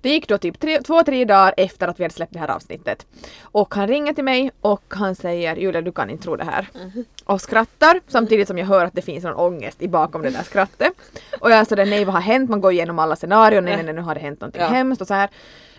Det 0.00 0.08
gick 0.10 0.28
då 0.28 0.38
typ 0.38 0.60
tre, 0.60 0.82
två, 0.82 1.02
tre 1.02 1.24
dagar 1.24 1.54
efter 1.56 1.88
att 1.88 2.00
vi 2.00 2.04
hade 2.04 2.14
släppt 2.14 2.32
det 2.32 2.38
här 2.38 2.50
avsnittet. 2.50 3.06
Och 3.42 3.74
han 3.74 3.88
ringer 3.88 4.12
till 4.12 4.24
mig 4.24 4.50
och 4.60 4.82
han 4.88 5.14
säger 5.14 5.56
Julia 5.56 5.80
du 5.82 5.92
kan 5.92 6.10
inte 6.10 6.22
tro 6.22 6.36
det 6.36 6.44
här. 6.44 6.68
Mhm. 6.74 7.04
Och 7.24 7.40
skrattar 7.40 8.00
samtidigt 8.08 8.48
som 8.48 8.58
jag 8.58 8.66
hör 8.66 8.84
att 8.84 8.94
det 8.94 9.02
finns 9.02 9.24
någon 9.24 9.34
ångest 9.34 9.82
i 9.82 9.88
bakom 9.88 10.22
det 10.22 10.30
där 10.30 10.42
skrattet. 10.42 10.92
Och 11.40 11.50
jag 11.50 11.66
sådär 11.66 11.86
nej 11.86 12.04
vad 12.04 12.14
har 12.14 12.20
hänt? 12.22 12.50
Man 12.50 12.60
går 12.60 12.72
igenom 12.72 12.98
alla 12.98 13.16
scenarion, 13.16 13.64
nej 13.64 13.76
nej, 13.76 13.84
nej 13.84 13.94
nu 13.94 14.00
har 14.00 14.14
det 14.14 14.20
hänt 14.20 14.40
någonting 14.40 14.62
Ja. 14.62 14.68
hemskt 14.68 15.00
och 15.00 15.06
så 15.06 15.14
här. 15.14 15.30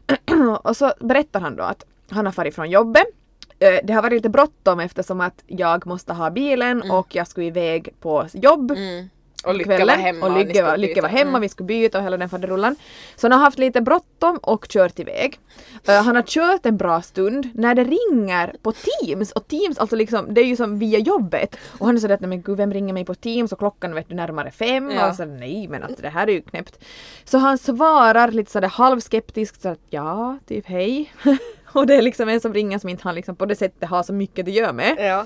och 0.64 0.78
så 0.78 0.94
berättar 1.00 1.40
han 1.40 1.56
då 1.56 1.64
att 1.64 1.86
han 2.10 2.26
har 2.26 2.34
farit 2.34 2.56
från 2.56 2.70
jobbet. 2.70 3.06
Eh, 3.60 3.80
Det 3.84 3.94
har 3.94 4.02
varit 4.02 4.14
lite 4.14 4.30
bråttom 4.30 4.80
eftersom 4.80 5.22
att 5.22 5.44
jag 5.48 5.88
måste 5.88 6.14
ha 6.14 6.30
bilen 6.30 6.92
och 6.92 7.16
jag 7.16 7.28
skulle 7.28 7.46
iväg 7.46 7.90
på 8.00 8.26
jobb 8.34 8.72
Mm. 8.72 9.10
Och 9.46 9.54
Lycka 9.56 9.76
kvällen. 9.78 9.88
var 9.88 10.04
hemma 10.06 10.26
och 10.26 10.42
skulle 10.42 10.64
var, 10.64 10.78
Lycke 10.78 10.94
byta. 10.94 11.02
var 11.02 11.10
hemma, 11.10 11.30
Mm. 11.30 11.42
vi 11.42 11.50
skulle 11.50 11.68
byta 11.68 11.98
och 11.98 12.04
hela 12.04 12.18
den 12.18 12.30
faderullan. 12.30 12.76
Så 13.16 13.28
han 13.28 13.32
har 13.32 13.40
haft 13.40 13.60
lite 13.60 13.82
bråttom 13.82 14.38
och 14.38 14.66
kört 14.70 15.00
iväg. 15.00 15.40
Eh, 15.88 16.02
han 16.04 16.16
har 16.16 16.24
kört 16.24 16.66
en 16.66 16.78
bra 16.78 17.02
stund 17.02 17.50
när 17.54 17.76
det 17.76 17.84
ringer 17.84 18.56
på 18.62 18.72
Teams 18.72 19.32
och 19.32 19.48
Teams 19.48 19.78
alltså 19.78 19.96
liksom 19.96 20.34
det 20.34 20.42
är 20.42 20.46
ju 20.46 20.56
som 20.56 20.80
via 20.80 21.00
jobbet 21.00 21.56
och 21.80 21.86
han 21.86 21.96
är 21.96 22.00
sådär 22.00 22.14
att 22.16 22.22
"Nej, 22.22 22.30
men 22.30 22.42
gud 22.42 22.58
vem 22.58 22.74
ringer 22.74 22.94
mig 22.94 23.06
på 23.06 23.16
Teams 23.16 23.52
och 23.52 23.60
klockan 23.60 23.96
vet 23.96 24.10
du 24.10 24.16
närmare 24.16 24.52
fem 24.52 24.92
Ja. 24.92 25.10
och 25.10 25.16
så 25.16 25.26
nej 25.26 25.68
men 25.68 25.84
alltså 25.84 26.02
det 26.02 26.10
här 26.10 26.28
är 26.28 26.32
ju 26.32 26.42
knäppt. 26.42 26.80
Så 27.26 27.38
han 27.38 27.58
svarar 27.58 28.32
lite 28.32 28.52
sådär 28.52 28.68
halvskeptiskt 28.68 29.62
så 29.62 29.70
att 29.70 29.82
ja, 29.90 30.38
typ 30.48 30.66
hej. 30.68 31.14
och 31.80 31.88
det 31.88 31.96
är 31.96 32.02
liksom 32.02 32.30
en 32.30 32.42
som 32.42 32.54
ringer 32.54 32.80
som 32.80 32.90
inte 32.90 33.04
han 33.04 33.16
liksom 33.16 33.36
på 33.36 33.46
det 33.46 33.56
sättet 33.56 33.90
har 33.90 34.04
så 34.04 34.14
mycket 34.14 34.48
att 34.48 34.54
göra 34.54 34.74
med. 34.74 34.96
Ja. 35.00 35.26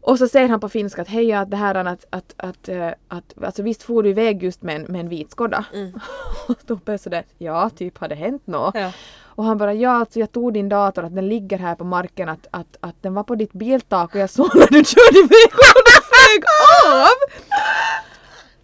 Och 0.00 0.18
så 0.18 0.28
säger 0.28 0.48
han 0.48 0.60
på 0.60 0.68
finska 0.68 1.02
att 1.02 1.08
hej 1.08 1.32
att 1.32 1.50
det 1.50 1.56
här 1.56 1.74
är 1.74 1.84
att, 1.84 2.04
att, 2.10 2.34
att, 2.36 2.68
eh, 2.68 2.88
att 3.08 3.34
alltså 3.44 3.62
visst 3.62 3.82
får 3.82 4.02
du 4.02 4.10
iväg 4.10 4.42
just 4.42 4.62
med 4.62 4.76
en, 4.76 4.82
med 4.82 5.00
en 5.00 5.08
vit 5.08 5.30
Skoda? 5.30 5.64
Och 6.48 6.80
jag 6.84 7.00
sådär, 7.00 7.24
ja 7.38 7.70
typ 7.70 7.98
har 7.98 8.08
det 8.08 8.14
hänt 8.14 8.46
något? 8.46 8.74
Ja. 8.74 8.92
Och 9.36 9.44
han 9.44 9.58
bara 9.58 9.74
ja 9.74 9.90
alltså 9.90 10.20
jag 10.20 10.32
tog 10.32 10.52
din 10.52 10.68
dator 10.68 11.04
att 11.04 11.14
den 11.14 11.28
ligger 11.28 11.58
här 11.58 11.74
på 11.74 11.84
marken 11.84 12.28
att, 12.28 12.46
att, 12.50 12.76
att 12.80 13.02
den 13.02 13.14
var 13.14 13.22
på 13.22 13.34
ditt 13.34 13.52
biltak 13.52 14.14
och 14.14 14.20
jag 14.20 14.30
såg 14.30 14.50
när 14.54 14.66
du 14.70 14.84
körde 14.84 15.18
iväg 15.18 15.52
och 15.52 15.84
den 15.86 16.02
flög 16.10 16.44
av! 16.86 17.16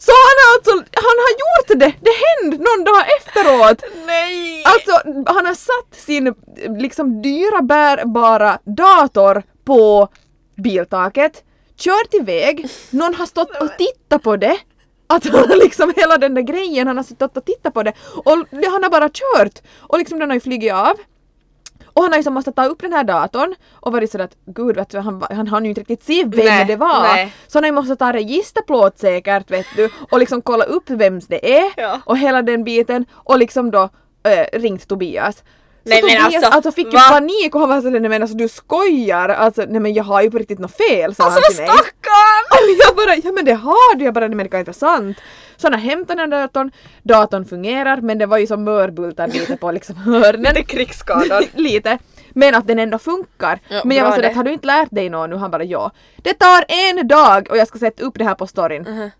Så 0.04 0.12
han 0.26 0.36
har 0.42 0.48
alltså, 0.56 0.72
han 1.06 1.16
har 1.24 1.32
gjort 1.42 1.80
det! 1.80 1.92
Det 2.06 2.16
hände 2.26 2.56
någon 2.56 2.84
dag 2.84 3.04
efteråt! 3.18 4.06
Nej! 4.06 4.64
Alltså 4.64 4.92
han 5.26 5.46
har 5.46 5.54
satt 5.54 6.00
sin 6.00 6.34
liksom 6.78 7.22
dyra 7.22 7.62
bärbara 7.62 8.58
dator 8.64 9.42
på 9.64 10.08
biltaket, 10.56 11.44
kört 11.76 12.14
iväg, 12.14 12.68
någon 12.90 13.14
har 13.14 13.26
stått 13.26 13.62
och 13.62 13.78
tittat 13.78 14.22
på 14.22 14.36
det. 14.36 14.58
Att 15.06 15.26
han 15.26 15.58
liksom 15.58 15.92
hela 15.96 16.18
den 16.18 16.34
där 16.34 16.42
grejen, 16.42 16.86
han 16.86 16.96
har 16.96 17.04
stått 17.04 17.36
och 17.36 17.44
tittat 17.44 17.74
på 17.74 17.82
det 17.82 17.92
och 18.24 18.32
han 18.50 18.82
har 18.82 18.90
bara 18.90 19.08
kört 19.08 19.62
och 19.80 19.98
liksom 19.98 20.18
den 20.18 20.30
har 20.30 20.34
ju 20.34 20.40
flugit 20.40 20.72
av. 20.72 20.96
Och 21.92 22.02
han 22.02 22.12
har 22.12 22.18
ju 22.18 22.22
så 22.22 22.30
måste 22.30 22.52
ta 22.52 22.64
upp 22.64 22.80
den 22.80 22.92
här 22.92 23.04
datorn 23.04 23.54
och 23.72 23.92
varit 23.92 24.10
sådär 24.10 24.24
att 24.24 24.36
gud 24.46 24.76
vet 24.76 24.88
du, 24.90 24.98
han, 24.98 25.24
han 25.30 25.46
hann 25.48 25.64
ju 25.64 25.68
inte 25.68 25.80
riktigt 25.80 26.02
se 26.04 26.24
vem 26.24 26.44
Nej, 26.46 26.64
det 26.64 26.76
var. 26.76 27.02
nej. 27.02 27.32
Så 27.46 27.56
han 27.58 27.64
har 27.64 27.68
ju 27.68 27.72
måste 27.74 27.96
ta 27.96 28.12
registerplåt 28.12 28.98
säkert 28.98 29.50
vet 29.50 29.66
du 29.76 29.90
och 30.10 30.18
liksom 30.18 30.42
kolla 30.42 30.64
upp 30.64 30.90
vems 30.90 31.26
det 31.26 31.58
är 31.58 31.64
Ja. 31.76 32.00
och 32.04 32.18
hela 32.18 32.42
den 32.42 32.64
biten 32.64 33.04
och 33.12 33.38
liksom 33.38 33.70
då 33.70 33.88
äh, 34.22 34.58
ringt 34.58 34.88
Tobias. 34.88 35.42
Så 35.84 35.88
Nej, 35.90 36.02
men 36.02 36.10
Tobias 36.10 36.34
alltså, 36.34 36.50
alltså 36.50 36.72
fick 36.72 36.92
ju 36.92 36.98
panik 36.98 37.54
och 37.54 37.60
han 37.60 37.68
var 37.70 37.80
sådär 37.80 38.00
nej 38.00 38.08
men 38.10 38.22
alltså 38.22 38.36
du 38.36 38.48
skojar, 38.48 39.28
alltså 39.28 39.64
nej 39.68 39.80
men 39.80 39.94
jag 39.94 40.04
har 40.04 40.22
ju 40.22 40.30
på 40.30 40.38
riktigt 40.38 40.58
något 40.58 40.76
fel 40.76 41.14
sa 41.14 41.24
Alltså 41.24 41.40
han 41.40 41.54
till 41.54 41.62
mig. 41.64 41.68
stackarn! 41.68 42.44
Och 42.50 42.78
jag 42.86 42.96
bara, 42.96 43.16
ja 43.16 43.32
men 43.32 43.44
det 43.44 43.52
har 43.54 43.94
du, 43.96 44.04
jag 44.04 44.14
bara, 44.14 44.28
nej 44.28 44.36
men 44.36 44.44
det 44.44 44.50
kan 44.50 44.60
inte 44.60 44.68
vara 44.68 44.96
sant. 44.96 45.18
Så 45.56 45.66
han 45.66 45.72
har 45.72 45.80
hämtat 45.80 46.16
den 46.16 46.30
där 46.30 46.40
datorn, 46.40 46.70
datorn 47.02 47.44
fungerar 47.44 47.96
men 48.00 48.18
det 48.18 48.26
var 48.26 48.38
ju 48.38 48.46
som 48.46 48.64
mörbultar 48.64 49.26
lite 49.28 49.56
på 49.56 49.70
liksom 49.72 49.96
hörnen. 50.06 50.54
Lite 50.54 50.62
krigsskadad. 50.62 51.44
lite. 51.54 51.98
Men 52.30 52.54
att 52.54 52.66
den 52.66 52.78
ändå 52.78 52.98
funkar. 52.98 53.58
Ja, 53.68 53.80
men 53.84 53.96
jag 53.96 54.04
var 54.04 54.12
sådär, 54.12 54.28
det. 54.28 54.34
har 54.34 54.44
du 54.44 54.52
inte 54.52 54.66
lärt 54.66 54.90
dig 54.90 55.08
något 55.10 55.30
nu? 55.30 55.36
Han 55.36 55.50
bara 55.50 55.64
ja. 55.64 55.90
Det 56.16 56.34
tar 56.34 56.64
en 56.68 57.08
dag 57.08 57.46
och 57.50 57.56
jag 57.56 57.68
ska 57.68 57.78
sätta 57.78 58.02
upp 58.02 58.14
det 58.18 58.24
här 58.24 58.34
på 58.34 58.46
storyn. 58.46 58.82
Mhm. 58.82 59.10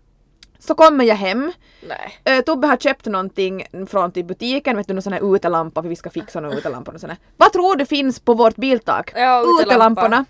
Så 0.63 0.75
kommer 0.75 1.05
jag 1.05 1.15
hem. 1.15 1.51
Nej. 1.81 2.37
Uh, 2.37 2.43
Tobbe 2.43 2.67
har 2.67 2.77
köpt 2.77 3.05
någonting 3.05 3.65
från 3.89 4.11
typ 4.11 4.25
butiken, 4.25 4.77
vet 4.77 4.87
du, 4.87 4.93
någon 4.93 5.01
sån 5.03 5.13
här 5.13 5.35
utelampa 5.35 5.81
för 5.81 5.89
vi 5.89 5.95
ska 5.95 6.09
fixa 6.09 6.39
några 6.39 6.55
utelampor 6.57 6.93
och 6.95 7.01
sådär. 7.01 7.17
Vad 7.37 7.53
tror 7.53 7.75
du 7.75 7.85
finns 7.85 8.19
på 8.19 8.33
vårt 8.33 8.55
biltak? 8.55 9.11
Ja, 9.15 9.39
utelampa. 9.41 9.61
Utelamporna. 9.61 10.25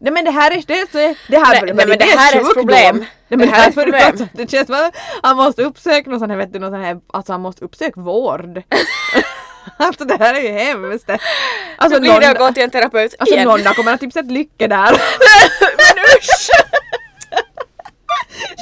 Nej 0.00 0.12
men 0.12 0.24
det 0.24 0.30
här 0.30 0.50
är, 0.50 0.62
det, 0.66 0.80
är- 0.80 1.30
det 1.30 1.38
här, 1.38 1.52
Nej, 1.52 1.62
nej, 1.64 1.74
men 1.74 1.98
det 1.98 2.04
är 2.04 2.18
här 2.18 2.36
är 2.36 2.40
ett 2.40 2.54
problem. 2.54 2.96
Nej, 2.96 3.08
Det 3.28 3.36
men 3.36 3.48
här 3.48 3.64
är 3.64 3.68
ett 3.68 3.74
problem. 3.74 4.02
Alltså, 4.06 4.26
det 4.32 4.50
känns 4.50 4.70
att 4.70 4.96
han 5.22 5.36
måste 5.36 5.62
uppsöka 5.62 6.10
någon 6.10 6.18
sån 6.20 6.30
här, 6.30 6.36
vet 6.36 6.52
du, 6.52 6.58
någon 6.58 6.70
sån 6.70 6.80
här, 6.80 7.00
alltså 7.06 7.32
han 7.32 7.40
måste 7.40 7.64
uppsöka 7.64 8.00
vård. 8.00 8.62
alltså 9.76 10.04
det 10.04 10.16
här 10.18 10.34
är 10.34 10.40
ju 10.40 10.48
hemskt. 10.52 11.10
Alltså 11.76 11.98
Nu 11.98 12.00
blir 12.00 12.20
det 12.20 12.30
att 12.30 12.38
gå 12.38 12.52
till 12.52 12.62
en 12.62 12.70
terapeut 12.70 13.14
alltså 13.18 13.34
igen. 13.34 13.48
någon 13.48 13.74
kommer 13.74 13.92
att 13.94 14.00
typ 14.00 14.12
sett 14.12 14.30
lycka 14.30 14.68
där. 14.68 14.90
Men 15.78 16.04
usch! 16.04 16.50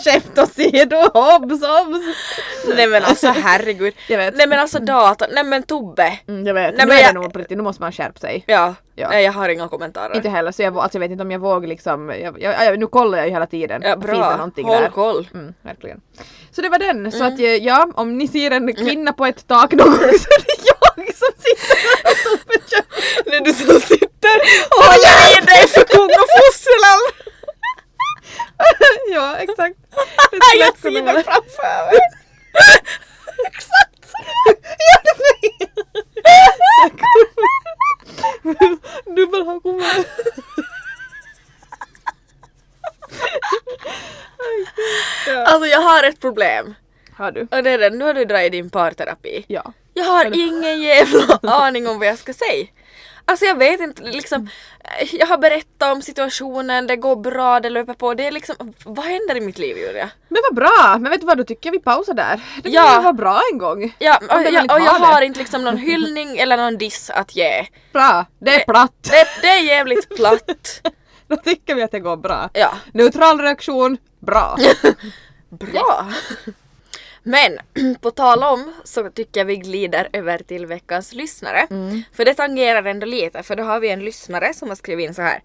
Käft 0.04 0.38
åsido, 0.38 0.96
obs 1.14 1.62
obs! 1.62 2.04
Nej 2.76 2.86
men 2.86 3.04
alltså 3.04 3.26
herregud. 3.28 3.94
Jag 4.08 4.18
vet. 4.18 4.36
Nej 4.36 4.46
men 4.46 4.58
alltså 4.58 4.78
datorn, 4.78 5.28
nej 5.32 5.44
men 5.44 5.62
Tobbe. 5.62 6.18
Mm, 6.28 6.46
jag 6.46 6.54
vet, 6.54 6.74
Nej, 6.76 6.86
nu 6.86 6.86
men 6.86 6.90
är 6.90 6.96
det 6.96 7.02
jag- 7.06 7.14
nog 7.14 7.32
på 7.32 7.38
riktigt, 7.38 7.56
nu 7.56 7.62
måste 7.62 7.82
man 7.82 7.92
skärpa 7.92 8.18
sig. 8.20 8.44
Ja, 8.46 8.74
Ja. 8.98 9.08
nej 9.08 9.24
jag 9.24 9.32
har 9.32 9.48
inga 9.48 9.68
kommentarer. 9.68 10.16
Inte 10.16 10.28
heller, 10.28 10.52
så 10.52 10.62
jag, 10.62 10.78
alltså 10.78 10.96
jag 10.96 11.00
vet 11.00 11.10
inte 11.10 11.22
om 11.22 11.30
jag 11.30 11.38
vågar 11.38 11.68
liksom, 11.68 12.08
jag, 12.08 12.42
jag, 12.42 12.78
nu 12.78 12.86
kollar 12.86 13.18
jag 13.18 13.26
ju 13.26 13.32
hela 13.32 13.46
tiden. 13.46 13.82
Ja, 13.84 13.92
Finns 13.92 14.06
det 14.06 14.12
bra, 14.12 14.36
någonting 14.36 14.66
håll 14.66 14.82
där? 14.82 14.88
koll. 14.90 15.28
Mm, 15.34 15.54
verkligen. 15.62 16.00
Så 16.50 16.60
det 16.62 16.68
var 16.68 16.78
den. 16.78 17.12
Så 17.12 17.24
att 17.24 17.38
eh, 17.38 17.44
ja, 17.46 17.88
om 17.94 18.18
ni 18.18 18.28
ser 18.28 18.50
en 18.50 18.74
kvinna 18.74 19.12
på 19.12 19.26
ett 19.26 19.46
tak 19.48 19.72
någon 19.72 19.86
gång 19.90 19.98
så 19.98 20.28
är 20.36 20.40
det 20.46 20.56
jag 20.66 21.14
som 21.16 21.32
sitter 21.38 21.78
och 22.04 22.16
Tobbe 22.24 22.54
kör. 22.70 22.82
Det 23.30 23.36
är 23.36 23.44
du 23.44 23.52
som 23.52 23.80
sitter 23.80 24.36
och 24.76 24.84
håller 24.84 25.38
i 25.42 25.44
dig 25.46 25.68
för 25.68 25.84
kung 25.84 26.10
och 26.22 26.28
fosterland. 26.36 27.04
ja, 29.12 29.36
exakt. 29.36 29.76
Jag 30.58 30.78
ser 30.78 30.90
det 30.90 31.24
framför 31.24 31.86
mig. 31.86 31.98
Exakt. 33.46 34.12
Dubbelhakommar. 39.16 40.04
Alltså 45.46 45.66
jag 45.66 45.80
har 45.80 46.02
ett 46.02 46.20
problem. 46.20 46.74
Har 47.16 47.32
du? 47.32 47.40
Och 47.40 47.62
det 47.62 47.70
är 47.70 47.78
det, 47.78 47.90
nu 47.90 48.04
har 48.04 48.14
du 48.14 48.24
dragit 48.24 48.52
din 48.52 48.70
parterapi. 48.70 49.44
Ja. 49.48 49.72
Jag 49.94 50.04
har 50.04 50.24
ingen 50.24 50.82
jävla 50.82 51.38
aning 51.42 51.88
om 51.88 51.98
vad 51.98 52.08
jag 52.08 52.18
ska 52.18 52.32
säga. 52.34 52.66
Alltså 53.28 53.44
jag 53.44 53.58
vet 53.58 53.80
inte, 53.80 54.02
liksom, 54.02 54.48
eh, 55.00 55.14
jag 55.14 55.26
har 55.26 55.38
berättat 55.38 55.92
om 55.92 56.02
situationen, 56.02 56.86
det 56.86 56.96
går 56.96 57.16
bra, 57.16 57.60
det 57.60 57.70
löper 57.70 57.94
på. 57.94 58.14
Det 58.14 58.26
är 58.26 58.30
liksom, 58.32 58.54
vad 58.84 59.04
händer 59.04 59.36
i 59.36 59.40
mitt 59.40 59.58
liv 59.58 59.76
Julia? 59.78 60.10
Men 60.28 60.42
vad 60.48 60.54
bra! 60.56 60.96
Men 61.00 61.10
vet 61.10 61.20
du 61.20 61.26
vad, 61.26 61.38
då 61.38 61.44
tycker 61.44 61.66
jag 61.68 61.72
vi 61.72 61.78
pausar 61.78 62.14
där. 62.14 62.40
Det 62.62 62.68
Ja. 62.70 62.94
ja. 62.94 63.00
var 63.00 63.12
bra 63.12 63.40
en 63.52 63.58
gång. 63.58 63.94
Ja, 63.98 64.18
och, 64.30 64.38
det 64.42 64.50
jag, 64.50 64.72
och 64.72 64.80
jag 64.80 64.92
har 64.92 65.20
det. 65.20 65.26
inte 65.26 65.38
liksom 65.38 65.64
någon 65.64 65.76
hyllning 65.76 66.38
eller 66.38 66.56
någon 66.56 66.78
diss 66.78 67.10
att 67.10 67.36
ge. 67.36 67.66
Bra, 67.92 68.26
det 68.38 68.54
är 68.62 68.64
platt. 68.64 68.92
Det, 69.10 69.26
det 69.42 69.48
är 69.48 69.62
jävligt 69.62 70.08
platt. 70.16 70.80
Då 71.28 71.36
tycker 71.36 71.74
vi 71.74 71.82
att 71.82 71.90
det 71.90 72.00
går 72.00 72.16
bra. 72.16 72.50
Ja. 72.52 72.72
Neutral 72.92 73.40
reaktion, 73.40 73.98
bra. 74.20 74.56
Bra! 75.48 76.06
Men 77.26 77.58
på 78.00 78.10
tal 78.10 78.42
om 78.42 78.72
så 78.84 79.10
tycker 79.10 79.40
jag 79.40 79.44
vi 79.44 79.56
glider 79.56 80.08
över 80.12 80.38
till 80.38 80.66
veckans 80.66 81.12
lyssnare. 81.12 81.66
För 82.12 82.24
det 82.24 82.34
tangerar 82.34 82.84
ändå 82.84 83.06
lite 83.06 83.42
för 83.42 83.56
då 83.56 83.62
har 83.62 83.80
vi 83.80 83.88
en 83.88 84.04
lyssnare 84.04 84.54
som 84.54 84.68
har 84.68 84.76
skrivit 84.76 85.08
in 85.08 85.14
så 85.14 85.22
här. 85.22 85.40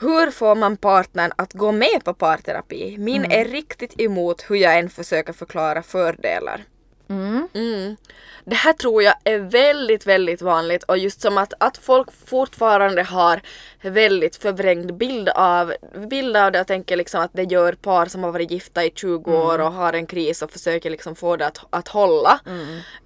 Hur 0.00 0.30
får 0.30 0.54
man 0.54 0.76
partnern 0.76 1.32
att 1.36 1.52
gå 1.52 1.72
med 1.72 2.04
på 2.04 2.14
parterapi? 2.14 2.96
Min 2.98 3.24
är 3.24 3.44
riktigt 3.44 4.00
emot 4.00 4.44
hur 4.48 4.56
jag 4.56 4.78
än 4.78 4.90
försöker 4.90 5.32
förklara 5.32 5.82
fördelar. 5.82 6.64
Mm. 7.10 7.96
Det 8.44 8.56
här 8.56 8.72
tror 8.72 9.02
jag 9.02 9.14
är 9.24 9.38
väldigt, 9.38 10.06
väldigt 10.06 10.42
vanligt 10.42 10.82
och 10.82 10.98
just 10.98 11.20
som 11.20 11.38
att, 11.38 11.54
att 11.58 11.76
folk 11.76 12.08
fortfarande 12.26 13.02
har 13.02 13.40
väldigt 13.82 14.36
förvrängd 14.36 14.94
bild 14.94 15.28
av, 15.28 15.72
bild 16.10 16.36
av 16.36 16.52
det 16.52 16.60
och 16.60 16.66
tänker 16.66 16.96
liksom 16.96 17.20
att 17.20 17.30
det 17.32 17.42
gör 17.42 17.72
par 17.72 18.06
som 18.06 18.24
har 18.24 18.32
varit 18.32 18.50
gifta 18.50 18.84
i 18.84 18.90
20 18.94 19.32
år 19.32 19.58
och 19.58 19.72
har 19.72 19.92
en 19.92 20.06
kris 20.06 20.42
och 20.42 20.50
försöker 20.50 20.90
liksom 20.90 21.14
få 21.14 21.36
det 21.36 21.46
att, 21.46 21.66
att 21.70 21.88
hålla. 21.88 22.40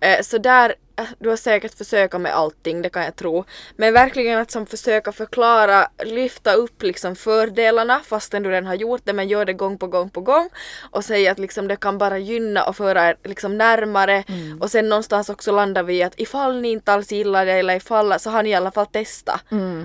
Eh, 0.00 0.22
så 0.22 0.38
där, 0.38 0.74
du 1.18 1.28
har 1.28 1.36
säkert 1.36 1.74
försökt 1.74 2.20
med 2.20 2.34
allting, 2.34 2.82
det 2.82 2.88
kan 2.88 3.04
jag 3.04 3.16
tro. 3.16 3.44
Men 3.76 3.92
verkligen 3.92 4.38
att 4.38 4.50
som 4.50 4.66
försöka 4.66 5.12
förklara, 5.12 5.88
lyfta 6.04 6.52
upp 6.52 6.82
liksom 6.82 7.16
fördelarna 7.16 8.00
fastän 8.00 8.42
du 8.42 8.50
redan 8.50 8.66
har 8.66 8.74
gjort 8.74 9.00
det 9.04 9.12
men 9.12 9.28
gör 9.28 9.44
det 9.44 9.52
gång 9.52 9.78
på 9.78 9.86
gång 9.86 10.10
på 10.10 10.20
gång 10.20 10.48
och 10.90 11.04
säga 11.04 11.32
att 11.32 11.38
liksom 11.38 11.68
det 11.68 11.76
kan 11.76 11.98
bara 11.98 12.18
gynna 12.18 12.64
och 12.64 12.76
föra 12.76 13.08
er 13.08 13.16
liksom 13.24 13.58
närmare 13.58 14.24
och 14.60 14.70
sen 14.70 14.88
någonstans 14.88 15.28
också 15.28 15.52
landar 15.52 15.82
vi 15.82 15.94
i 15.94 16.02
att 16.02 16.20
ifall 16.20 16.60
ni 16.60 16.68
inte 16.70 16.92
alls 16.92 17.12
gillar 17.12 17.46
det 17.46 17.52
eller 17.52 17.76
ifall 17.76 18.20
så 18.20 18.30
har 18.30 18.42
ni 18.42 18.50
i 18.50 18.54
alla 18.54 18.70
fall 18.70 18.86
testat. 18.86 19.40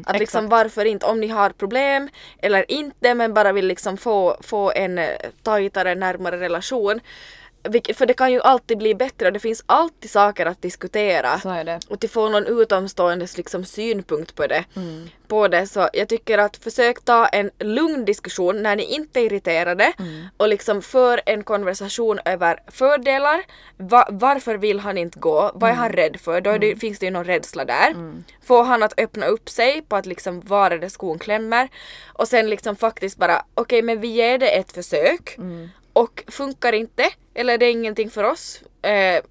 att 0.06 0.20
liksom 0.20 0.50
varför 0.50 0.86
inte, 0.86 1.06
om 1.06 1.20
ni 1.20 1.28
har 1.28 1.50
problem 1.50 2.10
eller 2.42 2.72
inte 2.72 3.14
men 3.14 3.34
bara 3.34 3.52
vill 3.52 3.68
liksom 3.68 3.98
få, 3.98 4.38
få 4.42 4.72
en 4.72 4.98
eh, 4.98 5.10
tajtare, 5.44 5.96
närmare 5.96 6.40
relation. 6.40 7.00
För 7.96 8.06
det 8.06 8.14
kan 8.14 8.32
ju 8.32 8.42
alltid 8.42 8.78
bli 8.78 8.96
bättre 8.96 9.28
och 9.28 9.34
det 9.34 9.40
finns 9.40 9.64
alltid 9.66 10.12
saker 10.12 10.46
att 10.46 10.62
diskutera. 10.62 11.40
Så 11.40 11.50
är 11.50 11.64
det. 11.64 11.80
Och 11.88 12.00
till 12.00 12.10
få 12.10 12.30
någon 12.30 12.46
utomståendes 12.62 13.38
liksom 13.38 13.66
synpunkt 13.66 14.36
på 14.36 14.48
det. 14.48 14.66
På 15.28 15.48
det. 15.48 15.68
Så 15.68 15.90
jag 15.94 16.08
tycker 16.10 16.38
att 16.38 16.58
försök 16.58 17.06
ta 17.06 17.28
en 17.28 17.52
lugn 17.60 18.06
diskussion 18.06 18.64
när 18.64 18.76
ni 18.76 18.84
inte 18.84 19.20
är 19.20 19.24
irriterade 19.26 19.94
och 20.38 20.48
liksom 20.48 20.82
för 20.82 21.22
en 21.26 21.44
konversation 21.44 22.20
över 22.26 22.60
fördelar. 22.68 23.44
Va, 23.78 24.08
varför 24.12 24.58
vill 24.58 24.80
han 24.80 24.98
inte 24.98 25.20
gå? 25.20 25.52
Vad 25.54 25.70
är 25.70 25.74
han 25.76 25.92
rädd 25.92 26.18
för? 26.20 26.42
Då 26.42 26.58
det, 26.58 26.76
finns 26.76 27.00
det 27.00 27.06
ju 27.06 27.12
någon 27.12 27.26
rädsla 27.26 27.66
där. 27.66 27.94
Få 28.46 28.64
han 28.64 28.84
att 28.84 29.00
öppna 29.00 29.26
upp 29.26 29.50
sig 29.50 29.82
på 29.82 29.96
att 29.96 30.06
liksom 30.06 30.42
var 30.42 30.72
är 30.72 30.78
det 30.80 30.90
skon 30.90 31.20
klämmer. 31.20 31.70
Och 32.08 32.28
sen 32.28 32.50
liksom 32.50 32.76
faktiskt 32.76 33.18
bara 33.18 33.46
okej 33.54 33.82
men 33.82 34.02
vi 34.02 34.08
ger 34.08 34.38
det 34.38 34.50
ett 34.50 34.72
försök. 34.72 35.38
Och 36.00 36.24
funkar 36.28 36.74
inte 36.74 37.04
eller 37.34 37.58
det 37.58 37.66
är 37.66 37.72
ingenting 37.72 38.10
för 38.10 38.24
oss. 38.24 38.62
Eh, 38.82 39.24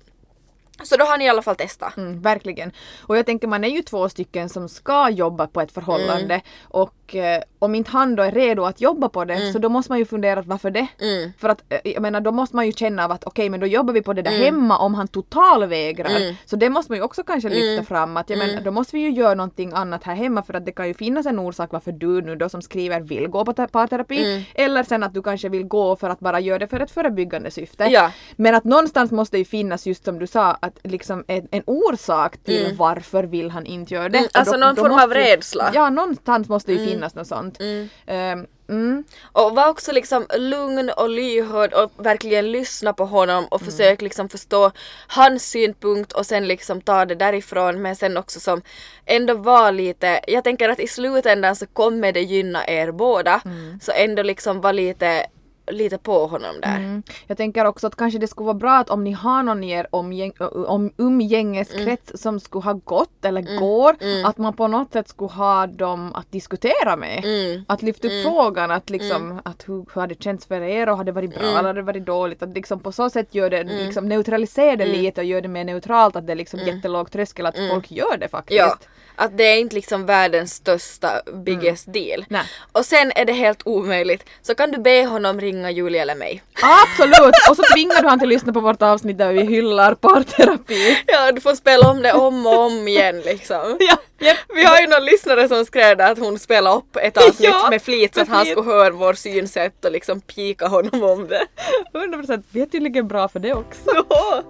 så 0.83 0.97
då 0.97 1.05
har 1.05 1.19
ni 1.19 1.25
i 1.25 1.29
alla 1.29 1.43
fall 1.43 1.57
testat. 1.57 1.97
Mm, 1.97 2.21
verkligen. 2.23 2.73
Och 3.03 3.17
jag 3.19 3.27
tänker 3.27 3.49
man 3.49 3.65
är 3.65 3.69
ju 3.69 3.83
två 3.83 4.09
stycken 4.09 4.49
som 4.49 4.69
ska 4.69 5.11
jobba 5.11 5.47
på 5.47 5.61
ett 5.61 5.73
förhållande 5.73 6.35
Mm. 6.35 6.41
och 6.69 7.15
eh, 7.17 7.43
om 7.59 7.75
inte 7.75 7.91
han 7.91 8.17
då 8.17 8.23
är 8.23 8.33
redo 8.33 8.65
att 8.65 8.81
jobba 8.81 9.09
på 9.09 9.25
det 9.25 9.53
så 9.53 9.59
då 9.59 9.69
måste 9.69 9.93
man 9.93 9.99
ju 9.99 10.05
fundera 10.05 10.43
varför 10.43 10.71
det? 10.71 10.87
Mm. 11.01 11.33
För 11.39 11.49
att 11.49 11.63
eh, 11.69 11.79
jag 11.85 12.03
menar 12.03 12.21
då 12.21 12.33
måste 12.33 12.57
man 12.57 12.67
ju 12.67 12.73
känna 12.73 13.05
av 13.05 13.13
att 13.13 13.25
okej 13.25 13.49
men 13.51 13.61
då 13.61 13.67
jobbar 13.67 13.93
vi 13.95 14.03
på 14.03 14.13
det 14.13 14.23
där 14.23 14.31
hemma 14.31 14.79
om 14.79 14.95
han 14.95 15.09
totalvägrar. 15.09 16.11
Mm. 16.17 16.35
Så 16.47 16.57
det 16.57 16.71
måste 16.71 16.93
man 16.93 16.97
ju 16.99 17.03
också 17.05 17.23
kanske 17.23 17.49
lyfta 17.49 17.85
fram 17.85 18.17
att 18.17 18.31
jag 18.31 18.39
menar 18.39 18.61
då 18.61 18.71
måste 18.71 18.97
vi 18.97 19.03
ju 19.03 19.11
göra 19.11 19.35
någonting 19.35 19.73
annat 19.75 20.05
här 20.05 20.15
hemma 20.15 20.43
för 20.43 20.55
att 20.55 20.67
det 20.67 20.73
kan 20.73 20.89
ju 20.89 20.95
finnas 20.95 21.27
en 21.27 21.39
orsak 21.39 21.73
varför 21.73 21.93
du 21.93 22.23
nu 22.23 22.37
då 22.37 22.49
som 22.49 22.63
skriver 22.63 23.01
vill 23.01 23.29
gå 23.29 23.45
på 23.45 23.53
te- 23.53 23.67
parterapi 23.69 24.19
Mm. 24.25 24.43
eller 24.55 24.83
sen 24.83 25.03
att 25.03 25.15
du 25.15 25.23
kanske 25.23 25.49
vill 25.49 25.65
gå 25.65 25.97
för 25.97 26.11
att 26.11 26.21
bara 26.21 26.41
göra 26.41 26.59
det 26.59 26.67
för 26.67 26.81
ett 26.81 26.91
förebyggande 26.91 27.51
syfte. 27.51 27.85
Ja. 27.85 28.11
Men 28.37 28.55
att 28.55 28.65
någonstans 28.65 29.11
måste 29.13 29.39
ju 29.39 29.45
finnas 29.45 29.87
just 29.87 30.05
som 30.05 30.19
du 30.19 30.27
sa 30.27 30.59
att 30.69 30.79
liksom 30.83 31.25
en, 31.29 31.49
en 31.51 31.63
orsak 31.67 32.37
till 32.45 32.75
varför 32.77 33.25
vill 33.25 33.51
han 33.51 33.67
inte 33.67 33.95
göra 33.95 34.09
det. 34.09 34.19
Mm, 34.19 34.31
alltså 34.35 34.57
någon 34.57 34.77
form 34.77 34.89
måste 34.89 35.05
av 35.05 35.15
rädsla. 35.15 35.71
Ja, 35.75 35.91
någonstans 35.91 36.49
måste 36.49 36.73
ju 36.73 36.87
finnas 36.87 37.15
något 37.15 37.27
sånt. 37.27 37.59
Ehm, 38.07 38.47
mm. 38.69 39.05
Och 39.23 39.55
var 39.55 39.69
också 39.69 39.93
liksom 39.93 40.27
lugn 40.39 40.91
och 40.97 41.09
lyhörd 41.09 41.73
och 41.73 41.93
verkligen 41.97 42.53
lyssna 42.53 42.93
på 42.93 43.05
honom 43.05 43.45
och 43.45 43.63
försök 43.63 44.03
liksom 44.03 44.29
förstå 44.29 44.71
hans 45.09 45.51
synpunkt 45.51 46.13
och 46.13 46.27
sen 46.27 46.49
liksom 46.49 46.81
ta 46.81 47.05
det 47.05 47.15
därifrån 47.15 47.83
men 47.83 47.97
sen 47.97 48.17
också 48.17 48.41
som 48.41 48.63
ändå 49.07 49.35
vara 49.35 49.71
lite, 49.71 50.21
jag 50.27 50.45
tänker 50.45 50.69
att 50.69 50.81
i 50.81 50.87
slutändan 50.87 51.57
så 51.57 51.67
kommer 51.67 52.13
det 52.13 52.21
gynna 52.21 52.67
er 52.69 52.93
båda 52.93 53.41
så 53.83 53.93
ändå 53.93 54.23
liksom 54.23 54.61
vara 54.61 54.73
lite 54.73 55.27
lite 55.71 55.99
på 55.99 56.27
honom 56.27 56.61
där. 56.63 56.77
Mm. 56.77 57.03
Jag 57.27 57.37
tänker 57.37 57.65
också 57.65 57.87
att 57.87 57.97
kanske 57.97 58.19
det 58.19 58.27
skulle 58.29 58.45
vara 58.47 58.55
bra 58.55 58.77
att 58.77 58.91
om 58.91 59.05
ni 59.05 59.13
har 59.13 59.43
någon 59.43 59.65
i 59.65 59.71
er 59.71 59.87
omgäng, 59.91 60.33
om, 60.67 60.93
umgängeskrets 60.97 62.09
Mm. 62.11 62.19
som 62.19 62.41
skulle 62.41 62.65
ha 62.65 62.73
gått 62.73 63.25
eller 63.25 63.59
går, 63.59 63.97
att 64.25 64.39
man 64.39 64.53
på 64.53 64.69
något 64.69 64.93
sätt 64.93 65.09
skulle 65.09 65.31
ha 65.31 65.67
dem 65.67 66.15
att 66.15 66.33
diskutera 66.33 66.97
med. 66.97 67.25
Mm. 67.25 67.65
Att 67.69 67.83
lyfta 67.83 68.09
upp 68.09 68.23
frågan, 68.25 68.71
att 68.71 68.91
liksom, 68.91 69.41
att 69.45 69.69
hur, 69.69 69.75
hur 69.95 70.01
har 70.01 70.07
det 70.07 70.23
känts 70.23 70.47
för 70.47 70.61
er 70.61 70.89
och 70.89 70.97
har 70.97 71.05
det 71.05 71.13
varit 71.13 71.31
bra 71.31 71.43
Mm. 71.43 71.57
eller 71.57 71.67
har 71.69 71.75
det 71.75 71.83
varit 71.83 72.07
dåligt? 72.07 72.43
Att 72.43 72.55
liksom 72.55 72.81
på 72.81 72.93
så 72.93 73.11
sätt 73.11 73.35
gör 73.35 73.51
det, 73.51 73.65
liksom 73.65 74.09
neutralisera 74.09 74.77
det 74.77 74.85
Mm. 74.85 74.97
lite 75.03 75.21
och 75.21 75.25
gör 75.25 75.41
det 75.41 75.49
mer 75.49 75.65
neutralt, 75.65 76.17
att 76.17 76.27
det 76.27 76.33
är 76.33 76.37
liksom 76.37 76.61
jättelåg 76.61 77.11
tröskel 77.11 77.47
att 77.47 77.57
folk 77.71 77.91
gör 77.91 78.17
det 78.17 78.29
faktiskt. 78.29 78.59
Ja, 78.59 78.77
att 79.19 79.39
det 79.39 79.45
är 79.45 79.59
inte 79.59 79.75
liksom 79.75 80.07
världens 80.07 80.55
största 80.55 81.23
biggest 81.33 81.93
deal. 81.93 82.19
Mm. 82.19 82.27
Nej. 82.29 82.43
Och 82.73 82.85
sen 82.85 83.13
är 83.15 83.25
det 83.25 83.33
helt 83.33 83.63
omöjligt 83.65 84.25
så 84.43 84.55
kan 84.55 84.71
du 84.71 84.79
be 84.79 85.05
honom 85.05 85.41
ringa 85.41 85.71
Julia 85.71 86.03
eller 86.03 86.15
mig. 86.15 86.43
Absolut! 86.63 87.35
Och 87.51 87.57
så 87.57 87.63
tvingar 87.75 88.03
du 88.03 88.09
han 88.09 88.19
till 88.19 88.29
att 88.29 88.33
lyssna 88.33 88.53
på 88.53 88.61
vårt 88.61 88.83
avsnitt 88.83 89.19
där 89.19 89.33
vi 89.33 89.43
hyllar 89.43 89.95
parterapi. 89.95 90.99
Ja, 91.07 91.33
du 91.33 91.41
får 91.41 91.55
spela 91.55 91.91
om 91.91 92.03
det 92.03 92.13
om 92.13 92.47
och 92.47 92.59
om 92.59 92.89
igen 92.89 93.21
liksom. 93.21 93.79
Ja, 94.21 94.35
Vi 94.55 94.65
har 94.65 94.81
ju 94.81 94.87
någon 94.87 95.05
lyssnare 95.05 95.49
som 95.49 95.65
skrev 95.65 96.01
att 96.01 96.19
hon 96.19 96.39
spelade 96.39 96.77
upp 96.77 96.97
ett 96.97 97.17
avsnitt 97.17 97.51
Ja, 97.53 97.71
med 97.71 97.83
flit 97.83 98.15
så 98.15 98.21
att 98.21 98.29
han 98.29 98.47
skulle 98.47 98.71
höra 98.71 98.91
vår 98.91 99.15
synsätt 99.15 99.85
och 99.85 99.93
liksom 99.93 100.21
pika 100.21 100.67
honom 100.67 101.03
om 101.03 101.29
det. 101.29 101.47
100% 101.95 102.43
vi 102.51 102.63
är 102.63 102.67
tydligen 102.67 103.09
bra 103.09 103.29
för 103.29 103.41
det 103.41 103.55
också. 103.55 104.05
Ja. 104.09 104.43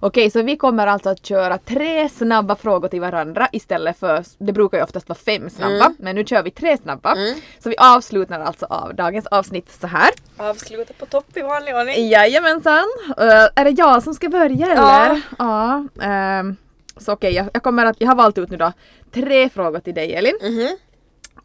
Okej, 0.00 0.30
så 0.30 0.42
vi 0.42 0.56
kommer 0.56 0.86
alltså 0.86 1.08
att 1.10 1.26
köra 1.26 1.58
tre 1.58 2.08
snabba 2.08 2.56
frågor 2.56 2.88
till 2.88 3.00
varandra 3.00 3.48
istället 3.52 3.98
för, 3.98 4.24
det 4.38 4.52
brukar 4.52 4.78
ju 4.78 4.84
oftast 4.84 5.08
vara 5.08 5.18
fem 5.18 5.50
snabba, 5.50 5.92
men 5.98 6.14
nu 6.14 6.24
kör 6.24 6.42
vi 6.42 6.50
tre 6.50 6.76
snabba. 6.76 7.16
Så 7.58 7.68
vi 7.68 7.76
avslutar 7.76 8.40
alltså 8.40 8.66
av 8.66 8.94
dagens 8.94 9.26
avsnitt 9.26 9.72
så 9.80 9.86
här. 9.86 10.10
Avsluta 10.36 10.92
på 10.98 11.06
topp 11.06 11.36
i 11.36 11.42
vanlig 11.42 11.76
ordning. 11.76 12.08
Jajamensan! 12.08 12.84
Uh, 13.08 13.48
är 13.54 13.64
det 13.64 13.70
jag 13.70 14.02
som 14.02 14.14
ska 14.14 14.28
börja 14.28 14.66
eller? 14.66 15.20
Ja. 15.38 15.86
ehm, 16.02 16.56
så 16.96 17.12
okej, 17.12 17.34
jag, 17.34 17.50
jag 17.52 17.62
kommer 17.62 17.86
att, 17.86 18.00
jag 18.00 18.08
har 18.08 18.14
valt 18.14 18.38
ut 18.38 18.50
nu 18.50 18.56
då 18.56 18.72
tre 19.12 19.48
frågor 19.48 19.80
till 19.80 19.94
dig 19.94 20.14
Elin. 20.14 20.38
Mhm. 20.42 20.68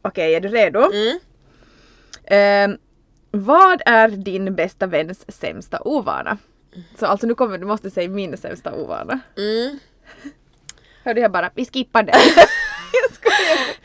Okej, 0.01 0.35
är 0.35 0.41
du 0.41 0.47
redo? 0.47 0.79
Mm. 0.79 1.19
Ehm, 2.25 2.77
vad 3.31 3.81
är 3.85 4.07
din 4.07 4.55
bästa 4.55 4.87
väns 4.87 5.39
sämsta 5.39 5.79
ovana? 5.81 6.37
Så 6.99 7.05
alltså 7.05 7.27
nu 7.27 7.35
kommer 7.35 7.57
du 7.57 7.65
måste 7.65 7.91
säga 7.91 8.09
min 8.09 8.37
sämsta 8.37 8.73
ovana. 8.73 9.19
Mm. 9.37 9.79
Hörde 11.03 11.21
jag 11.21 11.31
bara, 11.31 11.51
vi 11.55 11.65
skippar 11.65 12.03
det. 12.03 12.13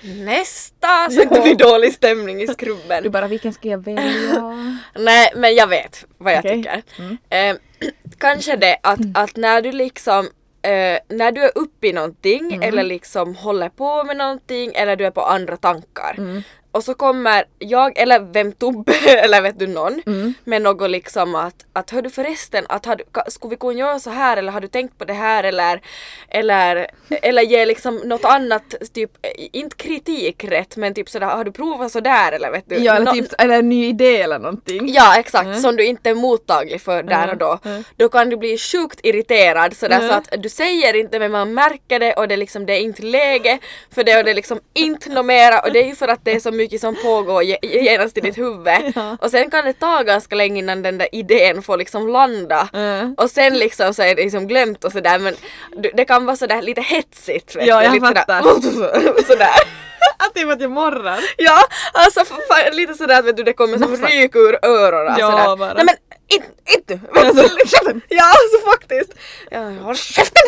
Nästa! 0.25 1.11
Så 1.11 1.23
inte 1.23 1.41
blir 1.41 1.55
dålig 1.55 1.93
stämning 1.93 2.43
i 2.43 2.47
skrubben. 2.47 3.03
Du 3.03 3.11
bara, 3.11 3.27
vilken 3.27 3.53
ska 3.53 3.69
jag 3.69 3.79
välja? 3.79 4.79
Nej 4.95 5.33
men 5.37 5.55
jag 5.55 5.67
vet 5.67 6.07
vad 6.19 6.33
jag 6.33 6.39
Okej. 6.39 6.57
tycker. 6.57 6.83
Eh, 7.31 7.57
kanske 8.19 8.57
det 8.57 8.77
att, 8.83 9.01
att 9.15 9.37
när 9.37 9.63
du 9.63 9.73
liksom 9.73 10.29
eh, 10.63 10.99
när 11.09 11.33
du 11.33 11.43
är 11.43 11.59
uppe 11.59 11.87
i 11.87 11.93
någonting 11.93 12.65
eller 12.65 12.83
liksom 12.83 13.35
håller 13.35 13.69
på 13.69 14.05
med 14.05 14.17
någonting 14.17 14.73
eller 14.75 14.97
du 14.97 15.07
är 15.07 15.11
på 15.11 15.23
andra 15.23 15.57
tankar 15.57 16.43
och 16.73 16.85
så 16.85 16.95
kommer 16.95 17.45
jag 17.59 17.99
eller 17.99 18.21
vem 18.21 18.53
Tobbe 18.53 18.93
eller 19.25 19.43
vet 19.43 19.59
du 19.59 19.67
någon 19.67 20.03
med 20.45 20.63
något 20.63 20.91
liksom 20.91 21.35
att, 21.35 21.67
att 21.73 21.91
hör 21.91 22.03
du 22.03 22.11
förresten 22.11 22.65
att 22.69 22.87
har 22.87 23.03
skulle 23.31 23.51
vi 23.51 23.57
kunna 23.57 23.73
göra 23.79 23.99
så 23.99 24.11
här 24.11 24.37
eller 24.37 24.53
har 24.53 24.61
du 24.61 24.69
tänkt 24.69 24.99
på 24.99 25.05
det 25.05 25.13
här 25.13 25.45
eller 25.45 25.81
eller, 26.29 26.87
eller 27.23 27.43
ge 27.43 27.67
liksom 27.67 27.97
något 27.97 28.25
annat 28.25 28.75
typ, 28.95 29.11
inte 29.53 29.77
kritik 29.77 30.45
rätt 30.45 30.77
men 30.77 30.95
typ 30.95 31.09
sådär 31.09 31.27
har 31.27 31.45
du 31.45 31.53
provat 31.53 31.93
sådär 31.93 32.33
eller 32.33 32.51
vet 32.51 32.65
du? 32.69 32.77
ja, 32.77 32.95
eller, 32.97 33.13
typ, 33.13 33.33
eller 33.39 33.59
en 33.59 33.69
ny 33.69 33.89
idé 33.89 34.21
eller 34.21 34.39
någonting. 34.39 34.89
Ja 34.95 35.17
exakt, 35.19 35.61
som 35.61 35.77
du 35.77 35.85
inte 35.85 36.11
är 36.11 36.15
mottaglig 36.15 36.81
för 36.81 37.03
där 37.03 37.31
och 37.31 37.37
då. 37.37 37.59
Då 37.97 38.09
kan 38.09 38.31
du 38.31 38.37
bli 38.37 38.59
sjukt 38.59 39.01
irriterad 39.03 39.77
sådär 39.77 40.01
så 40.09 40.15
att 40.15 40.43
du 40.43 40.49
säger 40.49 40.97
inte 40.97 41.19
men 41.19 41.31
man 41.33 41.55
märker 41.55 41.99
det 41.99 42.13
och 42.13 42.29
det 42.29 42.35
är 42.35 42.37
liksom 42.37 42.67
det 42.67 42.73
är 42.73 42.81
inte 42.81 43.03
läge 43.03 43.59
för 43.95 44.05
det 44.05 44.19
och 44.19 44.25
det 44.25 44.31
är 44.31 44.35
liksom 44.35 44.61
inte 44.75 45.11
något 45.11 45.27
mera 45.27 45.61
och 45.61 45.73
det 45.73 45.79
är 45.83 45.87
ju 45.87 45.95
för 45.95 46.09
att 46.09 46.25
det 46.25 46.33
är 46.33 46.41
så 46.41 46.53
mycket 46.53 46.68
som 46.79 46.97
pågår 47.03 47.43
ge- 47.43 47.59
genast 47.63 48.17
i 48.17 48.21
ditt 48.21 48.39
huvud. 48.39 48.69
Och 49.21 49.31
sen 49.31 49.51
kan 49.51 49.65
det 49.65 49.73
ta 49.73 50.03
ganska 50.03 50.35
länge 50.35 50.59
innan 50.59 50.83
den 50.83 50.99
där 50.99 51.09
idén 51.13 51.63
får 51.63 51.77
liksom 51.77 52.09
landa. 52.09 52.69
Mm. 52.73 53.15
Och 53.19 53.31
sen 53.31 53.59
liksom 53.59 53.95
så 53.95 54.03
är 54.03 54.15
det 54.15 54.23
liksom 54.23 54.47
glömt 54.49 54.85
och 54.85 54.93
sådär 54.93 55.19
men 55.19 55.35
det 55.95 56.05
kan 56.05 56.27
vara 56.27 56.37
sådär 56.37 56.63
lite 56.63 56.81
hetsigt. 56.81 57.57
Vet 57.57 57.67
Ja, 57.67 57.83
jag 57.85 57.93
lite 57.93 58.07
fattar. 58.07 58.43
Sådär, 58.61 59.23
sådär. 59.27 59.49
Att 60.19 60.35
typ 60.35 60.49
att 60.51 60.61
jag 60.61 60.71
morrar. 60.71 61.19
Ja, 61.37 61.59
alltså 61.93 62.25
för, 62.25 62.73
lite 62.73 62.95
sådär 62.95 63.19
att 63.19 63.25
vet 63.25 63.37
du, 63.37 63.43
det 63.43 63.53
kommer 63.53 63.79
som 63.79 63.97
ryk 63.97 64.37
ur 64.37 64.59
öronen 64.65 65.17
Ja, 65.19 65.31
sådär. 65.31 65.57
bara. 65.57 65.73
Nej 65.75 65.85
men 65.85 65.95
inte, 66.29 66.47
inte! 66.77 67.01
Ja, 68.09 68.25
alltså 68.25 68.71
faktiskt. 68.71 69.11
Ja, 69.51 69.61
håll 69.83 69.97
käften! 69.97 70.43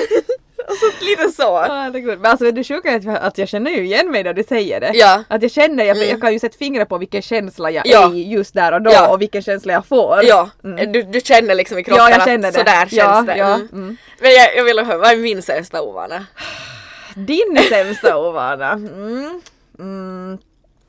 Alltså 0.70 1.04
lite 1.04 1.28
så. 1.28 1.42
Ja, 1.42 1.66
herregud. 1.68 2.20
Men 2.20 2.30
alltså 2.30 2.50
det 2.50 2.64
sjuka 2.64 2.90
är 2.90 2.96
att 2.96 3.04
jag, 3.04 3.16
att 3.16 3.38
jag 3.38 3.48
känner 3.48 3.70
ju 3.70 3.84
igen 3.84 4.10
mig 4.10 4.22
när 4.24 4.34
du 4.34 4.44
säger 4.44 4.80
det. 4.80 4.90
Ja. 4.94 5.22
Att 5.28 5.42
jag 5.42 5.50
känner, 5.50 5.84
jag, 5.84 5.96
jag 5.96 6.20
kan 6.20 6.32
ju 6.32 6.38
sätta 6.38 6.58
fingret 6.58 6.88
på 6.88 6.98
vilken 6.98 7.22
känsla 7.22 7.70
jag 7.70 7.86
Ja. 7.86 8.10
är 8.10 8.14
i 8.14 8.28
just 8.32 8.54
där 8.54 8.72
och 8.72 8.82
då 8.82 8.90
Ja. 8.90 9.08
och 9.12 9.20
vilken 9.20 9.42
känsla 9.42 9.72
jag 9.72 9.86
får. 9.86 10.20
Ja, 10.24 10.50
Mm. 10.64 10.92
du, 10.92 11.02
du 11.02 11.20
känner 11.20 11.54
liksom 11.54 11.78
i 11.78 11.84
kroppen 11.84 12.04
Ja, 12.04 12.10
jag 12.10 12.24
känner 12.24 12.48
att 12.48 12.54
det. 12.54 12.58
sådär 12.60 12.88
Ja, 12.90 13.12
känns 13.14 13.26
det. 13.26 13.36
ja, 13.36 13.54
Mm. 13.54 13.68
mm. 13.72 13.96
Men 14.20 14.30
jag, 14.32 14.56
jag 14.56 14.64
vill 14.64 14.78
höra, 14.78 14.98
vad 14.98 15.10
är 15.12 15.16
min 15.16 15.42
sämsta 15.42 15.82
ovana? 15.82 16.26
Din 17.14 17.58
sämsta 17.68 18.16
ovana? 18.18 18.70
Mm. 18.72 19.40
Mm. 19.78 20.38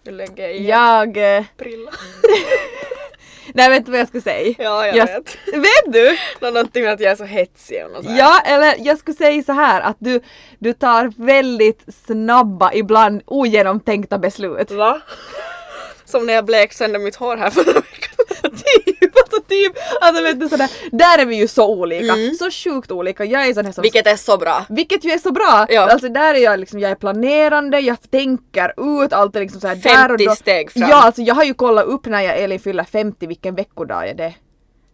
Du 0.03 0.11
lägger 0.11 0.49
i 0.49 0.67
Jag... 0.69 1.13
prilla. 1.57 1.91
Nej 3.53 3.69
vet 3.69 3.85
du 3.85 3.91
vad 3.91 3.99
jag 3.99 4.07
skulle 4.07 4.21
säga? 4.21 4.55
Ja, 4.59 4.87
jag 4.87 5.05
vet. 5.05 5.37
Vet 5.53 5.93
du? 5.93 6.17
Nå, 6.39 6.49
Någonting 6.51 6.83
med 6.83 6.93
att 6.93 6.99
jag 6.99 7.11
är 7.11 7.15
så 7.15 7.23
hetsig 7.23 7.85
och 7.85 7.91
något 7.91 8.05
sånt. 8.05 8.17
Ja, 8.17 8.41
eller 8.45 8.75
jag 8.79 8.97
skulle 8.97 9.17
säga 9.17 9.43
så 9.43 9.51
här 9.51 9.81
att 9.81 9.97
du, 9.99 10.21
du 10.59 10.73
tar 10.73 11.25
väldigt 11.25 11.83
snabba, 12.05 12.73
ibland 12.73 13.21
ogenomtänkta 13.25 14.17
beslut. 14.17 14.71
Va? 14.71 15.01
Som 16.05 16.25
när 16.25 16.33
jag 16.33 16.45
blek 16.45 16.73
sönder 16.73 16.99
mitt 16.99 17.15
hår 17.15 17.37
här 17.37 17.49
förra 17.49 17.73
veckan. 17.73 18.10
Typ, 18.49 19.17
alltså 19.17 19.41
typ, 19.47 19.73
alltså 20.01 20.23
vet 20.23 20.39
du 20.39 20.49
sådär, 20.49 20.69
där 20.91 21.17
är 21.17 21.25
vi 21.25 21.35
ju 21.35 21.47
så 21.47 21.69
olika, 21.69 22.15
så 22.39 22.51
sjukt 22.51 22.91
olika. 22.91 23.25
Jag 23.25 23.47
är 23.47 23.53
sån 23.53 23.65
här 23.65 23.71
som 23.71 23.81
Vilket 23.81 24.07
är 24.07 24.15
så 24.15 24.37
bra. 24.37 24.65
Vilket 24.69 25.03
ju 25.05 25.11
är 25.11 25.17
så 25.17 25.31
bra! 25.31 25.65
Ja. 25.69 25.91
Alltså 25.91 26.09
där 26.09 26.33
är 26.33 26.39
jag 26.39 26.59
liksom, 26.59 26.79
jag 26.79 26.91
är 26.91 26.95
planerande, 26.95 27.79
jag 27.79 28.11
tänker 28.11 28.73
ut 29.03 29.13
allt 29.13 29.35
är 29.35 29.39
liksom 29.39 29.61
såhär 29.61 29.75
50 29.75 29.89
där 29.89 30.11
och 30.11 30.17
då. 30.17 30.35
steg 30.35 30.71
fram. 30.71 30.89
Ja 30.89 31.03
alltså 31.03 31.21
jag 31.21 31.35
har 31.35 31.43
ju 31.43 31.53
kollat 31.53 31.85
upp 31.85 32.05
när 32.05 32.21
jag 32.21 32.39
Elin 32.39 32.59
fyller 32.59 32.83
50 32.83 33.27
vilken 33.27 33.55
veckodag 33.55 34.09
är 34.09 34.13
det. 34.13 34.33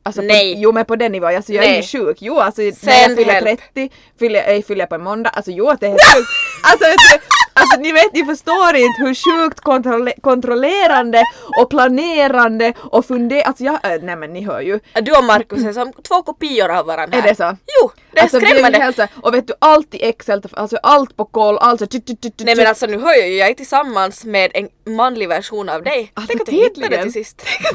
Alltså 0.03 0.21
Nej. 0.21 0.53
På, 0.53 0.59
jo 0.61 0.71
men 0.71 0.85
på 0.85 0.95
den 0.95 1.11
nivån, 1.11 1.35
alltså 1.35 1.53
jag 1.53 1.65
är 1.65 1.69
Nej. 1.69 1.77
ju 1.77 1.83
sjuk. 1.83 2.17
Jo 2.19 2.39
alltså 2.39 2.61
när 2.61 2.71
Send 2.71 3.11
jag 3.11 3.17
fyller 3.17 3.33
help. 3.33 3.59
30, 3.73 3.89
fyller, 4.19 4.51
jag 4.51 4.65
fyller 4.65 4.85
på 4.85 4.95
en 4.95 5.03
måndag, 5.03 5.29
alltså 5.29 5.51
jo 5.51 5.69
att 5.69 5.79
det 5.79 5.85
är 5.85 5.89
helt 5.89 6.15
sjukt. 6.15 6.29
Alltså 6.63 6.85
du, 6.85 7.19
alltså 7.53 7.79
ni 7.79 7.91
vet, 7.91 8.13
ni 8.13 8.25
förstår 8.25 8.75
inte 8.75 9.01
hur 9.03 9.15
sjukt 9.15 9.59
kontrolle 9.61 10.13
kontrollerande 10.23 11.23
och 11.61 11.69
planerande 11.69 12.73
och 12.77 13.05
fundera, 13.05 13.43
alltså 13.43 13.63
jag, 13.63 13.73
äh, 13.73 14.01
nej 14.01 14.15
men 14.15 14.33
ni 14.33 14.45
hör 14.45 14.61
ju. 14.61 14.79
Du 15.01 15.11
och 15.11 15.23
Markus 15.23 15.63
är 15.65 15.73
som 15.73 15.93
två 16.07 16.23
kopior 16.23 16.69
av 16.71 16.85
varandra 16.85 17.17
Är 17.17 17.21
det 17.21 17.35
så? 17.35 17.57
Jo, 17.81 17.91
det 18.11 18.19
är 18.19 18.23
Alltså, 18.23 18.37
är 18.37 18.41
skrämmande. 18.45 18.93
så 18.95 19.01
här- 19.01 19.09
och 19.21 19.33
vet 19.33 19.47
du 19.47 19.53
allt 19.59 19.93
i 19.95 20.05
Excel, 20.09 20.43
alltså 20.53 20.77
allt 20.83 21.17
på 21.17 21.25
koll, 21.25 21.57
allt 21.57 21.79
så 21.79 21.87
tut, 21.87 22.07
tut, 22.07 22.21
tut, 22.21 22.33
Nej 22.39 22.55
men 22.55 22.67
alltså 22.67 22.85
nu 22.85 22.99
hör 22.99 23.13
jag 23.15 23.29
ju, 23.29 23.35
jag 23.35 23.49
är 23.49 23.53
tillsammans 23.53 24.25
med 24.25 24.51
en 24.53 24.69
manlig 24.95 25.27
version 25.29 25.69
av 25.69 25.83
dig. 25.83 26.11
Alltså, 26.13 26.27
Tänk 26.27 26.41
att 26.41 26.53
jag 26.53 26.63
hittade 26.63 26.87
det 26.97 27.03
till 27.03 27.13
sist. 27.13 27.37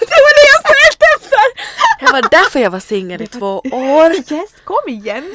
det 0.00 0.18
var 0.24 0.34
det 0.38 0.46
jag 0.52 0.62
sökte 0.62 1.04
efter! 1.16 1.78
Det 2.06 2.12
var 2.12 2.28
därför 2.30 2.60
jag 2.60 2.70
var 2.70 2.80
singel 2.80 3.22
i 3.22 3.26
två 3.26 3.58
år. 3.72 4.12
Yes, 4.32 4.50
kom 4.64 4.88
igen! 4.88 5.32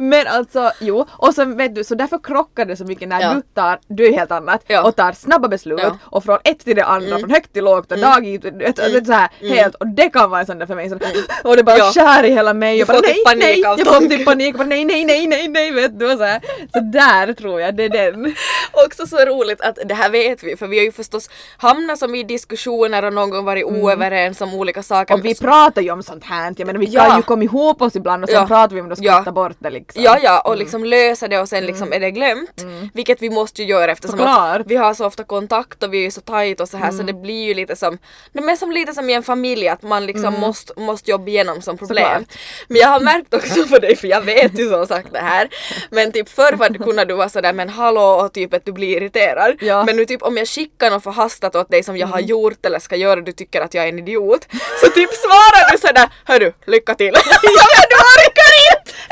Men 0.00 0.26
alltså, 0.26 0.70
jo, 0.80 1.06
och 1.10 1.34
så 1.34 1.44
vet 1.44 1.74
du, 1.74 1.84
så 1.84 1.94
därför 1.94 2.18
krockar 2.22 2.64
det 2.64 2.76
så 2.76 2.84
mycket 2.84 3.08
när 3.08 3.20
Ja. 3.20 3.34
du 3.34 3.42
tar, 3.54 3.78
du 3.88 4.06
är 4.06 4.12
helt 4.12 4.30
annat, 4.30 4.62
Ja. 4.66 4.82
och 4.82 4.96
tar 4.96 5.12
snabba 5.12 5.48
beslut 5.48 5.78
Ja. 5.82 5.86
Mm. 5.86 5.98
och 6.04 6.24
från 6.24 6.38
ett 6.44 6.58
till 6.58 6.76
det 6.76 6.84
andra, 6.84 7.18
från 7.18 7.30
högt 7.30 7.52
till 7.52 7.64
lågt 7.64 7.92
och 7.92 7.98
dag 7.98 8.26
i, 8.26 8.38
du 8.38 8.50
vet, 8.50 8.78
vet, 8.94 9.06
så 9.06 9.12
här, 9.12 9.28
helt, 9.40 9.74
och 9.74 9.86
det 9.86 10.08
kan 10.10 10.30
vara 10.30 10.40
en 10.40 10.46
sån 10.46 10.58
där 10.58 10.66
för 10.66 10.74
mig, 10.74 10.90
så, 10.90 10.96
och 11.48 11.56
det 11.56 11.62
bara 11.62 11.76
Mm. 11.76 11.86
Ja. 11.94 12.02
skär 12.04 12.24
i 12.24 12.30
hela 12.32 12.54
mig, 12.54 12.82
och 12.82 12.86
bara 12.88 13.00
nej, 13.00 13.14
typ 13.14 13.24
panik 13.24 13.42
nej, 13.44 13.60
jag 13.60 13.78
får 13.78 13.84
tanken. 13.92 14.10
typ 14.10 14.24
panik, 14.26 14.54
och 14.54 14.58
bara 14.58 14.68
nej, 14.68 14.84
nej, 14.84 15.04
nej, 15.04 15.26
nej, 15.26 15.48
nej, 15.48 15.70
vet 15.72 15.98
du, 15.98 16.12
och 16.12 16.18
så 16.18 16.24
här. 16.24 16.40
Så 16.72 16.80
där 16.80 17.32
tror 17.32 17.60
jag, 17.60 17.76
det 17.76 17.84
är 17.84 17.88
den. 18.12 18.34
Också 18.86 19.06
så 19.06 19.16
roligt 19.16 19.60
att 19.60 19.78
det 19.84 19.94
här 19.94 20.10
vet 20.10 20.42
vi 20.42 20.56
för 20.56 20.66
vi 20.66 20.78
har 20.78 20.84
ju 20.84 20.92
förstås 20.92 21.30
hamnat 21.56 21.98
som 21.98 22.14
i 22.14 22.22
diskussioner 22.22 23.04
och 23.04 23.12
någon 23.12 23.30
gång 23.30 23.44
varit 23.44 23.64
oöverens 23.64 24.40
om 24.40 24.54
olika 24.54 24.82
saker. 24.82 25.14
Och 25.14 25.24
vi 25.24 25.34
pratar 25.34 25.82
ju 25.82 25.90
om 25.90 26.02
sånt 26.02 26.24
här, 26.24 26.54
jag 26.56 26.66
menar 26.66 26.80
vi 26.80 26.86
kan 26.86 27.16
ju 27.16 27.22
komma 27.22 27.42
ihop 27.42 27.82
oss 27.82 27.96
ibland 27.96 28.24
och 28.24 28.30
sen 28.30 28.46
pratar 28.46 28.74
vi 28.74 28.80
om 28.80 28.88
det 28.88 28.92
och 28.92 28.98
skrattar 28.98 29.32
bort 29.32 29.56
det 29.58 29.70
liksom. 29.78 30.02
Ja, 30.02 30.18
ja, 30.22 30.40
och 30.40 30.56
liksom 30.56 30.84
lösa 30.84 31.28
det 31.28 31.38
och 31.38 31.48
sen 31.48 31.66
liksom 31.66 31.92
är 31.92 32.00
det 32.00 32.10
glömt. 32.10 32.64
Vilket 32.94 33.22
vi 33.22 33.30
måste 33.30 33.62
ju 33.62 33.68
göra 33.68 33.92
eftersom 33.92 34.18
Såklart. 34.18 34.60
att 34.60 34.66
vi 34.66 34.76
har 34.76 34.94
så 34.94 35.06
ofta 35.06 35.24
kontakt 35.24 35.82
och 35.82 35.94
vi 35.94 36.06
är 36.06 36.10
så 36.10 36.20
tajt 36.20 36.60
och 36.60 36.68
så 36.68 36.76
här 36.76 36.92
så 36.92 37.02
det 37.02 37.12
blir 37.12 37.44
ju 37.46 37.54
lite 37.54 37.76
som, 37.76 37.98
det 38.32 38.38
är 38.38 38.56
som 38.56 38.70
lite 38.72 38.92
som 38.92 39.10
i 39.10 39.12
en 39.12 39.22
familj 39.22 39.68
att 39.68 39.82
man 39.82 40.06
liksom 40.06 40.34
måste, 40.34 40.80
måste 40.80 41.10
jobba 41.10 41.28
igenom 41.28 41.62
som 41.62 41.78
problem. 41.78 42.04
Såklart. 42.04 42.38
Men 42.68 42.78
jag 42.80 42.88
har 42.88 43.00
märkt 43.00 43.34
också 43.34 43.66
på 43.66 43.78
dig, 43.78 43.96
för 43.96 44.08
jag 44.08 44.20
vet 44.20 44.58
ju 44.58 44.70
som 44.70 44.86
sagt 44.86 45.12
det 45.12 45.18
här, 45.18 45.48
men 45.90 46.12
typ 46.12 46.28
förr 46.28 46.84
kunde 46.84 47.04
du 47.04 47.14
vara 47.14 47.28
sådär 47.28 47.52
men 47.52 47.68
hallå 47.68 48.00
och 48.00 48.32
typ 48.32 48.52
ett 48.54 48.64
du 48.64 48.72
blir 48.72 48.96
irriterad. 48.96 49.56
Ja. 49.60 49.84
Men 49.84 49.96
nu 49.96 50.04
typ 50.04 50.22
om 50.22 50.36
jag 50.36 50.48
skickar 50.48 50.90
något 50.90 51.02
förhastat 51.02 51.56
åt 51.56 51.70
dig 51.70 51.82
som 51.82 51.96
jag 51.96 52.06
har 52.06 52.20
gjort 52.20 52.66
eller 52.66 52.78
ska 52.78 52.96
göra 52.96 53.20
du 53.20 53.32
tycker 53.32 53.60
att 53.60 53.74
jag 53.74 53.84
är 53.84 53.88
en 53.88 53.98
idiot. 53.98 54.46
Så 54.80 54.90
typ 54.90 55.10
svarar 55.14 55.72
du 55.72 55.78
sådär 55.78 56.08
Hörru, 56.24 56.52
lycka 56.66 56.94
till. 56.94 57.14
Ja 57.42 57.64
men 57.74 57.84
du 57.90 57.96
orkar! 57.96 58.45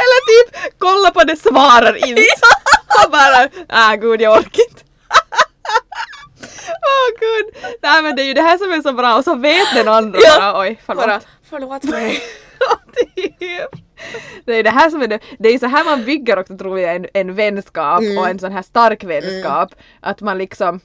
Eller 0.05 0.21
typ 0.31 0.75
kolla 0.79 1.11
på 1.11 1.25
det 1.25 1.37
svarar 1.37 2.09
inte. 2.09 2.23
Och 3.05 3.11
bara, 3.11 3.49
ah 3.69 3.95
gud 3.95 4.21
jag 4.21 4.33
orkar 4.39 4.63
inte. 4.71 4.83
Åh 6.69 7.09
gud. 7.21 7.55
Nej 7.83 8.03
men 8.03 8.17
det 8.17 8.23
är 8.23 8.27
ju 8.27 8.35
det 8.35 8.43
här 8.43 8.59
som 8.59 8.73
är 8.73 8.83
så 8.83 8.93
bra 8.93 9.17
och 9.17 9.25
så 9.25 9.35
vet 9.35 9.75
den 9.75 9.89
andra 9.89 10.19
Ja. 10.23 10.39
bara 10.41 10.61
oj 10.61 10.81
förlåt. 10.87 11.07
Bara, 11.07 11.21
förlåt 11.51 11.85
mig. 11.85 12.23
Det 14.45 14.53
är 14.59 14.63
det 14.63 14.71
här 14.71 14.91
som 14.91 15.03
är 15.03 15.07
det, 15.07 15.19
det 15.39 15.49
är 15.49 15.59
så 15.59 15.67
här 15.67 15.85
man 15.85 16.05
bygger 16.05 16.39
också 16.39 16.57
tror 16.57 16.81
jag 16.81 16.97
en, 16.97 17.07
en 17.15 17.35
vänskap 17.35 18.01
Mm. 18.03 18.19
och 18.19 18.29
en 18.29 18.39
sån 18.39 18.53
här 18.53 18.63
stark 18.63 19.05
vänskap. 19.05 19.75
Att 20.01 20.21
man 20.21 20.39
liksom 20.39 20.81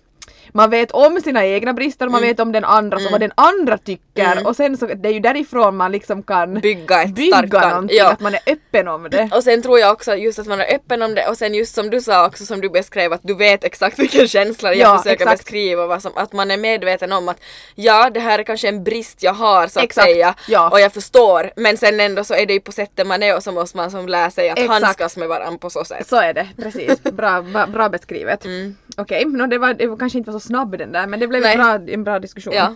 man 0.53 0.69
vet 0.69 0.91
om 0.91 1.21
sina 1.21 1.45
egna 1.45 1.73
brister 1.73 2.05
och 2.05 2.11
man 2.11 2.19
Mm. 2.19 2.29
vet 2.29 2.39
om 2.39 2.51
den 2.51 2.65
andra 2.65 2.97
och 2.97 3.11
vad 3.11 3.19
den 3.19 3.31
andra 3.35 3.77
tycker 3.77 4.47
och 4.47 4.55
sen 4.55 4.77
så 4.77 4.85
det 4.85 5.09
är 5.09 5.13
ju 5.13 5.19
därifrån 5.19 5.77
man 5.77 5.91
liksom 5.91 6.23
kan 6.23 6.53
Bygga 6.59 7.03
ett 7.03 7.15
bygga 7.15 7.37
starkt 7.37 7.53
någonting, 7.69 7.97
Ja. 7.97 8.09
att 8.11 8.19
man 8.19 8.33
är 8.33 8.39
öppen 8.45 8.87
om 8.87 9.07
det. 9.11 9.29
Och 9.35 9.43
sen 9.43 9.61
tror 9.61 9.79
jag 9.79 9.91
också 9.91 10.15
just 10.15 10.39
att 10.39 10.47
man 10.47 10.61
är 10.61 10.75
öppen 10.75 11.01
om 11.01 11.15
det 11.15 11.27
och 11.27 11.37
sen 11.37 11.53
just 11.53 11.75
som 11.75 11.89
du 11.89 12.01
sa 12.01 12.25
också 12.27 12.45
som 12.45 12.61
du 12.61 12.69
beskrev 12.69 13.13
att 13.13 13.19
du 13.23 13.33
vet 13.35 13.63
exakt 13.63 13.99
vilken 13.99 14.27
känsla 14.27 14.73
jag 14.73 14.77
Ja, 14.93 14.97
försöker 14.97 15.23
exakt. 15.23 15.37
beskriva 15.43 15.87
vad 15.87 16.01
som, 16.01 16.11
att 16.15 16.33
man 16.33 16.51
är 16.51 16.57
medveten 16.57 17.11
om 17.11 17.29
att 17.29 17.37
ja 17.75 18.09
det 18.09 18.19
här 18.19 18.39
är 18.39 18.43
kanske 18.43 18.67
en 18.67 18.83
brist 18.83 19.23
jag 19.23 19.33
har 19.33 19.67
så 19.67 19.79
att 19.79 19.85
Exakt, 19.85 20.07
säga 20.07 20.35
ja. 20.47 20.69
och 20.69 20.79
jag 20.79 20.93
förstår 20.93 21.51
men 21.55 21.77
sen 21.77 21.99
ändå 21.99 22.23
så 22.23 22.33
är 22.33 22.45
det 22.45 22.53
ju 22.53 22.59
på 22.59 22.71
sättet 22.71 23.07
man 23.07 23.23
är 23.23 23.35
och 23.35 23.43
så 23.43 23.51
måste 23.51 23.77
man 23.77 23.91
som 23.91 24.07
lära 24.07 24.31
sig 24.31 24.49
att 24.49 24.59
Exakt. 24.59 24.83
handskas 24.83 25.17
med 25.17 25.27
varandra 25.27 25.57
på 25.59 25.69
så 25.69 25.85
sätt. 25.85 26.07
Så 26.07 26.15
är 26.15 26.33
det, 26.33 26.47
precis. 26.61 27.03
Bra, 27.03 27.41
bra, 27.73 27.89
beskrivet. 27.89 28.45
Mm. 28.45 28.75
Okej, 28.97 29.25
no, 29.25 29.47
det, 29.47 29.57
var, 29.57 29.73
det 29.73 29.87
var 29.87 29.97
kanske 29.97 30.17
inte 30.19 30.31
var 30.31 30.39
så 30.39 30.47
snabb 30.47 30.77
den 30.77 30.91
där 30.91 31.07
men 31.07 31.19
det 31.19 31.27
blev 31.27 31.43
en 31.45 31.57
Nej. 31.57 31.57
bra, 31.57 31.93
en 31.93 32.03
bra 32.03 32.19
diskussion. 32.19 32.53
Ja. 32.53 32.75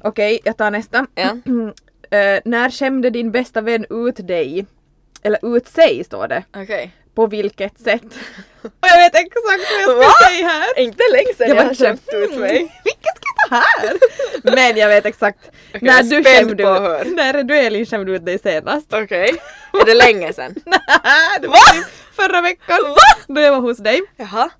Okej, 0.00 0.40
jag 0.44 0.56
tar 0.56 0.70
nästa. 0.70 1.06
Ja. 1.14 1.36
Eh, 2.10 2.40
när 2.44 2.70
skämde 2.70 3.10
din 3.10 3.30
bästa 3.30 3.60
vän 3.60 3.86
ut 3.90 4.26
dig? 4.26 4.66
Eller 5.22 5.56
ut 5.56 5.68
sig 5.68 6.04
står 6.04 6.28
det. 6.28 6.44
Okej. 6.56 6.92
På 7.14 7.26
vilket 7.26 7.80
sätt? 7.80 8.02
Och 8.62 8.70
jag 8.80 8.96
vet 8.96 9.14
exakt 9.14 9.42
vad 9.44 9.94
jag 9.94 9.96
Va? 9.96 10.10
ska 10.10 10.26
säga 10.26 10.48
här. 10.48 10.78
Inte 10.78 11.02
länge 11.12 11.34
sedan 11.36 11.48
jag, 11.48 11.56
bara 11.56 11.66
har 11.66 11.74
skämt 11.74 12.08
ut 12.12 12.38
mig. 12.38 12.58
Vilket 12.84 13.16
ska 13.16 13.26
jag 13.36 13.48
ta 13.50 13.56
här? 13.56 13.98
Men 14.56 14.76
jag 14.76 14.88
vet 14.88 15.06
exakt. 15.06 15.50
jag 15.72 15.82
när 15.82 15.98
är 15.98 16.02
du 16.02 16.24
skämde 16.24 16.62
ut, 16.62 17.16
när 17.16 17.42
du 17.42 17.58
Elin 17.58 17.86
skämde 17.86 18.12
ut 18.12 18.26
dig 18.26 18.38
senast. 18.38 18.92
Okej. 18.92 19.30
Är 19.80 19.86
det 19.86 19.94
länge 19.94 20.32
sedan? 20.32 20.54
det 21.40 21.48
var 21.48 21.74
typ 21.74 21.86
förra 22.12 22.40
veckan. 22.40 22.78
Då 23.26 23.40
jag 23.40 23.52
var 23.52 23.60
hos 23.60 23.78
dig. 23.78 24.00
Jaha. 24.16 24.50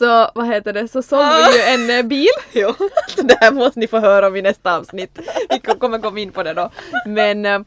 Så 0.00 0.30
vad 0.34 0.46
heter 0.46 0.72
det, 0.72 0.88
så 0.88 1.02
såg 1.02 1.18
vi 1.18 1.58
ju 1.58 1.62
en 1.62 1.90
eh, 1.98 2.02
bil. 2.02 2.28
Så 3.16 3.22
det 3.22 3.36
här 3.40 3.52
måste 3.52 3.80
ni 3.80 3.86
få 3.86 3.98
höra 3.98 4.26
om 4.26 4.36
i 4.36 4.42
nästa 4.42 4.76
avsnitt. 4.76 5.18
Vi 5.50 5.58
kommer 5.58 5.98
komma 5.98 6.20
in 6.20 6.32
på 6.32 6.42
det 6.42 6.54
då. 6.54 6.70
Men 7.06 7.46
eh, 7.46 7.60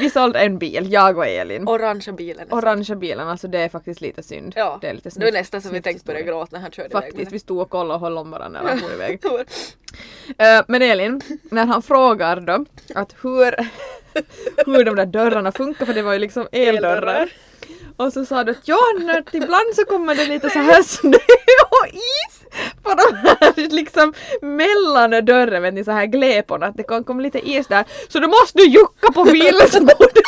vi 0.00 0.10
sålde 0.10 0.38
en 0.38 0.58
bil, 0.58 0.92
jag 0.92 1.18
och 1.18 1.26
Elin. 1.26 1.68
Orangea 1.68 2.12
bilen. 2.12 2.46
är 2.46 2.50
så. 2.50 2.56
Orangea 2.56 2.96
bilen, 2.96 3.28
alltså 3.28 3.48
det 3.48 3.58
är 3.58 3.68
faktiskt 3.68 4.00
lite 4.00 4.22
synd. 4.22 4.52
Ja. 4.56 4.78
Det 4.80 4.88
är 4.88 4.94
lite 4.94 5.10
Det 5.14 5.24
var 5.24 5.32
nästan 5.32 5.62
så 5.62 5.68
vi 5.68 5.82
tänkte 5.82 6.04
börja 6.06 6.18
historia. 6.18 6.38
gråta 6.38 6.48
när 6.52 6.60
han 6.60 6.70
körde 6.70 6.88
iväg 6.88 6.94
med 6.94 7.02
Faktiskt, 7.02 7.32
vi 7.32 7.38
stod 7.38 7.60
och 7.60 7.70
kollade 7.70 7.94
och 7.94 8.00
höll 8.00 8.18
om 8.18 8.30
varandra 8.30 8.62
när 8.62 8.70
han 8.70 8.78
for 8.78 8.92
iväg. 8.92 9.20
Eh, 10.38 10.64
men 10.68 10.82
Elin, 10.82 11.20
när 11.42 11.66
han 11.66 11.82
frågar 11.82 12.40
då 12.40 12.64
att 12.94 13.14
hur, 13.22 13.54
hur 14.66 14.84
de 14.84 14.96
där 14.96 15.06
dörrarna 15.06 15.52
funkar, 15.52 15.86
för 15.86 15.94
det 15.94 16.02
var 16.02 16.12
ju 16.12 16.18
liksom 16.18 16.48
eldörrar. 16.52 16.96
Eldörrar. 16.96 17.28
Och 17.96 18.12
så 18.12 18.24
sa 18.26 18.44
du 18.44 18.52
att 18.52 18.68
ja, 18.68 18.78
ibland 19.32 19.74
så 19.76 19.84
kommer 19.84 20.14
det 20.14 20.26
lite 20.26 20.50
så 20.50 20.58
här 20.58 20.82
snö 20.94 21.18
och 21.70 21.86
is 21.88 22.40
på 22.82 22.94
de 22.94 23.16
här 23.26 23.68
liksom 23.70 24.14
mellan 24.42 25.24
dörren, 25.24 25.62
vet 25.62 25.74
ni, 25.74 25.84
så 25.84 25.90
här 25.90 26.06
gläporna, 26.06 26.66
att 26.66 26.76
det 26.76 26.82
kom, 26.82 27.04
kom 27.04 27.20
lite 27.20 27.38
is 27.50 27.66
där. 27.66 27.84
Så 28.08 28.18
du 28.18 28.26
måste 28.26 28.58
du 28.58 28.64
jucka 28.64 29.12
på 29.12 29.24
bilen 29.24 29.70
så 29.70 29.78
går 29.80 30.10
det 30.14 30.22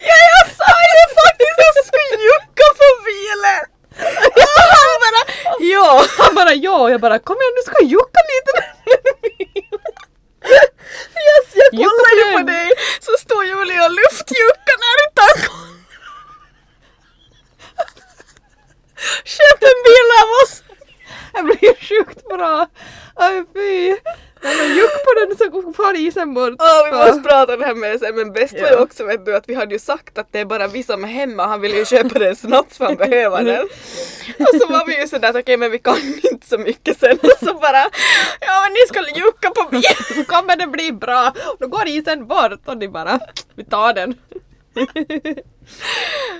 Ja, 0.00 0.16
jag 0.34 0.46
sa 0.58 0.70
ju 0.94 1.04
faktiskt 1.20 1.58
att 1.58 1.76
jag 1.78 1.86
skulle 1.86 2.22
jucka 2.30 2.66
på 2.80 2.88
bilen! 3.08 3.62
Och 4.56 4.68
han 4.80 4.96
bara 5.04 5.22
ja. 5.60 6.04
Han 6.18 6.34
bara 6.34 6.54
ja, 6.54 6.80
och 6.82 6.90
jag 6.90 7.00
bara 7.00 7.18
kom 7.18 7.36
igen 7.36 7.52
nu 7.56 7.62
ska 7.62 7.74
jag 7.80 7.90
jucka 7.90 8.20
lite 8.32 8.50
med 8.58 8.68
bilen. 9.22 9.80
Yes, 11.26 11.46
jag 11.54 11.70
Jucka 11.72 11.90
kollade 11.90 12.16
ju 12.20 12.32
på 12.32 12.38
på 12.38 12.38
den. 12.38 12.46
dig 12.46 12.70
så 13.00 13.12
stod 13.24 13.44
Julia 13.44 13.84
och 13.84 13.90
luftjuckade 13.90 14.84
när 14.84 14.98
i 15.04 15.08
tankon. 15.20 15.84
Köp 19.24 19.60
en 19.70 19.80
bild 19.86 20.10
av 20.22 20.28
oss! 20.42 20.62
Jag 21.34 21.44
blir 21.44 21.74
sjukt 21.88 22.28
bra. 22.28 22.66
Aj 23.14 23.44
fy. 23.54 23.96
Nej 24.42 24.56
men 24.58 24.76
juck 24.76 25.04
på 25.04 25.12
den 25.20 25.36
så 25.38 25.72
far 25.72 25.94
isen 25.94 26.23
bort. 26.34 26.54
Ja, 26.58 26.88
vi 26.90 26.96
måste 26.96 27.20
prata 27.28 27.54
om 27.54 27.60
det 27.60 27.66
här 27.66 27.74
med 27.74 28.00
sen 28.00 28.16
men 28.16 28.32
bäst 28.32 28.60
var 28.60 28.70
ju 28.70 28.76
också 28.76 29.04
vet 29.04 29.26
du 29.26 29.36
att 29.36 29.48
vi 29.48 29.54
hade 29.54 29.74
ju 29.74 29.78
sagt 29.78 30.18
att 30.18 30.32
det 30.32 30.40
är 30.40 30.44
bara 30.44 30.66
vi 30.68 30.82
som 30.82 31.04
är 31.04 31.08
hemma, 31.08 31.46
han 31.46 31.60
ville 31.60 31.76
ju 31.76 31.84
köpa 31.84 32.18
den 32.18 32.36
snabbt 32.36 32.76
för 32.76 32.84
han 32.84 32.96
behöver 32.96 33.42
den. 33.44 33.68
Och 34.38 34.60
så 34.60 34.72
var 34.72 34.86
vi 34.86 35.00
ju 35.00 35.08
sådär 35.08 35.30
att 35.30 35.36
okej 35.36 35.56
men 35.56 35.70
vi 35.70 35.78
kan 35.78 35.96
inte 36.32 36.46
så 36.46 36.58
mycket 36.58 36.98
sen 36.98 37.18
och 37.22 37.38
så 37.48 37.54
bara 37.54 37.84
ja 38.40 38.62
men 38.64 38.72
ni 38.72 38.80
ska 38.88 39.18
jucka 39.20 39.50
på 39.50 39.68
bilen. 39.70 39.94
Då 40.16 40.24
kommer 40.24 40.56
det 40.56 40.66
bli 40.66 40.92
bra. 40.92 41.32
Då 41.58 41.66
går 41.66 41.88
isen 41.88 42.26
bort 42.26 42.60
och 42.64 42.76
ni 42.76 42.88
bara, 42.88 43.20
vi 43.54 43.64
tar 43.64 43.92
den. 43.94 44.14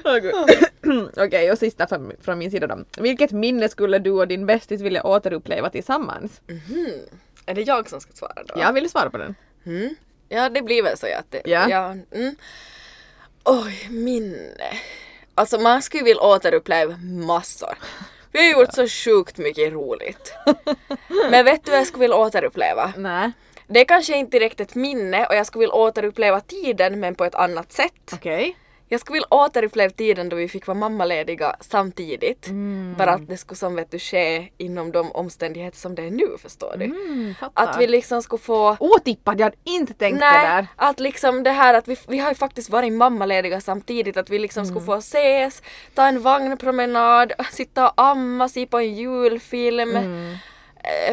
Åh. 0.04 0.46
Okej, 1.16 1.52
och 1.52 1.58
sista 1.58 1.86
från, 1.86 2.12
från 2.22 2.38
min 2.38 2.50
sida 2.50 2.66
då. 2.66 2.78
Vilket 2.98 3.32
minne 3.32 3.68
skulle 3.68 3.98
du 3.98 4.10
och 4.10 4.28
din 4.28 4.46
bästis 4.46 4.80
vilja 4.80 5.06
återuppleva 5.06 5.70
tillsammans? 5.70 6.40
Är 7.46 7.54
det 7.54 7.62
jag 7.62 7.88
som 7.88 8.00
ska 8.00 8.12
svara 8.12 8.42
då? 8.46 8.54
Jag 8.56 8.72
vill 8.72 8.90
svara 8.90 9.10
på 9.10 9.18
den. 9.18 9.34
Mm. 9.66 9.94
Ja 10.28 10.48
det 10.48 10.62
blir 10.62 10.82
väl 10.82 10.98
så 10.98 11.06
att 11.06 11.30
det, 11.30 11.42
Ja. 11.44 11.68
ja 11.68 11.96
mm. 12.12 12.36
Oj, 13.44 13.88
minne. 13.90 14.78
Alltså 15.34 15.58
man 15.58 15.82
skulle 15.82 16.04
vilja 16.04 16.22
återuppleva 16.22 16.96
massor. 17.26 17.78
Vi 18.32 18.38
har 18.52 18.60
gjort 18.60 18.74
så 18.74 18.88
sjukt 18.88 19.38
mycket 19.38 19.72
roligt. 19.72 20.34
Men 21.30 21.44
vet 21.44 21.64
du 21.64 21.70
vad 21.70 21.80
jag 21.80 21.86
skulle 21.86 22.00
vilja 22.00 22.16
återuppleva? 22.16 22.92
Nej. 22.96 23.32
Det 23.66 23.80
är 23.80 23.84
kanske 23.84 24.16
inte 24.16 24.38
direkt 24.38 24.60
ett 24.60 24.74
minne 24.74 25.26
och 25.26 25.34
jag 25.34 25.46
skulle 25.46 25.60
vilja 25.60 25.74
återuppleva 25.74 26.40
tiden 26.40 27.00
men 27.00 27.14
på 27.14 27.24
ett 27.24 27.34
annat 27.34 27.72
sätt. 27.72 28.10
Okej. 28.12 28.56
Jag 28.88 29.00
skulle 29.00 29.14
vilja 29.14 29.26
återuppleva 29.34 29.90
tiden 29.90 30.28
då 30.28 30.36
vi 30.36 30.48
fick 30.48 30.66
vara 30.66 30.78
mammalediga 30.78 31.56
samtidigt. 31.60 32.48
Bara 32.98 33.10
att 33.12 33.28
det 33.28 33.36
skulle 33.36 33.56
som 33.56 33.74
vet 33.74 33.90
du 33.90 33.98
ske 33.98 34.48
inom 34.58 34.92
de 34.92 35.12
omständigheter 35.12 35.78
som 35.78 35.94
det 35.94 36.02
är 36.02 36.10
nu 36.10 36.26
förstår 36.38 36.74
du. 36.78 36.84
Mm. 36.84 37.34
Att 37.54 37.80
vi 37.80 37.86
liksom 37.86 38.22
skulle 38.22 38.42
få 38.42 38.76
Otippat, 38.80 39.38
jag 39.38 39.46
hade 39.46 39.56
inte 39.64 39.94
tänkt 39.94 40.20
det 40.20 40.30
Nej, 40.30 40.46
där. 40.46 40.66
att 40.76 41.00
liksom 41.00 41.42
det 41.42 41.50
här 41.50 41.74
att 41.74 41.88
vi, 41.88 41.96
vi 42.08 42.18
har 42.18 42.28
ju 42.28 42.34
faktiskt 42.34 42.70
varit 42.70 42.92
mammalediga 42.92 43.60
samtidigt, 43.60 44.16
att 44.16 44.30
vi 44.30 44.38
liksom 44.38 44.60
Mm. 44.62 44.74
skulle 44.74 44.86
få 44.86 44.94
ses, 44.94 45.62
ta 45.94 46.06
en 46.06 46.22
vagnpromenad, 46.22 47.32
sitta 47.52 47.86
och 47.88 47.92
amma, 47.96 48.48
se 48.48 48.66
på 48.66 48.78
en 48.78 48.94
julfilm. 48.94 49.96
Eh, 49.96 50.36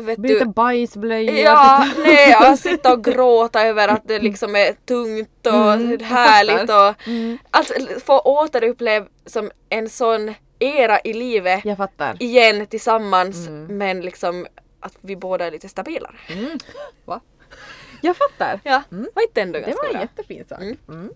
vet 0.01 0.19
Blir 0.19 0.39
du, 0.39 0.45
bajsblöjor. 0.45 1.35
Ja, 1.35 1.87
nej, 2.03 2.33
att 2.33 2.59
sitta 2.59 2.93
och 2.93 3.03
gråta 3.03 3.65
över 3.67 3.87
att 3.87 4.07
det 4.07 4.19
liksom 4.19 4.55
är 4.55 4.73
tungt 4.85 5.47
och 5.47 5.73
Mm, 5.73 5.99
härligt 6.03 6.69
och 6.69 6.87
att 7.51 7.71
få 8.05 8.19
återuppleva 8.19 9.05
som 9.25 9.51
en 9.69 9.89
sån 9.89 10.33
era 10.59 10.99
i 10.99 11.13
livet 11.13 11.63
igen 12.19 12.67
tillsammans 12.67 13.47
Mm. 13.47 13.77
men 13.77 14.01
liksom 14.01 14.47
att 14.79 14.93
vi 15.01 15.15
båda 15.15 15.45
är 15.47 15.51
lite 15.51 15.69
stabilare. 15.69 16.15
Va? 17.05 17.21
Jag 18.01 18.17
fattar. 18.17 18.59
Ja, 18.63 18.81
var 18.89 19.23
inte 19.23 19.41
ändå 19.41 19.59
Det 19.59 19.65
ganska 19.65 19.87
var 19.87 19.93
en 19.95 20.01
jättefin 20.01 20.45
sak. 20.49 20.59
Mm. 20.61 21.09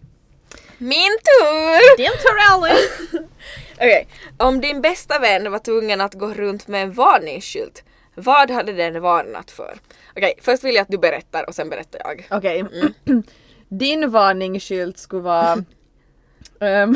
Min 0.77 1.11
tur! 1.23 1.97
Din 1.97 2.11
tur! 2.11 3.25
Okej, 3.75 4.07
om 4.37 4.61
din 4.61 4.81
bästa 4.81 5.19
vän 5.19 5.51
var 5.51 5.59
tvungen 5.59 6.01
att 6.01 6.13
gå 6.13 6.27
runt 6.27 6.67
med 6.67 6.83
en 6.83 6.93
varningsskylt, 6.93 7.83
vad 8.16 8.51
hade 8.51 8.74
den 8.74 9.01
varnat 9.01 9.51
för? 9.51 9.78
Okej, 10.16 10.34
först 10.41 10.63
vill 10.63 10.76
jag 10.76 10.82
att 10.82 10.88
du 10.88 10.97
berättar 10.97 11.45
och 11.47 11.55
sen 11.55 11.70
berättar 11.70 12.01
jag. 12.03 12.28
Okej. 12.38 12.63
Din 13.70 14.11
varningsskylt 14.11 14.97
skulle 14.97 15.22
vara... 15.22 15.57
Ehm, 16.59 16.95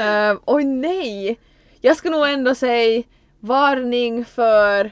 ehm, 0.00 0.40
Oj 0.44 0.64
nej! 0.64 1.38
Jag 1.80 1.96
skulle 1.96 2.16
nog 2.16 2.28
ändå 2.28 2.54
säga 2.54 3.02
varning 3.40 4.24
för 4.24 4.84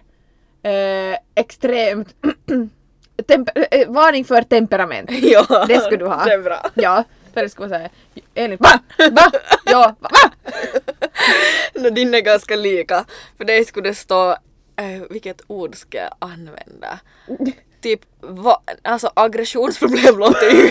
eh, 0.62 1.18
extremt... 1.35 2.14
temper- 3.26 3.66
eh, 3.70 3.89
varning 3.89 4.24
för 4.24 4.43
temperament. 4.43 5.11
ja, 5.22 5.64
Det 5.68 5.81
skulle 5.81 5.97
du 5.97 6.07
ha. 6.07 6.24
Det 6.24 6.33
är 6.33 6.39
bra. 6.39 6.66
Ja, 6.74 7.05
för 7.35 7.43
det 7.43 7.49
skulle 7.49 7.68
vara 7.68 7.79
såhär 7.79 7.91
Elin, 8.35 8.59
va? 8.61 8.81
Va? 9.11 9.31
Ja, 9.64 9.95
va? 10.01 10.11
va? 10.12 10.31
No, 11.74 11.91
din 11.91 12.14
är 12.14 12.20
ganska 12.20 12.57
lika. 12.57 13.05
För 13.37 13.45
dig 13.45 13.64
skulle 13.64 13.89
det 13.89 13.95
stå, 13.95 14.31
eh, 14.76 15.03
vilket 15.11 15.41
ord 15.47 15.76
ska 15.76 15.99
jag 15.99 16.14
använda? 16.18 16.99
typ 17.81 18.01
va, 18.20 18.62
alltså 18.83 19.11
aggressionsproblem 19.14 20.18
låter 20.18 20.51
ju 20.51 20.70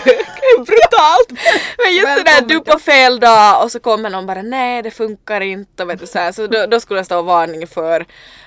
brutalt. 0.64 1.30
Men 1.78 1.94
just 1.94 2.16
det 2.16 2.22
där 2.22 2.48
du 2.48 2.60
på 2.60 2.78
fel 2.78 3.20
dag 3.20 3.64
och 3.64 3.72
så 3.72 3.80
kommer 3.80 4.10
någon 4.10 4.26
bara 4.26 4.42
nej 4.42 4.82
det 4.82 4.90
funkar 4.90 5.40
inte 5.40 5.82
och 5.82 5.90
vet 5.90 6.00
du 6.00 6.06
så, 6.06 6.18
här, 6.18 6.32
så 6.32 6.46
då, 6.46 6.66
då 6.66 6.80
skulle 6.80 7.00
det 7.00 7.04
stå 7.04 7.22
varning 7.22 7.66
för 7.66 8.06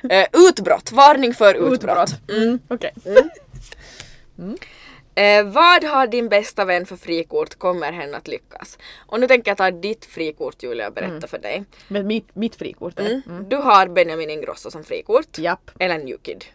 eh, 0.09 0.27
utbrott. 0.33 0.91
Varning 0.91 1.33
för 1.33 1.53
utbrott. 1.53 1.73
Utbrott. 1.73 2.29
Mm. 2.29 2.59
Okej. 2.67 2.93
Eh, 5.15 5.43
vad 5.43 5.83
har 5.83 6.07
din 6.07 6.29
bästa 6.29 6.65
vän 6.65 6.85
för 6.85 6.95
frikort? 6.95 7.55
Kommer 7.55 7.91
hen 7.91 8.15
att 8.15 8.27
lyckas? 8.27 8.77
Och 9.07 9.19
nu 9.19 9.27
tänker 9.27 9.51
jag 9.51 9.57
ta 9.57 9.71
ditt 9.71 10.05
frikort 10.05 10.63
Julia 10.63 10.87
och 10.87 10.93
berätta 10.93 11.27
för 11.27 11.37
dig. 11.37 11.63
Men 11.87 12.07
mitt, 12.07 12.35
mitt 12.35 12.55
frikort 12.55 12.99
är 12.99 13.21
Mm. 13.25 13.49
Du 13.49 13.55
har 13.55 13.87
Benjamin 13.87 14.29
Ingrosso 14.29 14.71
som 14.71 14.83
frikort. 14.83 15.37
Japp. 15.37 15.71
Eller 15.79 15.97
New 15.97 16.17
Kid. 16.17 16.45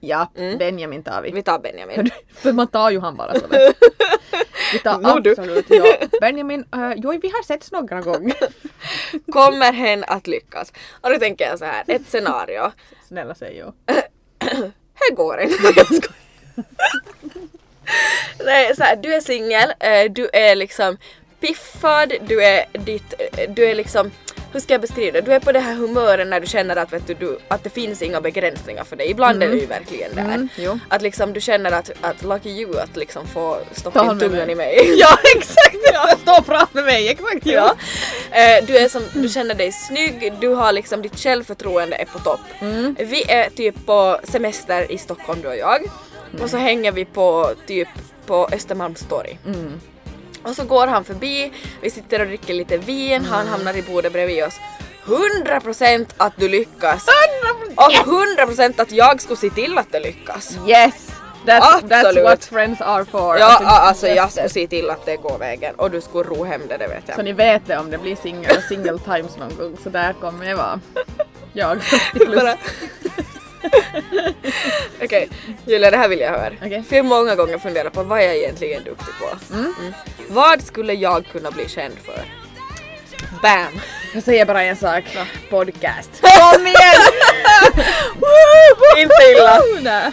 Ja, 0.00 0.30
Benjamin 0.58 1.02
tar 1.02 1.22
vi. 1.22 1.30
Vi 1.30 1.42
tar 1.42 1.58
Benjamin. 1.58 2.10
För 2.34 2.52
man 2.52 2.66
tar 2.66 2.90
ju 2.90 3.00
han 3.00 3.16
bara 3.16 3.40
så 3.40 3.46
vet. 3.46 3.76
Vi 4.72 4.78
tar 4.78 5.20
du. 5.20 5.30
absolut, 5.30 5.66
ja. 5.68 5.84
Benjamin, 6.20 6.64
uh, 6.76 6.92
jo 6.96 7.18
vi 7.22 7.28
har 7.28 7.42
setts 7.42 7.72
några 7.72 8.00
gånger. 8.00 8.36
Kommer 9.32 9.72
hen 9.72 10.04
att 10.06 10.26
lyckas? 10.26 10.72
Och 11.00 11.10
nu 11.10 11.18
tänker 11.18 11.44
jag 11.44 11.58
så 11.58 11.64
här, 11.64 11.84
ett 11.86 12.08
scenario. 12.08 12.72
Snälla 13.08 13.34
säg 13.34 13.58
jo. 13.58 13.72
Här 14.94 15.14
går 15.14 15.40
inte. 15.40 16.08
Nej, 18.44 18.76
så 18.76 18.82
här, 18.82 18.96
du 18.96 19.14
är 19.14 19.20
singel, 19.20 19.72
eh, 19.80 20.12
du 20.12 20.28
är 20.32 20.54
liksom 20.54 20.96
piffad, 21.40 22.12
du 22.20 22.44
är 22.44 22.64
ditt, 22.72 23.14
eh, 23.18 23.50
du 23.50 23.64
är 23.64 23.74
liksom 23.74 24.10
hur 24.56 24.60
ska 24.60 24.74
jag 24.74 24.80
beskriva 24.80 25.12
det? 25.12 25.20
Du 25.20 25.32
är 25.32 25.40
på 25.40 25.52
det 25.52 25.60
här 25.60 25.74
humöret 25.74 26.26
när 26.26 26.40
du 26.40 26.46
känner 26.46 26.76
att, 26.76 26.92
vet 26.92 27.06
du, 27.06 27.14
du, 27.14 27.38
att 27.48 27.64
det 27.64 27.70
finns 27.70 28.02
inga 28.02 28.20
begränsningar 28.20 28.84
för 28.84 28.96
dig. 28.96 29.10
Ibland 29.10 29.42
är 29.42 29.48
det 29.48 29.56
ju 29.56 29.66
verkligen 29.66 30.14
där. 30.14 30.22
Mm, 30.22 30.48
jo. 30.56 30.78
Att 30.88 31.02
liksom 31.02 31.32
du 31.32 31.40
känner 31.40 31.72
att, 31.72 31.90
att 32.00 32.22
lucky 32.22 32.48
you 32.48 32.78
att 32.80 32.96
liksom 32.96 33.26
få 33.26 33.58
stoppa 33.72 34.12
in 34.12 34.18
tungan 34.18 34.50
i 34.50 34.54
mig. 34.54 34.94
Ja 34.98 35.18
exakt! 35.36 35.76
Ja. 35.92 36.16
Stå 36.22 36.38
och 36.38 36.46
prata 36.46 36.68
med 36.72 36.84
mig, 36.84 37.08
exakt. 37.08 37.46
Ja. 37.46 37.76
Eh, 38.30 38.64
du, 38.66 38.76
är 38.78 38.88
som, 38.88 39.02
du 39.12 39.28
känner 39.28 39.54
dig 39.54 39.72
snygg, 39.72 40.32
du 40.40 40.48
har 40.48 40.72
liksom 40.72 41.02
ditt 41.02 41.18
självförtroende 41.18 41.96
är 41.96 42.04
på 42.04 42.18
topp. 42.18 42.40
Mm. 42.60 42.96
Vi 42.98 43.30
är 43.30 43.50
typ 43.50 43.86
på 43.86 44.20
semester 44.24 44.92
i 44.92 44.98
Stockholm 44.98 45.42
du 45.42 45.48
och 45.48 45.56
jag. 45.56 45.80
Och 46.42 46.50
så 46.50 46.56
hänger 46.56 46.92
vi 46.92 47.04
på 47.04 47.50
typ 47.66 47.88
på 48.26 48.48
Östermalmstorg. 48.52 49.38
Mm. 49.46 49.80
Och 50.42 50.56
så 50.56 50.64
går 50.64 50.86
han 50.86 51.04
förbi, 51.04 51.52
vi 51.80 51.90
sitter 51.90 52.20
och 52.20 52.26
dricker 52.26 52.54
lite 52.54 52.76
vin, 52.76 53.12
Mm. 53.12 53.24
han 53.30 53.46
hamnar 53.48 53.76
i 53.76 53.82
bordet 53.82 54.12
bredvid 54.12 54.44
oss. 54.44 54.54
100% 55.04 56.06
att 56.16 56.32
du 56.36 56.48
lyckas! 56.48 57.06
Och 57.76 57.92
100% 57.92 58.80
att 58.82 58.92
jag 58.92 59.20
skulle 59.20 59.36
se 59.36 59.50
till 59.50 59.78
att 59.78 59.92
det 59.92 60.00
lyckas. 60.00 60.58
Yes! 60.68 61.10
That's, 61.46 61.80
that's 61.82 62.22
what 62.22 62.44
friends 62.44 62.80
are 62.80 63.04
for. 63.04 63.38
Ja, 63.38 63.58
alltså 63.66 64.08
jag 64.08 64.30
skulle 64.30 64.48
se 64.48 64.66
till 64.66 64.90
att 64.90 65.06
det 65.06 65.16
går 65.16 65.38
vägen 65.38 65.74
och 65.74 65.90
du 65.90 66.00
skulle 66.00 66.28
ro 66.28 66.44
hem 66.44 66.60
det, 66.68 66.76
det 66.76 66.86
vet 66.88 67.04
Så 67.06 67.12
jag. 67.16 67.24
ni 67.24 67.32
vet 67.32 67.66
det 67.66 67.78
om 67.78 67.90
det 67.90 67.98
blir 67.98 68.16
single, 68.16 68.62
single 68.68 68.98
times 68.98 69.36
någon 69.36 69.56
gång 69.58 69.76
så 69.82 69.88
där 69.90 70.12
kommer 70.12 70.46
jag 70.46 70.56
vara. 70.56 70.80
Jag. 71.52 71.78
Plus. 72.14 72.54
Okej, 75.02 75.28
Julia 75.66 75.90
det 75.90 75.96
här 75.96 76.08
vill 76.08 76.20
jag 76.20 76.30
höra. 76.30 76.52
Okej. 76.64 76.82
För 76.88 76.96
jag 76.96 77.04
har 77.04 77.08
många 77.08 77.34
gånger 77.34 77.58
funderat 77.58 77.92
på 77.92 78.02
vad 78.02 78.18
jag 78.18 78.26
är 78.26 78.34
egentligen 78.34 78.84
duktig 78.84 79.14
på. 79.20 79.54
Mm. 79.54 79.74
Vad 80.28 80.62
skulle 80.62 80.92
jag 80.92 81.26
kunna 81.32 81.50
bli 81.50 81.68
känd 81.68 81.94
för? 82.04 82.24
Bam! 83.42 83.80
Jag 84.14 84.22
säger 84.22 84.44
bara 84.46 84.62
en 84.62 84.76
sak. 84.76 85.04
Podcast. 85.50 86.10
Kom 86.20 86.66
igen! 86.66 87.02
Inte 88.98 89.14
illa. 89.78 90.12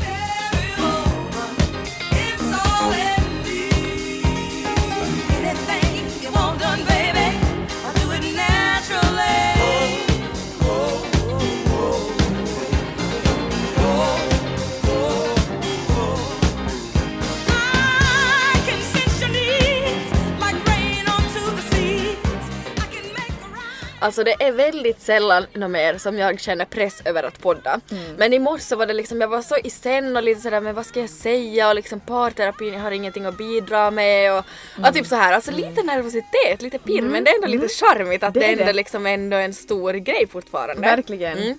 Alltså 24.03 24.23
det 24.23 24.43
är 24.43 24.51
väldigt 24.51 25.01
sällan 25.01 25.45
något 25.53 25.71
mer 25.71 25.97
som 25.97 26.17
jag 26.17 26.39
känner 26.39 26.65
press 26.65 27.01
över 27.05 27.23
att 27.23 27.39
podda. 27.41 27.79
Men 28.17 28.33
i 28.33 28.39
morse 28.39 28.75
var 28.75 28.85
det 28.85 28.93
liksom, 28.93 29.21
jag 29.21 29.27
var 29.27 29.41
så 29.41 29.57
i 29.57 29.69
sen 29.69 30.17
och 30.17 30.23
lite 30.23 30.41
sådär 30.41 30.61
men 30.61 30.75
vad 30.75 30.85
ska 30.85 30.99
jag 30.99 31.09
säga 31.09 31.69
och 31.69 31.75
liksom 31.75 31.99
parterapin, 31.99 32.73
jag 32.73 32.79
har 32.81 32.91
ingenting 32.91 33.25
att 33.25 33.37
bidra 33.37 33.91
med 33.91 34.33
och, 34.37 34.45
och 34.87 34.93
typ 34.93 35.07
så 35.07 35.15
här. 35.15 35.33
alltså 35.33 35.51
lite 35.51 35.83
nervositet, 35.83 36.61
lite 36.61 36.79
pirr 36.79 37.01
men 37.01 37.23
det 37.23 37.29
är 37.31 37.35
ändå 37.35 37.47
lite 37.47 37.67
charmigt 37.67 38.23
att 38.23 38.33
Det 38.33 38.39
det, 38.39 38.45
är 38.45 38.51
ändå 38.51 38.65
det. 38.65 38.73
liksom 38.73 39.05
ändå 39.05 39.37
är 39.37 39.41
en 39.45 39.53
stor 39.53 39.93
grej 39.93 40.27
fortfarande. 40.31 40.81
Verkligen. 40.81 41.37
Mm. 41.37 41.57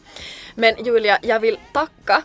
Men 0.55 0.85
Julia, 0.85 1.19
jag 1.23 1.41
vill 1.41 1.59
tacka 1.73 2.23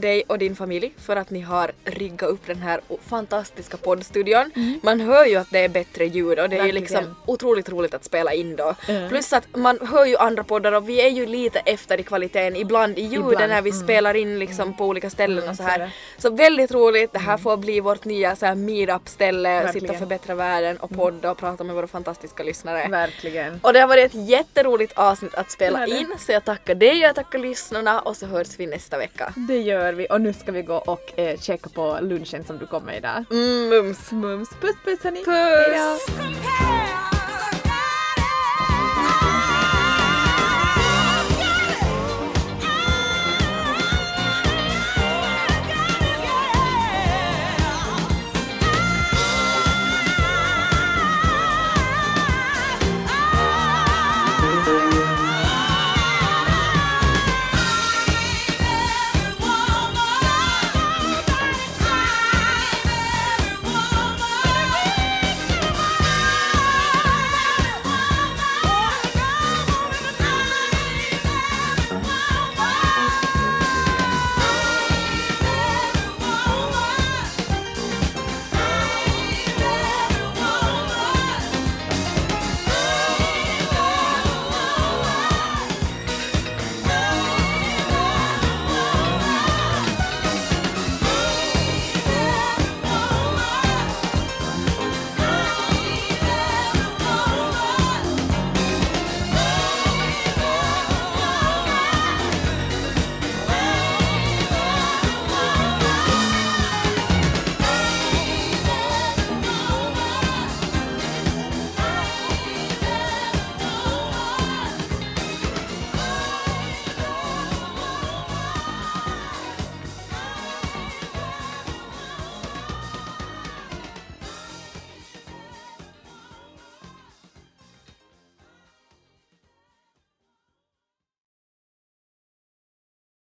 dig 0.00 0.22
och 0.26 0.38
din 0.38 0.56
familj 0.56 0.94
för 0.98 1.16
att 1.16 1.30
ni 1.30 1.40
har 1.40 1.72
riggat 1.84 2.30
upp 2.30 2.46
den 2.46 2.58
här 2.58 2.80
fantastiska 3.08 3.76
poddstudion. 3.76 4.50
Man 4.82 5.00
hör 5.00 5.24
ju 5.26 5.36
att 5.36 5.50
det 5.50 5.58
är 5.58 5.68
bättre 5.68 6.04
ljud 6.06 6.38
och 6.38 6.48
det 6.48 6.56
är 6.58 6.64
ju 6.64 6.70
Mm. 6.70 6.82
Verkligen. 6.82 7.02
liksom 7.04 7.16
otroligt 7.26 7.68
roligt 7.68 7.94
att 7.94 8.04
spela 8.04 8.32
in 8.32 8.56
då. 8.56 8.74
Mm. 8.88 9.08
Plus 9.08 9.32
att 9.32 9.56
man 9.56 9.78
hör 9.92 10.04
ju 10.06 10.16
andra 10.16 10.44
poddar 10.44 10.72
och 10.72 10.88
vi 10.88 11.00
är 11.00 11.08
ju 11.08 11.26
lite 11.26 11.58
efter 11.58 12.00
i 12.00 12.02
kvaliteten 12.02 12.56
ibland 12.56 12.98
i 12.98 13.02
Ibland, 13.04 13.38
när 13.38 13.62
vi 13.62 13.70
mm. 13.70 13.82
spelar 13.82 14.14
in 14.16 14.38
liksom 14.38 14.76
på 14.76 14.84
olika 14.86 15.10
ställen 15.10 15.38
Mm, 15.38 15.50
och 15.50 15.56
så 15.56 15.62
så 15.62 15.68
är 15.68 15.78
här. 15.78 15.90
Så 16.18 16.30
väldigt 16.30 16.70
roligt, 16.72 17.12
det 17.12 17.18
här 17.18 17.36
får 17.36 17.56
bli 17.56 17.80
vårt 17.80 18.04
nya 18.04 18.36
så 18.36 18.46
här 18.46 18.54
meetup 18.54 19.08
ställe, 19.08 19.58
sitta 19.58 19.66
Verkligen. 19.72 19.90
och 19.90 19.98
förbättra 19.98 20.34
världen 20.34 20.76
och 20.76 20.90
podda 20.90 21.30
och 21.30 21.38
prata 21.38 21.64
med 21.64 21.74
våra 21.74 21.86
fantastiska 21.86 22.42
lyssnare. 22.42 22.88
Verkligen. 22.88 23.60
Och 23.62 23.72
det 23.72 23.80
har 23.80 23.88
varit 23.88 24.14
ett 24.14 24.28
jätteroligt 24.28 24.92
avsnitt 24.98 25.34
att 25.34 25.50
spela 25.50 25.86
in 25.86 26.14
så 26.18 26.32
jag 26.32 26.44
tackar 26.44 26.74
dig 26.74 26.90
och 26.90 26.96
jag 26.96 27.14
tackar 27.14 27.38
lyssnarna 27.38 28.00
och 28.00 28.16
så 28.16 28.26
hörs 28.26 28.48
vi 28.58 28.66
nästa 28.66 28.98
vecka. 28.98 29.32
Det 29.36 29.58
gör 29.58 29.85
vi 29.92 30.06
och 30.10 30.20
nu 30.20 30.32
ska 30.32 30.52
vi 30.52 30.62
gå 30.62 30.74
och 30.76 31.18
eh, 31.18 31.38
checka 31.38 31.68
på 31.68 31.98
lunchen 32.02 32.44
som 32.44 32.58
du 32.58 32.66
kom 32.66 32.82
med 32.84 32.96
idag. 32.96 33.24
Mm, 33.30 33.68
mums! 33.68 34.12
Mums. 34.12 34.50
Puss 34.60 34.76
puss 34.84 35.04
hörni. 35.04 35.24
Puss! 35.24 36.16
Hejdå. 36.16 36.85